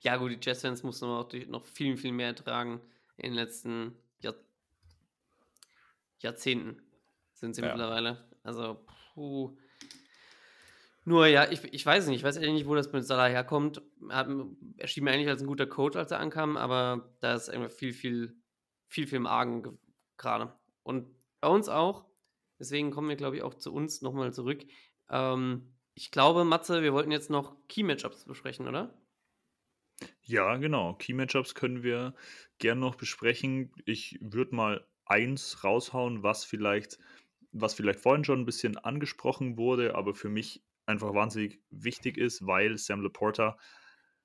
ja, 0.00 0.16
gut, 0.16 0.30
die 0.30 0.38
Jets-Fans 0.40 0.82
mussten 0.82 1.06
auch 1.06 1.30
noch 1.48 1.64
viel, 1.66 1.96
viel 1.96 2.12
mehr 2.12 2.34
tragen 2.34 2.80
in 3.16 3.30
den 3.30 3.34
letzten 3.34 3.96
Jahr 4.20 4.34
Jahrzehnten 6.18 6.82
sind 7.32 7.54
sie 7.54 7.62
ja. 7.62 7.68
mittlerweile. 7.68 8.28
Also, 8.42 8.84
puh. 9.14 9.56
Nur 11.04 11.26
ja, 11.26 11.50
ich, 11.50 11.62
ich 11.72 11.86
weiß 11.86 12.08
nicht, 12.08 12.16
ich 12.16 12.24
weiß 12.24 12.36
ehrlich 12.36 12.54
nicht, 12.54 12.66
wo 12.66 12.74
das 12.74 12.92
mit 12.92 13.04
Salah 13.04 13.28
herkommt. 13.28 13.80
Er 14.08 14.86
schien 14.86 15.04
mir 15.04 15.12
eigentlich 15.12 15.28
als 15.28 15.40
ein 15.40 15.46
guter 15.46 15.66
Coach, 15.66 15.96
als 15.96 16.10
er 16.10 16.18
ankam, 16.18 16.56
aber 16.56 17.14
da 17.20 17.34
ist 17.34 17.48
irgendwie 17.48 17.70
viel, 17.70 17.92
viel, 17.92 18.36
viel, 18.88 19.06
viel 19.06 19.16
im 19.16 19.26
Argen 19.26 19.78
gerade. 20.16 20.52
Und 20.82 21.14
bei 21.40 21.48
uns 21.48 21.68
auch. 21.68 22.06
Deswegen 22.58 22.90
kommen 22.90 23.08
wir, 23.08 23.16
glaube 23.16 23.36
ich, 23.36 23.42
auch 23.42 23.54
zu 23.54 23.72
uns 23.72 24.00
nochmal 24.00 24.32
zurück. 24.32 24.64
Ähm, 25.10 25.74
ich 25.94 26.10
glaube, 26.10 26.44
Matze, 26.44 26.82
wir 26.82 26.92
wollten 26.92 27.12
jetzt 27.12 27.30
noch 27.30 27.54
Key-Matchups 27.68 28.24
besprechen, 28.24 28.66
oder? 28.66 28.94
Ja, 30.28 30.56
genau. 30.56 30.94
Key-Matchups 30.94 31.54
können 31.54 31.84
wir 31.84 32.12
gern 32.58 32.80
noch 32.80 32.96
besprechen. 32.96 33.70
Ich 33.84 34.18
würde 34.20 34.56
mal 34.56 34.84
eins 35.04 35.62
raushauen, 35.62 36.24
was 36.24 36.44
vielleicht, 36.44 36.98
was 37.52 37.74
vielleicht 37.74 38.00
vorhin 38.00 38.24
schon 38.24 38.40
ein 38.40 38.46
bisschen 38.46 38.76
angesprochen 38.76 39.56
wurde, 39.56 39.94
aber 39.94 40.14
für 40.14 40.28
mich 40.28 40.64
einfach 40.84 41.14
wahnsinnig 41.14 41.60
wichtig 41.70 42.18
ist, 42.18 42.44
weil 42.44 42.76
Sam 42.76 43.02
Laporta 43.02 43.56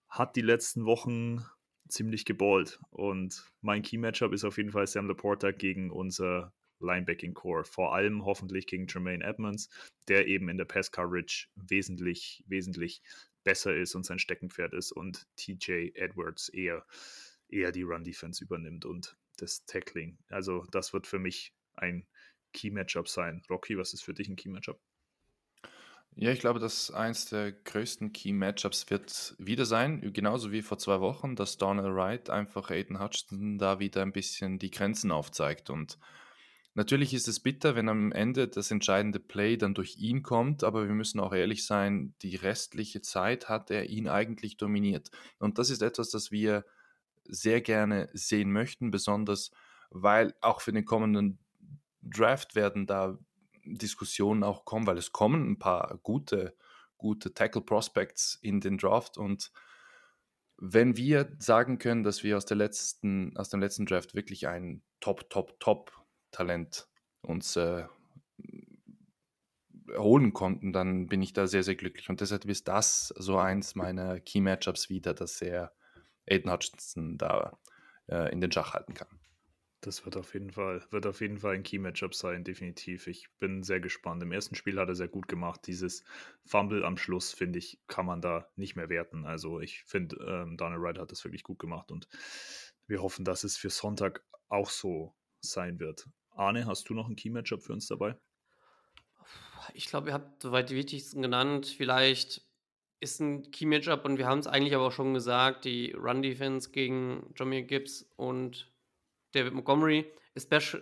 hat 0.09 0.35
die 0.35 0.41
letzten 0.41 0.85
Wochen 0.85 1.45
ziemlich 1.87 2.25
geballt. 2.25 2.79
Und 2.89 3.51
mein 3.61 3.83
Key-Matchup 3.83 4.33
ist 4.33 4.43
auf 4.43 4.57
jeden 4.57 4.71
Fall 4.71 4.87
Sam 4.87 5.07
Laporta 5.07 5.51
gegen 5.51 5.91
unser 5.91 6.51
Linebacking 6.79 7.35
Core. 7.35 7.63
Vor 7.63 7.93
allem 7.93 8.25
hoffentlich 8.25 8.65
gegen 8.65 8.87
Jermaine 8.87 9.23
Edmonds, 9.23 9.69
der 10.07 10.25
eben 10.25 10.49
in 10.49 10.57
der 10.57 10.65
Pass 10.65 10.91
Coverage 10.91 11.47
wesentlich, 11.55 12.43
wesentlich 12.47 13.03
besser 13.43 13.75
ist 13.75 13.95
und 13.95 14.05
sein 14.05 14.19
Steckenpferd 14.19 14.73
ist 14.73 14.91
und 14.91 15.27
TJ 15.35 15.91
Edwards 15.95 16.49
eher, 16.49 16.85
eher 17.49 17.71
die 17.71 17.83
Run 17.83 18.03
Defense 18.03 18.43
übernimmt 18.43 18.85
und 18.85 19.17
das 19.37 19.65
Tackling. 19.65 20.17
Also, 20.29 20.65
das 20.71 20.93
wird 20.93 21.07
für 21.07 21.19
mich 21.19 21.53
ein 21.75 22.05
Key 22.53 22.69
Matchup 22.69 23.07
sein. 23.07 23.41
Rocky, 23.49 23.77
was 23.77 23.93
ist 23.93 24.03
für 24.03 24.13
dich 24.13 24.27
ein 24.27 24.35
Key 24.35 24.49
Matchup? 24.49 24.79
Ja, 26.15 26.31
ich 26.31 26.39
glaube, 26.39 26.59
dass 26.59 26.91
eins 26.91 27.25
der 27.27 27.53
größten 27.53 28.11
Key 28.11 28.33
Matchups 28.33 28.89
wird 28.89 29.33
wieder 29.37 29.65
sein, 29.65 30.11
genauso 30.13 30.51
wie 30.51 30.61
vor 30.61 30.77
zwei 30.77 30.99
Wochen, 30.99 31.35
dass 31.35 31.57
Donald 31.57 31.95
Wright 31.95 32.29
einfach 32.29 32.69
Aiden 32.69 32.99
Hutchinson 32.99 33.57
da 33.57 33.79
wieder 33.79 34.01
ein 34.01 34.11
bisschen 34.11 34.59
die 34.59 34.71
Grenzen 34.71 35.11
aufzeigt. 35.11 35.69
Und 35.69 35.97
natürlich 36.73 37.13
ist 37.13 37.27
es 37.27 37.39
bitter, 37.39 37.75
wenn 37.75 37.89
am 37.89 38.11
Ende 38.11 38.47
das 38.47 38.71
entscheidende 38.71 39.19
Play 39.19 39.57
dann 39.57 39.73
durch 39.73 39.97
ihn 39.97 40.23
kommt, 40.23 40.63
aber 40.63 40.87
wir 40.87 40.93
müssen 40.93 41.19
auch 41.19 41.33
ehrlich 41.33 41.65
sein, 41.65 42.13
die 42.21 42.35
restliche 42.35 43.01
Zeit 43.01 43.49
hat 43.49 43.71
er 43.71 43.89
ihn 43.89 44.07
eigentlich 44.07 44.57
dominiert. 44.57 45.11
Und 45.39 45.57
das 45.57 45.69
ist 45.69 45.81
etwas, 45.81 46.09
das 46.09 46.31
wir 46.31 46.65
sehr 47.25 47.61
gerne 47.61 48.09
sehen 48.13 48.51
möchten, 48.51 48.91
besonders 48.91 49.51
weil 49.89 50.33
auch 50.41 50.61
für 50.61 50.71
den 50.71 50.85
kommenden 50.85 51.39
Draft 52.01 52.55
werden 52.55 52.87
da 52.87 53.17
Diskussionen 53.65 54.43
auch 54.43 54.65
kommen, 54.65 54.87
weil 54.87 54.97
es 54.97 55.11
kommen 55.11 55.51
ein 55.51 55.59
paar 55.59 55.99
gute, 56.01 56.55
gute 56.97 57.33
Tackle 57.33 57.61
Prospects 57.61 58.39
in 58.41 58.61
den 58.61 58.77
Draft 58.77 59.17
und 59.17 59.51
wenn 60.63 60.95
wir 60.95 61.35
sagen 61.39 61.79
können, 61.79 62.03
dass 62.03 62.23
wir 62.23 62.37
aus, 62.37 62.45
der 62.45 62.55
letzten, 62.55 63.35
aus 63.35 63.49
dem 63.49 63.59
letzten 63.59 63.87
Draft 63.87 64.13
wirklich 64.13 64.47
ein 64.47 64.83
Top, 64.99 65.27
Top, 65.31 65.59
Top 65.59 65.91
Talent 66.31 66.87
uns 67.21 67.55
äh, 67.55 67.85
holen 69.97 70.33
konnten, 70.33 70.73
dann 70.73 71.07
bin 71.07 71.21
ich 71.21 71.33
da 71.33 71.47
sehr, 71.47 71.63
sehr 71.63 71.75
glücklich. 71.75 72.09
Und 72.09 72.21
deshalb 72.21 72.45
ist 72.45 72.67
das 72.67 73.09
so 73.17 73.37
eins 73.37 73.75
meiner 73.75 74.19
Key 74.19 74.41
Matchups 74.41 74.89
wieder, 74.89 75.13
dass 75.13 75.41
er 75.41 75.73
Aiden 76.29 76.51
Hutchinson 76.51 77.17
da 77.17 77.59
äh, 78.07 78.31
in 78.31 78.41
den 78.41 78.51
Schach 78.51 78.73
halten 78.73 78.93
kann. 78.93 79.07
Das 79.81 80.05
wird 80.05 80.15
auf 80.15 80.35
jeden 80.35 80.51
Fall, 80.51 80.83
wird 80.91 81.07
auf 81.07 81.21
jeden 81.21 81.39
Fall 81.39 81.55
ein 81.55 81.63
Key-Matchup 81.63 82.13
sein, 82.13 82.43
definitiv. 82.43 83.07
Ich 83.07 83.31
bin 83.39 83.63
sehr 83.63 83.79
gespannt. 83.79 84.21
Im 84.21 84.31
ersten 84.31 84.53
Spiel 84.53 84.79
hat 84.79 84.89
er 84.89 84.95
sehr 84.95 85.07
gut 85.07 85.27
gemacht. 85.27 85.61
Dieses 85.65 86.03
Fumble 86.45 86.85
am 86.85 86.97
Schluss, 86.97 87.33
finde 87.33 87.57
ich, 87.57 87.79
kann 87.87 88.05
man 88.05 88.21
da 88.21 88.47
nicht 88.55 88.75
mehr 88.75 88.89
werten. 88.89 89.25
Also 89.25 89.59
ich 89.59 89.83
finde, 89.85 90.17
ähm, 90.17 90.55
Daniel 90.55 90.81
Wright 90.81 90.99
hat 90.99 91.11
das 91.11 91.23
wirklich 91.23 91.41
gut 91.41 91.57
gemacht 91.57 91.91
und 91.91 92.07
wir 92.85 93.01
hoffen, 93.01 93.25
dass 93.25 93.43
es 93.43 93.57
für 93.57 93.71
Sonntag 93.71 94.23
auch 94.49 94.69
so 94.69 95.15
sein 95.39 95.79
wird. 95.79 96.07
Arne, 96.35 96.65
hast 96.65 96.89
du 96.89 96.93
noch 96.93 97.07
ein 97.07 97.15
Key-Matchup 97.15 97.61
für 97.61 97.73
uns 97.73 97.87
dabei? 97.87 98.15
Ich 99.73 99.85
glaube, 99.87 100.09
ihr 100.09 100.13
habt 100.13 100.41
soweit 100.41 100.69
die 100.69 100.75
wichtigsten 100.75 101.21
genannt. 101.21 101.67
Vielleicht 101.67 102.41
ist 102.99 103.19
ein 103.19 103.51
Key-Matchup 103.51 104.05
und 104.05 104.17
wir 104.17 104.27
haben 104.27 104.39
es 104.39 104.47
eigentlich 104.47 104.75
aber 104.75 104.87
auch 104.87 104.91
schon 104.91 105.13
gesagt, 105.13 105.65
die 105.65 105.91
Run-Defense 105.91 106.71
gegen 106.71 107.33
Jamir 107.35 107.63
Gibbs 107.63 108.03
und 108.15 108.71
David 109.33 109.53
Montgomery, 109.53 110.11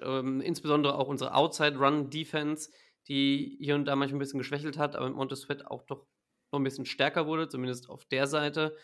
ähm, 0.01 0.41
insbesondere 0.41 0.95
auch 0.97 1.07
unsere 1.07 1.33
Outside-Run-Defense, 1.33 2.71
die 3.07 3.57
hier 3.59 3.75
und 3.75 3.85
da 3.85 3.95
manchmal 3.95 4.17
ein 4.17 4.19
bisschen 4.19 4.39
geschwächelt 4.39 4.77
hat, 4.77 4.95
aber 4.95 5.09
mit 5.09 5.37
Sweat 5.37 5.65
auch 5.65 5.83
doch 5.83 6.05
noch 6.51 6.59
ein 6.59 6.63
bisschen 6.63 6.85
stärker 6.85 7.27
wurde, 7.27 7.47
zumindest 7.47 7.89
auf 7.89 8.05
der 8.05 8.25
Seite. 8.25 8.75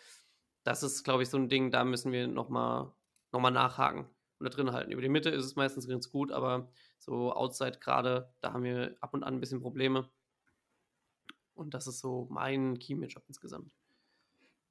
Das 0.62 0.82
ist, 0.82 1.02
glaube 1.02 1.24
ich, 1.24 1.28
so 1.28 1.36
ein 1.36 1.48
Ding, 1.48 1.70
da 1.70 1.84
müssen 1.84 2.12
wir 2.12 2.28
nochmal 2.28 2.92
noch 3.32 3.40
mal 3.40 3.50
nachhaken 3.50 4.08
und 4.38 4.44
da 4.44 4.50
drin 4.50 4.72
halten. 4.72 4.92
Über 4.92 5.02
die 5.02 5.08
Mitte 5.08 5.30
ist 5.30 5.44
es 5.44 5.56
meistens 5.56 5.88
ganz 5.88 6.10
gut, 6.10 6.32
aber 6.32 6.70
so 6.98 7.32
Outside 7.32 7.78
gerade, 7.80 8.32
da 8.40 8.52
haben 8.52 8.64
wir 8.64 8.96
ab 9.00 9.14
und 9.14 9.22
an 9.22 9.34
ein 9.34 9.40
bisschen 9.40 9.60
Probleme. 9.60 10.08
Und 11.54 11.74
das 11.74 11.86
ist 11.86 12.00
so 12.00 12.26
mein 12.30 12.78
Key-Matchup 12.78 13.24
insgesamt. 13.28 13.72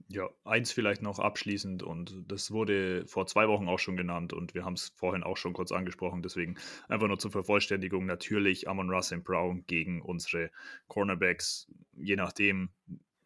Ja, 0.07 0.29
eins 0.43 0.71
vielleicht 0.71 1.01
noch 1.01 1.17
abschließend 1.17 1.81
und 1.81 2.25
das 2.27 2.51
wurde 2.51 3.07
vor 3.07 3.25
zwei 3.25 3.47
Wochen 3.47 3.67
auch 3.67 3.79
schon 3.79 3.97
genannt 3.97 4.33
und 4.33 4.53
wir 4.53 4.63
haben 4.63 4.73
es 4.73 4.89
vorhin 4.95 5.23
auch 5.23 5.35
schon 5.35 5.53
kurz 5.53 5.71
angesprochen, 5.71 6.21
deswegen 6.21 6.57
einfach 6.87 7.07
nur 7.07 7.17
zur 7.17 7.31
Vervollständigung. 7.31 8.05
Natürlich 8.05 8.67
Amon 8.67 8.91
Russell 8.91 9.21
Brown 9.21 9.65
gegen 9.65 10.03
unsere 10.03 10.51
Cornerbacks, 10.87 11.67
je 11.93 12.17
nachdem, 12.17 12.69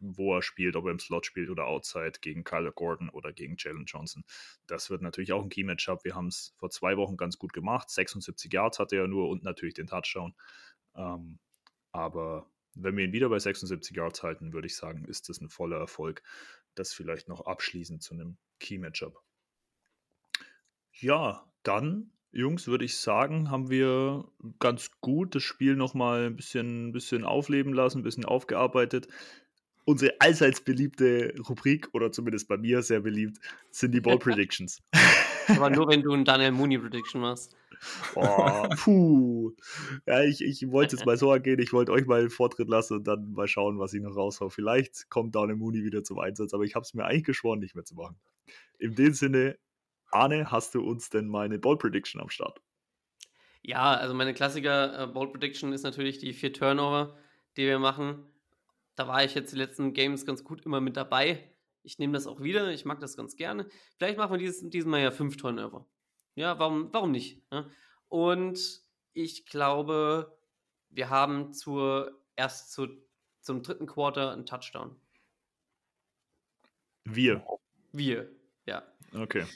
wo 0.00 0.34
er 0.36 0.42
spielt, 0.42 0.76
ob 0.76 0.86
er 0.86 0.92
im 0.92 0.98
Slot 0.98 1.26
spielt 1.26 1.50
oder 1.50 1.66
outside, 1.66 2.12
gegen 2.20 2.42
Kyler 2.44 2.72
Gordon 2.72 3.08
oder 3.10 3.32
gegen 3.32 3.56
Jalen 3.58 3.84
Johnson. 3.84 4.24
Das 4.66 4.90
wird 4.90 5.02
natürlich 5.02 5.32
auch 5.32 5.42
ein 5.42 5.50
Key-Matchup. 5.50 6.04
Wir 6.04 6.14
haben 6.14 6.28
es 6.28 6.54
vor 6.56 6.70
zwei 6.70 6.96
Wochen 6.96 7.16
ganz 7.16 7.38
gut 7.38 7.52
gemacht. 7.52 7.90
76 7.90 8.52
Yards 8.52 8.78
hatte 8.78 8.96
er 8.96 9.08
nur 9.08 9.28
und 9.28 9.44
natürlich 9.44 9.74
den 9.74 9.86
Touchdown. 9.86 10.34
Ähm, 10.96 11.38
aber 11.92 12.50
wenn 12.74 12.96
wir 12.96 13.04
ihn 13.04 13.12
wieder 13.12 13.28
bei 13.28 13.38
76 13.38 13.96
Yards 13.96 14.22
halten, 14.22 14.52
würde 14.52 14.66
ich 14.66 14.76
sagen, 14.76 15.04
ist 15.04 15.28
das 15.28 15.40
ein 15.40 15.48
voller 15.48 15.78
Erfolg 15.78 16.22
das 16.74 16.92
vielleicht 16.92 17.28
noch 17.28 17.46
abschließend 17.46 18.02
zu 18.02 18.14
einem 18.14 18.36
Key-Matchup. 18.58 19.22
Ja, 20.92 21.50
dann, 21.62 22.12
Jungs, 22.32 22.66
würde 22.66 22.84
ich 22.84 22.96
sagen, 22.96 23.50
haben 23.50 23.70
wir 23.70 24.30
ganz 24.58 24.90
gut 25.00 25.34
das 25.34 25.42
Spiel 25.42 25.76
nochmal 25.76 26.26
ein 26.26 26.36
bisschen, 26.36 26.92
bisschen 26.92 27.24
aufleben 27.24 27.72
lassen, 27.72 27.98
ein 27.98 28.04
bisschen 28.04 28.24
aufgearbeitet. 28.24 29.08
Unsere 29.84 30.14
allseits 30.20 30.60
beliebte 30.60 31.34
Rubrik, 31.48 31.88
oder 31.92 32.12
zumindest 32.12 32.48
bei 32.48 32.56
mir 32.56 32.82
sehr 32.82 33.00
beliebt, 33.00 33.38
sind 33.70 33.92
die 33.92 34.00
Ball 34.00 34.18
Predictions. 34.18 34.82
Aber 35.48 35.70
nur, 35.70 35.88
wenn 35.88 36.02
du 36.02 36.12
einen 36.12 36.24
Daniel 36.24 36.52
Mooney 36.52 36.78
Prediction 36.78 37.20
machst. 37.20 37.56
Oh, 38.14 38.68
puh. 38.76 39.52
Ja, 40.06 40.22
ich, 40.22 40.42
ich 40.42 40.70
wollte 40.70 40.96
jetzt 40.96 41.04
mal 41.06 41.16
so 41.16 41.32
angehen, 41.32 41.58
ich 41.58 41.72
wollte 41.72 41.92
euch 41.92 42.06
mal 42.06 42.20
den 42.20 42.30
Vortritt 42.30 42.68
lassen 42.68 42.98
und 42.98 43.06
dann 43.06 43.32
mal 43.32 43.48
schauen, 43.48 43.78
was 43.78 43.94
ich 43.94 44.02
noch 44.02 44.16
raushau. 44.16 44.48
Vielleicht 44.48 45.08
kommt 45.10 45.34
Daniel 45.34 45.56
Mooney 45.56 45.84
wieder 45.84 46.04
zum 46.04 46.18
Einsatz, 46.18 46.54
aber 46.54 46.64
ich 46.64 46.74
habe 46.74 46.84
es 46.84 46.94
mir 46.94 47.04
eigentlich 47.04 47.24
geschworen, 47.24 47.60
nicht 47.60 47.74
mehr 47.74 47.84
zu 47.84 47.94
machen. 47.94 48.16
In 48.78 48.94
dem 48.94 49.12
Sinne, 49.12 49.58
Arne, 50.10 50.50
hast 50.50 50.74
du 50.74 50.82
uns 50.82 51.10
denn 51.10 51.28
mal 51.28 51.44
eine 51.44 51.58
Ball 51.58 51.76
Prediction 51.76 52.20
am 52.20 52.30
Start? 52.30 52.60
Ja, 53.62 53.94
also 53.94 54.14
meine 54.14 54.34
Klassiker 54.34 55.02
äh, 55.02 55.06
Ball 55.06 55.28
Prediction 55.28 55.72
ist 55.72 55.82
natürlich 55.82 56.18
die 56.18 56.32
vier 56.32 56.52
Turnover, 56.52 57.16
die 57.56 57.66
wir 57.66 57.78
machen. 57.78 58.24
Da 59.00 59.08
war 59.08 59.24
ich 59.24 59.34
jetzt 59.34 59.50
die 59.50 59.56
letzten 59.56 59.94
Games 59.94 60.26
ganz 60.26 60.44
gut 60.44 60.66
immer 60.66 60.82
mit 60.82 60.94
dabei. 60.94 61.54
Ich 61.82 61.98
nehme 61.98 62.12
das 62.12 62.26
auch 62.26 62.42
wieder, 62.42 62.70
ich 62.70 62.84
mag 62.84 63.00
das 63.00 63.16
ganz 63.16 63.34
gerne. 63.34 63.66
Vielleicht 63.96 64.18
machen 64.18 64.32
wir 64.32 64.36
dieses, 64.36 64.60
diesmal 64.68 65.00
ja 65.00 65.10
fünf 65.10 65.38
Turnover. 65.38 65.88
Ja, 66.34 66.58
warum, 66.58 66.92
warum 66.92 67.10
nicht? 67.10 67.50
Ne? 67.50 67.66
Und 68.08 68.82
ich 69.14 69.46
glaube, 69.46 70.38
wir 70.90 71.08
haben 71.08 71.54
zur, 71.54 72.22
erst 72.36 72.72
zu, 72.72 72.88
zum 73.40 73.62
dritten 73.62 73.86
Quarter 73.86 74.32
einen 74.32 74.44
Touchdown. 74.44 74.94
Wir. 77.04 77.42
Wir, 77.92 78.30
ja. 78.66 78.86
Okay. 79.14 79.46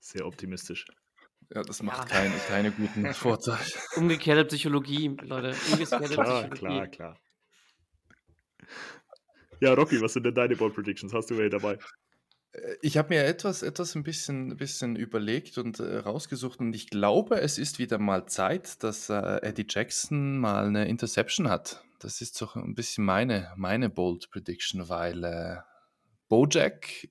Sehr 0.00 0.26
optimistisch. 0.26 0.88
Ja, 1.54 1.62
das 1.62 1.80
macht 1.80 2.10
ja. 2.10 2.16
Keine, 2.16 2.34
keine 2.48 2.72
guten 2.72 3.06
Vorteile. 3.14 3.60
Umgekehrte 3.94 4.46
Psychologie, 4.46 5.16
Leute. 5.20 5.54
Umgekehrte 5.70 6.14
klar, 6.14 6.48
Psychologie. 6.48 6.58
klar, 6.58 6.88
klar. 6.88 7.20
Ja, 9.60 9.74
Rocky, 9.74 10.00
was 10.00 10.14
sind 10.14 10.24
denn 10.24 10.34
deine 10.34 10.56
Ball 10.56 10.70
Predictions? 10.70 11.12
Hast 11.12 11.30
du 11.30 11.38
welche 11.38 11.50
dabei? 11.50 11.78
Äh, 12.52 12.76
ich 12.82 12.96
habe 12.96 13.14
mir 13.14 13.24
etwas, 13.24 13.62
etwas 13.62 13.94
ein 13.94 14.02
bisschen, 14.02 14.56
bisschen 14.56 14.96
überlegt 14.96 15.58
und 15.58 15.80
äh, 15.80 15.98
rausgesucht 15.98 16.60
und 16.60 16.74
ich 16.74 16.88
glaube, 16.88 17.40
es 17.40 17.58
ist 17.58 17.78
wieder 17.78 17.98
mal 17.98 18.26
Zeit, 18.26 18.82
dass 18.82 19.08
äh, 19.08 19.40
Eddie 19.42 19.66
Jackson 19.68 20.38
mal 20.38 20.66
eine 20.66 20.88
Interception 20.88 21.48
hat. 21.48 21.82
Das 21.98 22.20
ist 22.20 22.40
doch 22.40 22.56
ein 22.56 22.74
bisschen 22.74 23.04
meine, 23.04 23.52
meine 23.56 23.88
Bold 23.88 24.30
Prediction, 24.30 24.88
weil 24.88 25.22
äh, 25.24 25.56
Bojack, 26.28 27.08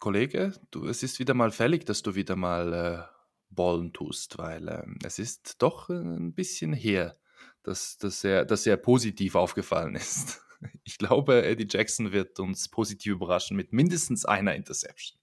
Kollege, 0.00 0.54
du, 0.72 0.88
es 0.88 1.02
ist 1.02 1.20
wieder 1.20 1.34
mal 1.34 1.52
fällig, 1.52 1.86
dass 1.86 2.02
du 2.02 2.16
wieder 2.16 2.34
mal 2.34 2.72
äh, 2.72 3.12
ballen 3.50 3.92
tust, 3.92 4.38
weil 4.38 4.66
äh, 4.66 4.82
es 5.04 5.18
ist 5.18 5.62
doch 5.62 5.88
ein 5.88 6.34
bisschen 6.34 6.72
her, 6.72 7.16
dass, 7.62 7.98
dass, 7.98 8.24
er, 8.24 8.44
dass 8.44 8.66
er 8.66 8.76
positiv 8.76 9.36
aufgefallen 9.36 9.94
ist. 9.94 10.42
Ich 10.84 10.98
glaube, 10.98 11.44
Eddie 11.44 11.66
Jackson 11.68 12.12
wird 12.12 12.38
uns 12.40 12.68
positiv 12.68 13.14
überraschen 13.14 13.56
mit 13.56 13.72
mindestens 13.72 14.24
einer 14.24 14.54
Interception. 14.54 15.18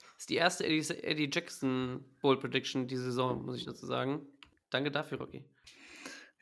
Das 0.00 0.22
ist 0.22 0.30
die 0.30 0.36
erste 0.36 0.64
Eddie, 0.64 0.94
Eddie 1.02 1.30
Jackson 1.32 2.04
Bold 2.20 2.40
Prediction 2.40 2.88
diese 2.88 3.04
Saison, 3.04 3.44
muss 3.44 3.58
ich 3.58 3.64
dazu 3.64 3.86
sagen. 3.86 4.26
Danke 4.70 4.90
dafür, 4.90 5.18
Rocky. 5.18 5.44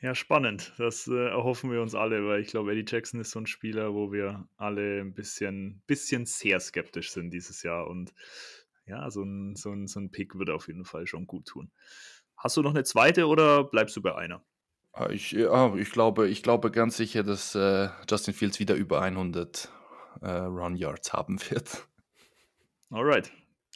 Ja, 0.00 0.14
spannend. 0.14 0.74
Das 0.78 1.06
äh, 1.08 1.28
erhoffen 1.28 1.70
wir 1.72 1.80
uns 1.80 1.94
alle, 1.94 2.26
weil 2.26 2.40
ich 2.40 2.48
glaube, 2.48 2.72
Eddie 2.72 2.84
Jackson 2.86 3.20
ist 3.20 3.30
so 3.30 3.40
ein 3.40 3.46
Spieler, 3.46 3.94
wo 3.94 4.12
wir 4.12 4.46
alle 4.56 5.00
ein 5.00 5.14
bisschen, 5.14 5.82
bisschen 5.86 6.26
sehr 6.26 6.60
skeptisch 6.60 7.10
sind 7.10 7.30
dieses 7.30 7.62
Jahr. 7.62 7.86
Und 7.86 8.12
ja, 8.86 9.10
so 9.10 9.22
ein, 9.22 9.56
so, 9.56 9.72
ein, 9.72 9.86
so 9.86 10.00
ein 10.00 10.10
Pick 10.10 10.34
würde 10.34 10.54
auf 10.54 10.68
jeden 10.68 10.84
Fall 10.84 11.06
schon 11.06 11.26
gut 11.26 11.46
tun. 11.46 11.70
Hast 12.36 12.56
du 12.56 12.62
noch 12.62 12.74
eine 12.74 12.84
zweite 12.84 13.26
oder 13.26 13.64
bleibst 13.64 13.96
du 13.96 14.02
bei 14.02 14.14
einer? 14.14 14.44
Ah, 14.98 15.10
ich, 15.10 15.32
ja, 15.32 15.74
ich, 15.74 15.90
glaube, 15.90 16.26
ich 16.26 16.42
glaube 16.42 16.70
ganz 16.70 16.96
sicher, 16.96 17.22
dass 17.22 17.54
äh, 17.54 17.90
Justin 18.08 18.32
Fields 18.32 18.58
wieder 18.60 18.74
über 18.74 19.02
100 19.02 19.70
äh, 20.22 20.30
Run 20.30 20.74
Yards 20.74 21.12
haben 21.12 21.38
wird. 21.50 21.86
Alright, 22.88 23.30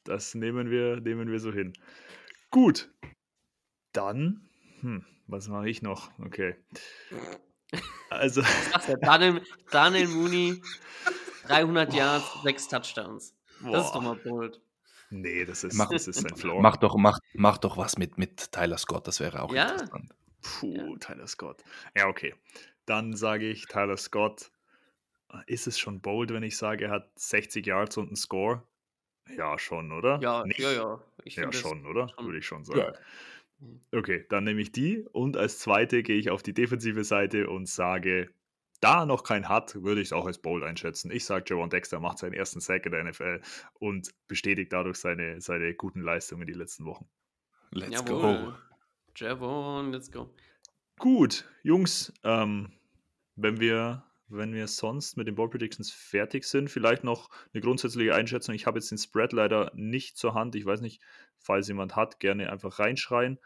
das 0.05 0.35
nehmen 0.35 0.71
wir, 0.71 0.99
nehmen 1.03 1.31
wir 1.31 1.39
so 1.39 1.53
hin. 1.53 1.75
Gut, 2.51 2.91
dann, 3.93 4.49
hm, 4.81 5.05
was 5.27 5.49
mache 5.49 5.69
ich 5.69 5.83
noch? 5.83 6.11
Okay. 6.25 6.57
Also. 8.09 8.43
Daniel, 9.03 9.43
Daniel 9.71 10.09
Mooney, 10.09 10.63
300 11.49 11.93
Yards, 11.93 12.43
6 12.43 12.69
Touchdowns. 12.69 13.37
Boah. 13.61 13.73
Das 13.73 13.87
ist 13.87 13.93
doch 13.93 14.03
mal 14.03 14.17
bold. 14.17 14.61
Nee, 15.11 15.45
das 15.45 15.65
ist, 15.65 15.75
mach, 15.75 15.91
das 15.91 16.09
ist 16.09 16.23
sein 16.23 16.35
Floor. 16.35 16.63
Mach 16.63 16.79
doch, 16.79 16.97
mach, 16.97 17.19
mach 17.35 17.59
doch 17.59 17.77
was 17.77 17.99
mit, 17.99 18.17
mit 18.17 18.53
Tyler 18.53 18.79
Scott, 18.79 19.07
das 19.07 19.21
wäre 19.21 19.43
auch 19.43 19.53
ja. 19.53 19.69
interessant. 19.69 20.15
Puh, 20.43 20.75
ja. 20.75 20.97
Tyler 20.99 21.27
Scott. 21.27 21.63
Ja, 21.97 22.09
okay. 22.09 22.35
Dann 22.87 23.15
sage 23.15 23.49
ich 23.49 23.67
Tyler 23.67 23.97
Scott. 23.97 24.51
Ist 25.47 25.67
es 25.67 25.79
schon 25.79 26.01
bold, 26.01 26.33
wenn 26.33 26.43
ich 26.43 26.57
sage, 26.57 26.87
er 26.87 26.91
hat 26.91 27.11
60 27.17 27.65
Yards 27.65 27.97
und 27.99 28.09
einen 28.09 28.17
Score? 28.17 28.63
Ja, 29.37 29.59
schon, 29.59 29.93
oder? 29.93 30.19
Ja, 30.21 30.45
Nicht? 30.45 30.59
ja, 30.59 30.73
ja. 30.73 31.01
Ich 31.25 31.37
ja, 31.37 31.53
schon, 31.53 31.87
oder? 31.87 32.09
Schon. 32.09 32.27
Würde 32.27 32.39
ich 32.39 32.47
schon 32.47 32.65
sagen. 32.65 32.81
Ja. 32.81 33.99
Okay, 33.99 34.25
dann 34.31 34.45
nehme 34.45 34.61
ich 34.61 34.73
die 34.73 35.07
und 35.13 35.37
als 35.37 35.59
zweite 35.59 36.03
gehe 36.03 36.17
ich 36.17 36.31
auf 36.31 36.43
die 36.43 36.55
defensive 36.55 37.05
Seite 37.05 37.49
und 37.49 37.69
sage, 37.69 38.31
da 38.81 39.05
noch 39.05 39.23
kein 39.23 39.49
hat, 39.49 39.83
würde 39.83 40.01
ich 40.01 40.09
es 40.09 40.13
auch 40.15 40.27
als 40.27 40.39
bold 40.39 40.65
einschätzen. 40.65 41.11
Ich 41.11 41.27
sage, 41.27 41.45
Javon 41.49 41.69
Dexter 41.69 42.01
macht 42.01 42.19
seinen 42.19 42.33
ersten 42.33 42.61
Sack 42.61 42.87
in 42.87 42.93
der 42.93 43.05
NFL 43.05 43.43
und 43.75 44.15
bestätigt 44.27 44.73
dadurch 44.73 44.97
seine, 44.97 45.41
seine 45.43 45.75
guten 45.75 46.01
Leistungen 46.01 46.47
die 46.47 46.55
letzten 46.55 46.87
Wochen. 46.87 47.07
Let's 47.73 48.01
Jawohl. 48.01 48.47
go. 48.47 48.55
Javon, 49.17 49.93
let's 49.93 50.11
go. 50.11 50.31
Gut, 50.99 51.45
Jungs, 51.63 52.13
ähm, 52.25 52.73
wenn 53.37 53.61
wir 53.61 54.05
wenn 54.31 54.55
wir 54.55 54.69
sonst 54.69 55.17
mit 55.17 55.27
den 55.27 55.35
Ball 55.35 55.51
Predictions 55.51 55.91
fertig 55.91 56.45
sind, 56.45 56.71
vielleicht 56.71 57.03
noch 57.03 57.31
eine 57.53 57.61
grundsätzliche 57.61 58.15
Einschätzung. 58.15 58.55
Ich 58.55 58.65
habe 58.65 58.79
jetzt 58.79 58.91
den 58.91 58.99
Spread 58.99 59.33
leider 59.33 59.73
nicht 59.75 60.17
zur 60.17 60.35
Hand. 60.35 60.55
Ich 60.55 60.65
weiß 60.65 60.81
nicht, 60.81 61.03
falls 61.39 61.67
jemand 61.67 61.97
hat, 61.97 62.21
gerne 62.21 62.51
einfach 62.51 62.79
reinschreien. 62.79 63.41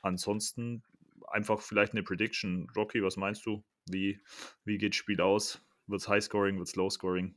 Ansonsten 0.00 0.84
einfach 1.26 1.60
vielleicht 1.60 1.92
eine 1.92 2.04
Prediction. 2.04 2.70
Rocky, 2.76 3.02
was 3.02 3.16
meinst 3.16 3.46
du? 3.46 3.64
Wie, 3.86 4.20
wie 4.64 4.78
geht 4.78 4.92
das 4.92 4.96
Spiel 4.96 5.20
aus? 5.20 5.60
Wird 5.88 6.02
es 6.02 6.08
Highscoring, 6.08 6.56
wird 6.58 6.68
es 6.68 6.76
Low-Scoring? 6.76 7.34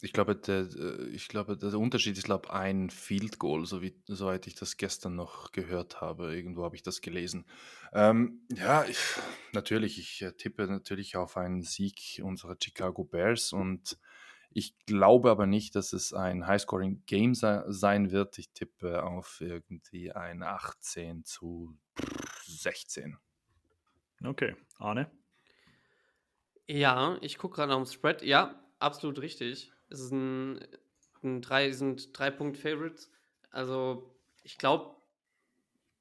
Ich 0.00 0.12
glaube, 0.12 0.34
der, 0.36 0.60
äh, 0.60 1.08
ich 1.08 1.28
glaube, 1.28 1.56
der 1.56 1.78
Unterschied 1.78 2.16
ist, 2.16 2.24
glaube 2.24 2.52
ein 2.52 2.90
Field 2.90 3.38
Goal, 3.38 3.66
so 3.66 3.82
wie, 3.82 3.94
soweit 4.06 4.46
ich 4.46 4.54
das 4.54 4.76
gestern 4.76 5.14
noch 5.14 5.52
gehört 5.52 6.00
habe. 6.00 6.34
Irgendwo 6.34 6.64
habe 6.64 6.76
ich 6.76 6.82
das 6.82 7.00
gelesen. 7.00 7.44
Ähm, 7.92 8.46
ja, 8.50 8.84
ich, 8.84 8.98
natürlich, 9.52 9.98
ich 9.98 10.22
äh, 10.22 10.32
tippe 10.32 10.66
natürlich 10.66 11.16
auf 11.16 11.36
einen 11.36 11.62
Sieg 11.62 12.20
unserer 12.22 12.56
Chicago 12.60 13.04
Bears 13.04 13.52
und 13.52 13.98
ich 14.54 14.76
glaube 14.86 15.30
aber 15.30 15.46
nicht, 15.46 15.74
dass 15.76 15.92
es 15.92 16.12
ein 16.12 16.46
Highscoring-Game 16.46 17.34
se 17.34 17.64
sein 17.68 18.10
wird. 18.10 18.38
Ich 18.38 18.50
tippe 18.52 19.02
auf 19.02 19.40
irgendwie 19.40 20.12
ein 20.12 20.42
18 20.42 21.24
zu 21.24 21.74
16. 22.44 23.16
Okay, 24.24 24.54
Arne? 24.78 25.10
Ja, 26.66 27.18
ich 27.22 27.38
gucke 27.38 27.56
gerade 27.56 27.74
auf 27.74 27.88
den 27.88 27.92
Spread. 27.92 28.22
Ja, 28.22 28.62
absolut 28.78 29.20
richtig. 29.20 29.72
Es 29.92 30.00
ist 30.00 30.12
ein, 30.12 30.58
ein 31.22 31.42
drei, 31.42 31.70
sind 31.70 32.18
drei 32.18 32.30
Punkt 32.30 32.56
Favorites. 32.56 33.10
Also 33.50 34.16
ich 34.42 34.56
glaube, 34.56 34.96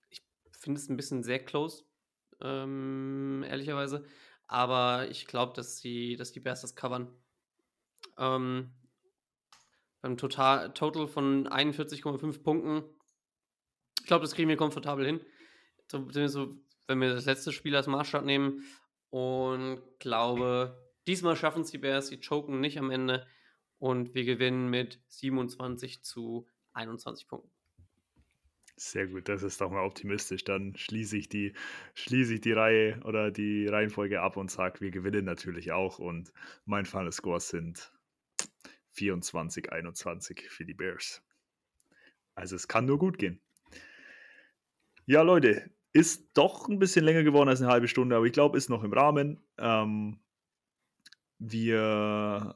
ich 0.09 0.21
finde 0.57 0.79
es 0.79 0.89
ein 0.89 0.95
bisschen 0.95 1.23
sehr 1.23 1.43
close, 1.43 1.83
ähm, 2.41 3.43
ehrlicherweise. 3.45 4.05
Aber 4.47 5.09
ich 5.09 5.27
glaube, 5.27 5.53
dass 5.53 5.81
die, 5.81 6.15
dass 6.15 6.31
die 6.31 6.39
Bears 6.39 6.61
das 6.61 6.75
covern. 6.75 7.09
Ähm, 8.17 8.71
beim 10.01 10.17
Total, 10.17 10.73
Total 10.73 11.07
von 11.07 11.47
41,5 11.47 12.43
Punkten. 12.43 12.83
Ich 13.99 14.07
glaube, 14.07 14.23
das 14.23 14.33
kriegen 14.33 14.49
wir 14.49 14.57
komfortabel 14.57 15.05
hin. 15.05 15.21
So, 15.87 16.07
so, 16.27 16.57
wenn 16.87 17.01
wir 17.01 17.13
das 17.13 17.25
letzte 17.25 17.51
Spiel 17.51 17.75
als 17.75 17.87
Maßstab 17.87 18.23
nehmen. 18.23 18.63
Und 19.09 19.81
glaube, 19.99 20.81
diesmal 21.07 21.35
schaffen 21.35 21.63
es 21.63 21.71
die 21.71 21.77
Bears, 21.77 22.09
die 22.09 22.21
choken 22.21 22.61
nicht 22.61 22.79
am 22.79 22.89
Ende 22.89 23.27
und 23.81 24.13
wir 24.13 24.25
gewinnen 24.25 24.69
mit 24.69 25.01
27 25.07 26.03
zu 26.03 26.47
21 26.73 27.27
Punkten. 27.27 27.49
Sehr 28.75 29.07
gut, 29.07 29.27
das 29.27 29.41
ist 29.41 29.59
doch 29.59 29.71
mal 29.71 29.83
optimistisch. 29.83 30.43
Dann 30.43 30.75
schließe 30.75 31.17
ich 31.17 31.29
die, 31.29 31.53
schließe 31.95 32.35
ich 32.35 32.41
die 32.41 32.51
Reihe 32.51 32.99
oder 33.05 33.31
die 33.31 33.65
Reihenfolge 33.65 34.21
ab 34.21 34.37
und 34.37 34.51
sage, 34.51 34.81
wir 34.81 34.91
gewinnen 34.91 35.25
natürlich 35.25 35.71
auch. 35.71 35.97
Und 35.97 36.31
mein 36.65 36.85
Final 36.85 37.11
Score 37.11 37.39
sind 37.39 37.91
24, 38.91 39.71
21 39.71 40.49
für 40.49 40.63
die 40.63 40.75
Bears. 40.75 41.23
Also 42.35 42.55
es 42.55 42.67
kann 42.67 42.85
nur 42.85 42.99
gut 42.99 43.17
gehen. 43.17 43.41
Ja, 45.07 45.23
Leute, 45.23 45.71
ist 45.91 46.29
doch 46.35 46.69
ein 46.69 46.77
bisschen 46.77 47.03
länger 47.03 47.23
geworden 47.23 47.49
als 47.49 47.61
eine 47.61 47.71
halbe 47.71 47.87
Stunde, 47.87 48.15
aber 48.15 48.25
ich 48.25 48.33
glaube, 48.33 48.59
ist 48.59 48.69
noch 48.69 48.83
im 48.83 48.93
Rahmen. 48.93 49.39
Ähm, 49.57 50.19
wir 51.39 52.55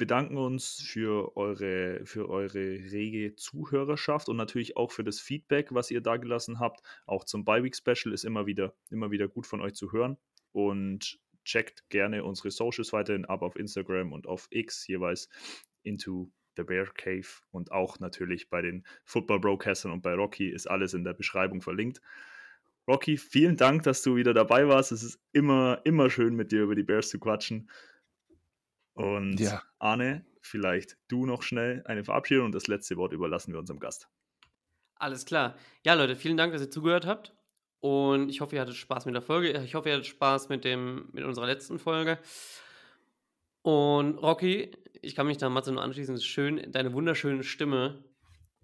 bedanken 0.00 0.38
uns 0.38 0.80
für 0.80 1.36
eure, 1.36 2.00
für 2.06 2.30
eure 2.30 2.54
rege 2.54 3.36
Zuhörerschaft 3.36 4.30
und 4.30 4.36
natürlich 4.38 4.78
auch 4.78 4.90
für 4.90 5.04
das 5.04 5.20
Feedback, 5.20 5.74
was 5.74 5.90
ihr 5.90 6.00
da 6.00 6.16
gelassen 6.16 6.58
habt. 6.58 6.80
Auch 7.04 7.24
zum 7.24 7.44
Bi-Week 7.44 7.76
Special 7.76 8.14
ist 8.14 8.24
immer 8.24 8.46
wieder, 8.46 8.72
immer 8.90 9.10
wieder 9.10 9.28
gut 9.28 9.46
von 9.46 9.60
euch 9.60 9.74
zu 9.74 9.92
hören. 9.92 10.16
Und 10.52 11.20
checkt 11.44 11.88
gerne 11.90 12.24
unsere 12.24 12.50
Socials 12.50 12.94
weiterhin 12.94 13.26
ab 13.26 13.42
auf 13.42 13.56
Instagram 13.56 14.14
und 14.14 14.26
auf 14.26 14.48
X, 14.50 14.86
jeweils 14.86 15.28
into 15.82 16.30
the 16.56 16.62
Bear 16.62 16.86
Cave 16.86 17.28
und 17.50 17.70
auch 17.70 18.00
natürlich 18.00 18.48
bei 18.48 18.62
den 18.62 18.86
Football 19.04 19.40
Broadcastern 19.40 19.92
und 19.92 20.00
bei 20.00 20.14
Rocky 20.14 20.48
ist 20.48 20.66
alles 20.66 20.94
in 20.94 21.04
der 21.04 21.12
Beschreibung 21.12 21.60
verlinkt. 21.60 22.00
Rocky, 22.88 23.18
vielen 23.18 23.58
Dank, 23.58 23.82
dass 23.82 24.02
du 24.02 24.16
wieder 24.16 24.32
dabei 24.32 24.66
warst. 24.66 24.92
Es 24.92 25.02
ist 25.02 25.20
immer, 25.32 25.82
immer 25.84 26.08
schön, 26.08 26.34
mit 26.34 26.52
dir 26.52 26.62
über 26.62 26.74
die 26.74 26.82
Bears 26.82 27.10
zu 27.10 27.20
quatschen. 27.20 27.68
Und 28.94 29.38
ja. 29.40 29.62
Arne, 29.78 30.24
vielleicht 30.40 30.96
du 31.08 31.26
noch 31.26 31.42
schnell 31.42 31.82
eine 31.86 32.04
Verabschiedung 32.04 32.46
und 32.46 32.54
das 32.54 32.66
letzte 32.66 32.96
Wort 32.96 33.12
überlassen 33.12 33.52
wir 33.52 33.58
unserem 33.58 33.80
Gast. 33.80 34.08
Alles 34.96 35.24
klar. 35.24 35.56
Ja, 35.84 35.94
Leute, 35.94 36.16
vielen 36.16 36.36
Dank, 36.36 36.52
dass 36.52 36.62
ihr 36.62 36.70
zugehört 36.70 37.06
habt. 37.06 37.34
Und 37.80 38.28
ich 38.28 38.42
hoffe, 38.42 38.56
ihr 38.56 38.60
hattet 38.60 38.76
Spaß 38.76 39.06
mit 39.06 39.14
der 39.14 39.22
Folge. 39.22 39.50
Ich 39.64 39.74
hoffe, 39.74 39.88
ihr 39.88 39.94
hattet 39.94 40.06
Spaß 40.06 40.50
mit, 40.50 40.64
dem, 40.64 41.08
mit 41.12 41.24
unserer 41.24 41.46
letzten 41.46 41.78
Folge. 41.78 42.18
Und 43.62 44.18
Rocky, 44.18 44.70
ich 45.00 45.14
kann 45.14 45.26
mich 45.26 45.38
da 45.38 45.48
mal 45.48 45.62
nur 45.66 45.82
anschließen. 45.82 46.14
Es 46.14 46.20
ist 46.20 46.26
schön, 46.26 46.70
deine 46.72 46.92
wunderschöne 46.92 47.42
Stimme 47.42 48.04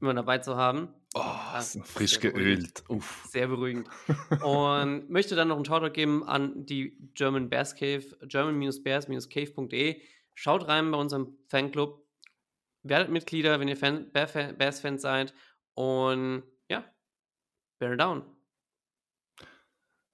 immer 0.00 0.12
dabei 0.12 0.38
zu 0.38 0.56
haben. 0.56 0.88
Oh, 1.14 1.22
das 1.54 1.74
ist 1.74 1.86
frisch 1.88 2.20
geölt. 2.20 2.84
Uff. 2.88 3.26
Sehr 3.30 3.48
beruhigend. 3.48 3.88
Und 4.44 5.08
möchte 5.08 5.34
dann 5.34 5.48
noch 5.48 5.56
einen 5.56 5.64
Shoutout 5.64 5.92
geben 5.92 6.22
an 6.24 6.66
die 6.66 6.98
German 7.14 7.48
Bears 7.48 7.74
Cave, 7.74 8.04
german-bears-cave.de. 8.26 10.02
Schaut 10.37 10.68
rein 10.68 10.91
bei 10.91 10.99
unserem 10.99 11.39
Fanclub. 11.49 12.07
Werdet 12.82 13.09
Mitglieder, 13.09 13.59
wenn 13.59 13.68
ihr 13.68 13.76
Fan, 13.76 14.12
Bears-Fans 14.12 15.01
seid. 15.01 15.34
Und 15.72 16.45
ja, 16.68 16.84
bear 17.78 17.97
down. 17.97 18.22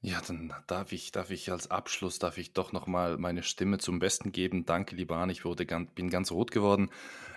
Ja, 0.00 0.20
dann 0.26 0.52
darf 0.68 0.92
ich, 0.92 1.10
darf 1.10 1.30
ich 1.30 1.50
als 1.50 1.70
Abschluss, 1.70 2.18
darf 2.18 2.38
ich 2.38 2.52
doch 2.52 2.72
nochmal 2.72 3.18
meine 3.18 3.42
Stimme 3.42 3.78
zum 3.78 3.98
Besten 3.98 4.30
geben. 4.30 4.64
Danke, 4.64 4.94
lieber 4.94 5.16
Arne, 5.16 5.32
ich 5.32 5.44
wurde 5.44 5.66
ganz, 5.66 5.92
bin 5.92 6.08
ganz 6.08 6.30
rot 6.30 6.52
geworden. 6.52 6.90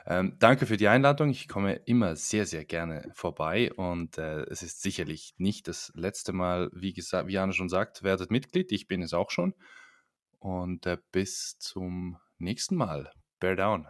Ähm, 0.05 0.35
danke 0.39 0.67
für 0.67 0.77
die 0.77 0.87
Einladung. 0.87 1.29
Ich 1.29 1.47
komme 1.47 1.73
immer 1.85 2.15
sehr, 2.15 2.45
sehr 2.45 2.65
gerne 2.65 3.11
vorbei 3.13 3.73
und 3.73 4.19
äh, 4.19 4.43
es 4.43 4.61
ist 4.61 4.83
sicherlich 4.83 5.33
nicht 5.37 5.67
das 5.67 5.91
letzte 5.95 6.33
Mal, 6.33 6.69
wie 6.71 6.93
gesagt, 6.93 7.27
wie 7.27 7.37
Arne 7.39 7.53
schon 7.53 7.69
sagt, 7.69 8.03
werdet 8.03 8.29
Mitglied. 8.29 8.71
Ich 8.71 8.87
bin 8.87 9.01
es 9.01 9.13
auch 9.13 9.31
schon. 9.31 9.55
Und 10.39 10.85
äh, 10.85 10.97
bis 11.11 11.57
zum 11.57 12.17
nächsten 12.39 12.75
Mal. 12.75 13.11
Bear 13.39 13.55
down. 13.55 13.87